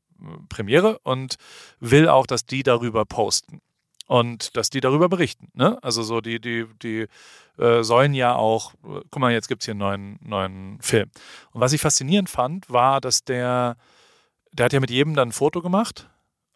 [0.49, 1.35] Premiere und
[1.79, 3.61] will auch, dass die darüber posten
[4.07, 5.49] und dass die darüber berichten.
[5.53, 5.77] Ne?
[5.81, 7.07] Also so die, die, die
[7.57, 11.11] äh, sollen ja auch, guck mal, jetzt gibt es hier einen neuen, neuen Film.
[11.51, 13.75] Und was ich faszinierend fand, war, dass der,
[14.53, 16.09] der hat ja mit jedem dann ein Foto gemacht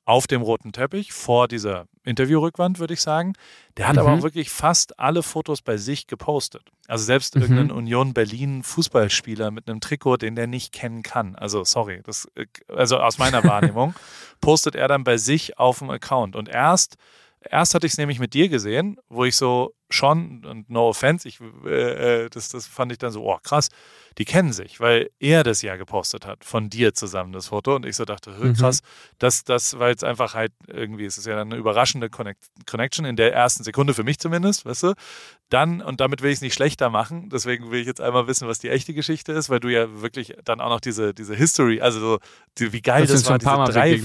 [0.08, 3.34] auf dem roten Teppich vor dieser Interviewrückwand, würde ich sagen.
[3.76, 4.00] Der hat mhm.
[4.00, 6.64] aber auch wirklich fast alle Fotos bei sich gepostet.
[6.88, 7.42] Also selbst mhm.
[7.42, 11.36] irgendein Union Berlin Fußballspieler mit einem Trikot, den der nicht kennen kann.
[11.36, 12.26] Also sorry, das,
[12.70, 13.96] also aus meiner Wahrnehmung,
[14.40, 16.38] postet er dann bei sich auf dem Account.
[16.38, 16.96] Und erst,
[17.42, 21.28] erst hatte ich es nämlich mit dir gesehen, wo ich so schon, und no offense,
[21.28, 23.70] ich, äh, äh, das, das fand ich dann so, oh krass,
[24.18, 27.76] die kennen sich, weil er das ja gepostet hat, von dir zusammen das Foto.
[27.76, 28.56] Und ich so dachte, mhm.
[28.56, 28.82] krass,
[29.20, 33.16] das, das, weil es einfach halt irgendwie, es ist ja eine überraschende Connect Connection in
[33.16, 34.94] der ersten Sekunde, für mich zumindest, weißt du.
[35.50, 38.48] Dann, und damit will ich es nicht schlechter machen, deswegen will ich jetzt einmal wissen,
[38.48, 41.80] was die echte Geschichte ist, weil du ja wirklich dann auch noch diese, diese History,
[41.80, 42.20] also so,
[42.58, 44.02] die, wie geil das, das war, diese drei,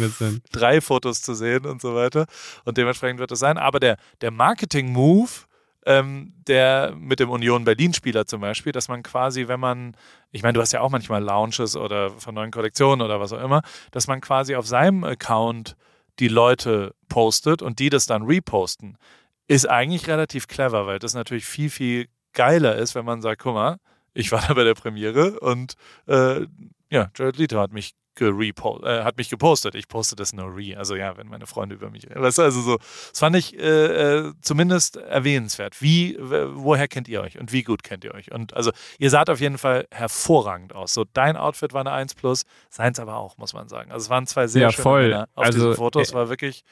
[0.53, 2.27] drei Fotos zu sehen und so weiter.
[2.65, 3.57] Und dementsprechend wird das sein.
[3.57, 5.31] Aber der, der Marketing-Move,
[5.87, 9.97] ähm, der mit dem Union Berlin-Spieler zum Beispiel, dass man quasi, wenn man,
[10.31, 13.43] ich meine, du hast ja auch manchmal Launches oder von neuen Kollektionen oder was auch
[13.43, 15.77] immer, dass man quasi auf seinem Account
[16.19, 18.97] die Leute postet und die das dann reposten,
[19.49, 23.55] ist eigentlich relativ clever, weil das natürlich viel, viel geiler ist, wenn man sagt, guck
[23.55, 23.77] mal,
[24.15, 25.75] ich war da bei der Premiere und
[26.07, 26.47] äh,
[26.91, 29.75] ja, Jared Leto hat mich äh, hat mich gepostet.
[29.75, 30.77] Ich poste das nur re.
[30.77, 32.07] Also ja, wenn meine Freunde über mich.
[32.15, 35.81] Weißt du, also so, das fand ich äh, äh zumindest erwähnenswert.
[35.81, 38.33] Wie, woher kennt ihr euch und wie gut kennt ihr euch?
[38.33, 40.93] Und also ihr saht auf jeden Fall hervorragend aus.
[40.93, 43.91] So dein Outfit war eine 1 plus, seins aber auch, muss man sagen.
[43.91, 45.03] Also es waren zwei sehr ja, schöne voll.
[45.09, 46.11] Männer auf also, diesen Fotos.
[46.11, 46.65] Äh, war wirklich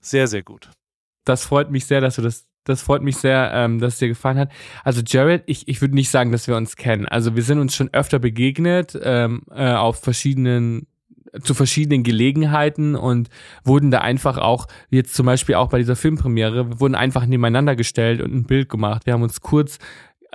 [0.00, 0.70] sehr, sehr gut.
[1.24, 4.08] Das freut mich sehr, dass du das das freut mich sehr, ähm, dass es dir
[4.08, 4.50] gefallen hat.
[4.84, 7.06] Also Jared, ich, ich würde nicht sagen, dass wir uns kennen.
[7.06, 10.86] Also wir sind uns schon öfter begegnet ähm, äh, auf verschiedenen
[11.42, 13.28] zu verschiedenen Gelegenheiten und
[13.62, 18.22] wurden da einfach auch, jetzt zum Beispiel auch bei dieser Filmpremiere, wurden einfach nebeneinander gestellt
[18.22, 19.04] und ein Bild gemacht.
[19.04, 19.78] Wir haben uns kurz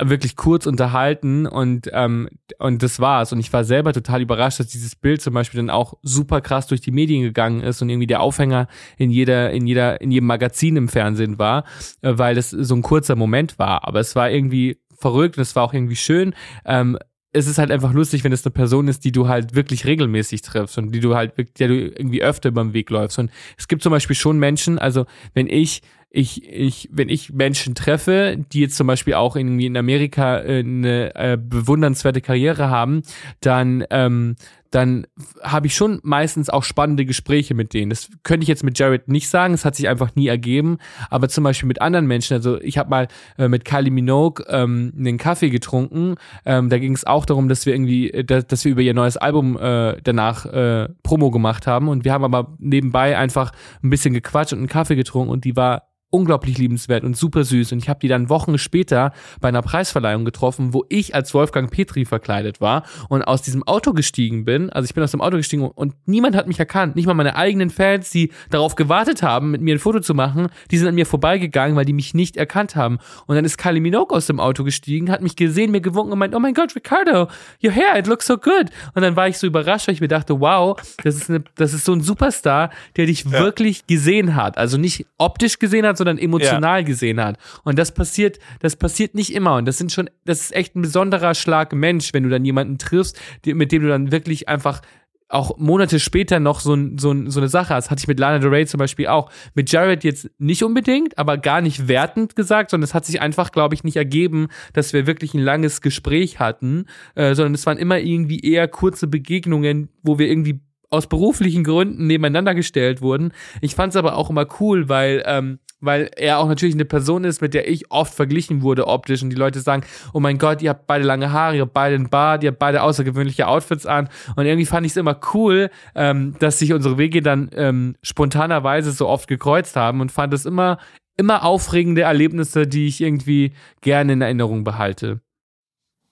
[0.04, 4.68] wirklich kurz unterhalten und ähm, und das war's und ich war selber total überrascht, dass
[4.68, 8.08] dieses Bild zum Beispiel dann auch super krass durch die Medien gegangen ist und irgendwie
[8.08, 8.68] der Aufhänger
[8.98, 11.66] in jeder in jeder in jedem Magazin im Fernsehen war,
[12.02, 15.56] äh, weil das so ein kurzer Moment war, aber es war irgendwie verrückt und es
[15.56, 16.34] war auch irgendwie schön.
[16.66, 16.98] Ähm,
[17.34, 20.42] es ist halt einfach lustig, wenn es eine Person ist, die du halt wirklich regelmäßig
[20.42, 23.20] triffst und die du halt, der du irgendwie öfter über den Weg läufst.
[23.20, 27.74] Und es gibt zum Beispiel schon Menschen, also wenn ich ich, ich, wenn ich Menschen
[27.74, 33.04] treffe, die jetzt zum Beispiel auch irgendwie in Amerika äh, eine äh, bewundernswerte Karriere haben,
[33.40, 34.36] dann, ähm,
[34.72, 35.08] dann
[35.42, 37.90] habe ich schon meistens auch spannende Gespräche mit denen.
[37.90, 40.80] Das könnte ich jetzt mit Jared nicht sagen, es hat sich einfach nie ergeben.
[41.10, 43.08] Aber zum Beispiel mit anderen Menschen, also ich habe mal
[43.38, 46.16] äh, mit Kylie Minogue ähm, einen Kaffee getrunken.
[46.46, 48.94] Ähm, da ging es auch darum, dass wir irgendwie, äh, dass, dass wir über ihr
[48.94, 51.88] neues Album äh, danach äh, Promo gemacht haben.
[51.88, 55.56] Und wir haben aber nebenbei einfach ein bisschen gequatscht und einen Kaffee getrunken und die
[55.56, 57.72] war unglaublich liebenswert und super süß.
[57.72, 61.72] Und ich habe die dann Wochen später bei einer Preisverleihung getroffen, wo ich als Wolfgang
[61.72, 64.70] Petri verkleidet war und aus diesem Auto gestiegen bin.
[64.70, 66.96] Also ich bin aus dem Auto gestiegen und niemand hat mich erkannt.
[66.96, 70.50] Nicht mal meine eigenen Fans, die darauf gewartet haben, mit mir ein Foto zu machen,
[70.70, 73.00] die sind an mir vorbeigegangen, weil die mich nicht erkannt haben.
[73.26, 76.20] Und dann ist Kylie Minogue aus dem Auto gestiegen, hat mich gesehen, mir gewunken und
[76.20, 77.30] meint, oh mein Gott, Ricardo,
[77.64, 78.66] your hair, it looks so good.
[78.94, 81.74] Und dann war ich so überrascht, weil ich mir dachte, wow, das ist, eine, das
[81.74, 83.32] ist so ein Superstar, der dich ja.
[83.32, 84.58] wirklich gesehen hat.
[84.58, 86.86] Also nicht optisch gesehen hat, sondern emotional ja.
[86.86, 87.38] gesehen hat.
[87.64, 89.56] Und das passiert, das passiert nicht immer.
[89.56, 92.80] Und das sind schon, das ist echt ein besonderer Schlag Mensch, wenn du dann jemanden
[92.80, 94.82] triffst, mit dem du dann wirklich einfach
[95.30, 97.90] auch Monate später noch so, so, so eine Sache hast.
[97.90, 99.32] Hatte ich mit Lana Del Rey zum Beispiel auch.
[99.54, 103.52] Mit Jared jetzt nicht unbedingt, aber gar nicht wertend gesagt, sondern es hat sich einfach,
[103.52, 107.78] glaube ich, nicht ergeben, dass wir wirklich ein langes Gespräch hatten, äh, sondern es waren
[107.78, 110.60] immer irgendwie eher kurze Begegnungen, wo wir irgendwie
[110.90, 113.32] aus beruflichen Gründen nebeneinander gestellt wurden.
[113.62, 117.24] Ich fand es aber auch immer cool, weil ähm, weil er auch natürlich eine Person
[117.24, 119.84] ist, mit der ich oft verglichen wurde optisch und die Leute sagen,
[120.14, 122.60] oh mein Gott, ihr habt beide lange Haare, ihr habt beide einen Bart, ihr habt
[122.60, 126.98] beide außergewöhnliche Outfits an und irgendwie fand ich es immer cool, ähm, dass sich unsere
[126.98, 130.78] Wege dann ähm, spontanerweise so oft gekreuzt haben und fand es immer
[131.18, 135.22] immer aufregende Erlebnisse, die ich irgendwie gerne in Erinnerung behalte.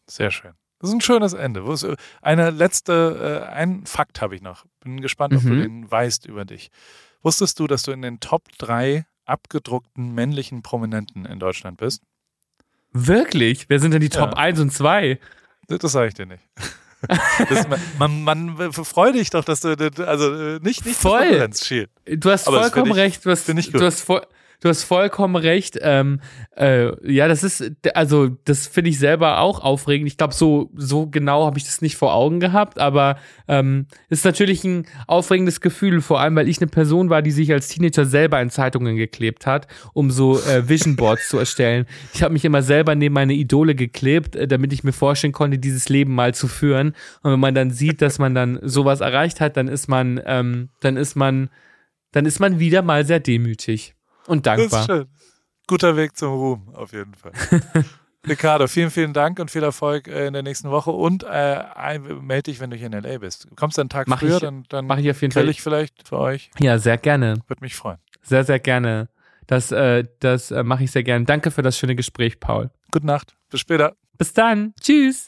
[0.05, 0.51] Sehr schön.
[0.79, 1.63] Das ist ein schönes Ende.
[2.21, 4.65] Eine letzte, äh, ein Fakt habe ich noch.
[4.79, 5.49] Bin gespannt, ob mhm.
[5.49, 6.69] du den weißt über dich.
[7.21, 12.03] Wusstest du, dass du in den Top 3 abgedruckten männlichen Prominenten in Deutschland bist?
[12.91, 13.69] Wirklich?
[13.69, 14.37] Wer sind denn die Top ja.
[14.37, 15.19] 1 und 2?
[15.67, 16.43] Das, sage ich dir nicht.
[17.49, 17.65] Das,
[17.97, 19.71] man, man, man freu dich doch, dass du
[20.05, 21.49] also nicht nicht voll.
[22.05, 23.25] Du hast Aber vollkommen ich, recht.
[23.25, 24.27] Du hast, du hast voll,
[24.61, 25.77] du hast vollkommen recht.
[25.81, 26.19] Ähm,
[26.55, 30.07] äh, ja, das ist, also das finde ich selber auch aufregend.
[30.07, 33.17] Ich glaube, so, so genau habe ich das nicht vor Augen gehabt, aber
[33.47, 37.51] ähm, ist natürlich ein aufregendes Gefühl, vor allem, weil ich eine Person war, die sich
[37.51, 41.85] als Teenager selber in Zeitungen geklebt hat, um so äh, Vision Boards zu erstellen.
[42.13, 45.57] Ich habe mich immer selber neben meine Idole geklebt, äh, damit ich mir vorstellen konnte,
[45.57, 46.93] dieses Leben mal zu führen.
[47.23, 50.69] Und wenn man dann sieht, dass man dann sowas erreicht hat, dann ist man, ähm,
[50.81, 51.49] dann ist man,
[52.11, 53.95] dann ist man wieder mal sehr demütig.
[54.29, 54.69] Und dankbar.
[54.69, 55.07] Das ist schön.
[55.67, 57.31] Guter Weg zum Ruhm, auf jeden Fall.
[58.27, 62.43] Ricardo, vielen, vielen Dank und viel Erfolg äh, in der nächsten Woche und äh, melde
[62.43, 63.45] dich, wenn du hier in LA bist.
[63.49, 65.47] Du kommst einen Tag mach früher, ich, dann, dann mach ich auf jeden Fall.
[65.47, 66.51] ich vielleicht für euch.
[66.59, 67.41] Ja, sehr gerne.
[67.47, 67.97] Würde mich freuen.
[68.21, 69.09] Sehr, sehr gerne.
[69.47, 71.25] Das, äh, das äh, mache ich sehr gerne.
[71.25, 72.69] Danke für das schöne Gespräch, Paul.
[72.91, 73.35] Gute Nacht.
[73.49, 73.95] Bis später.
[74.17, 74.73] Bis dann.
[74.79, 75.27] Tschüss.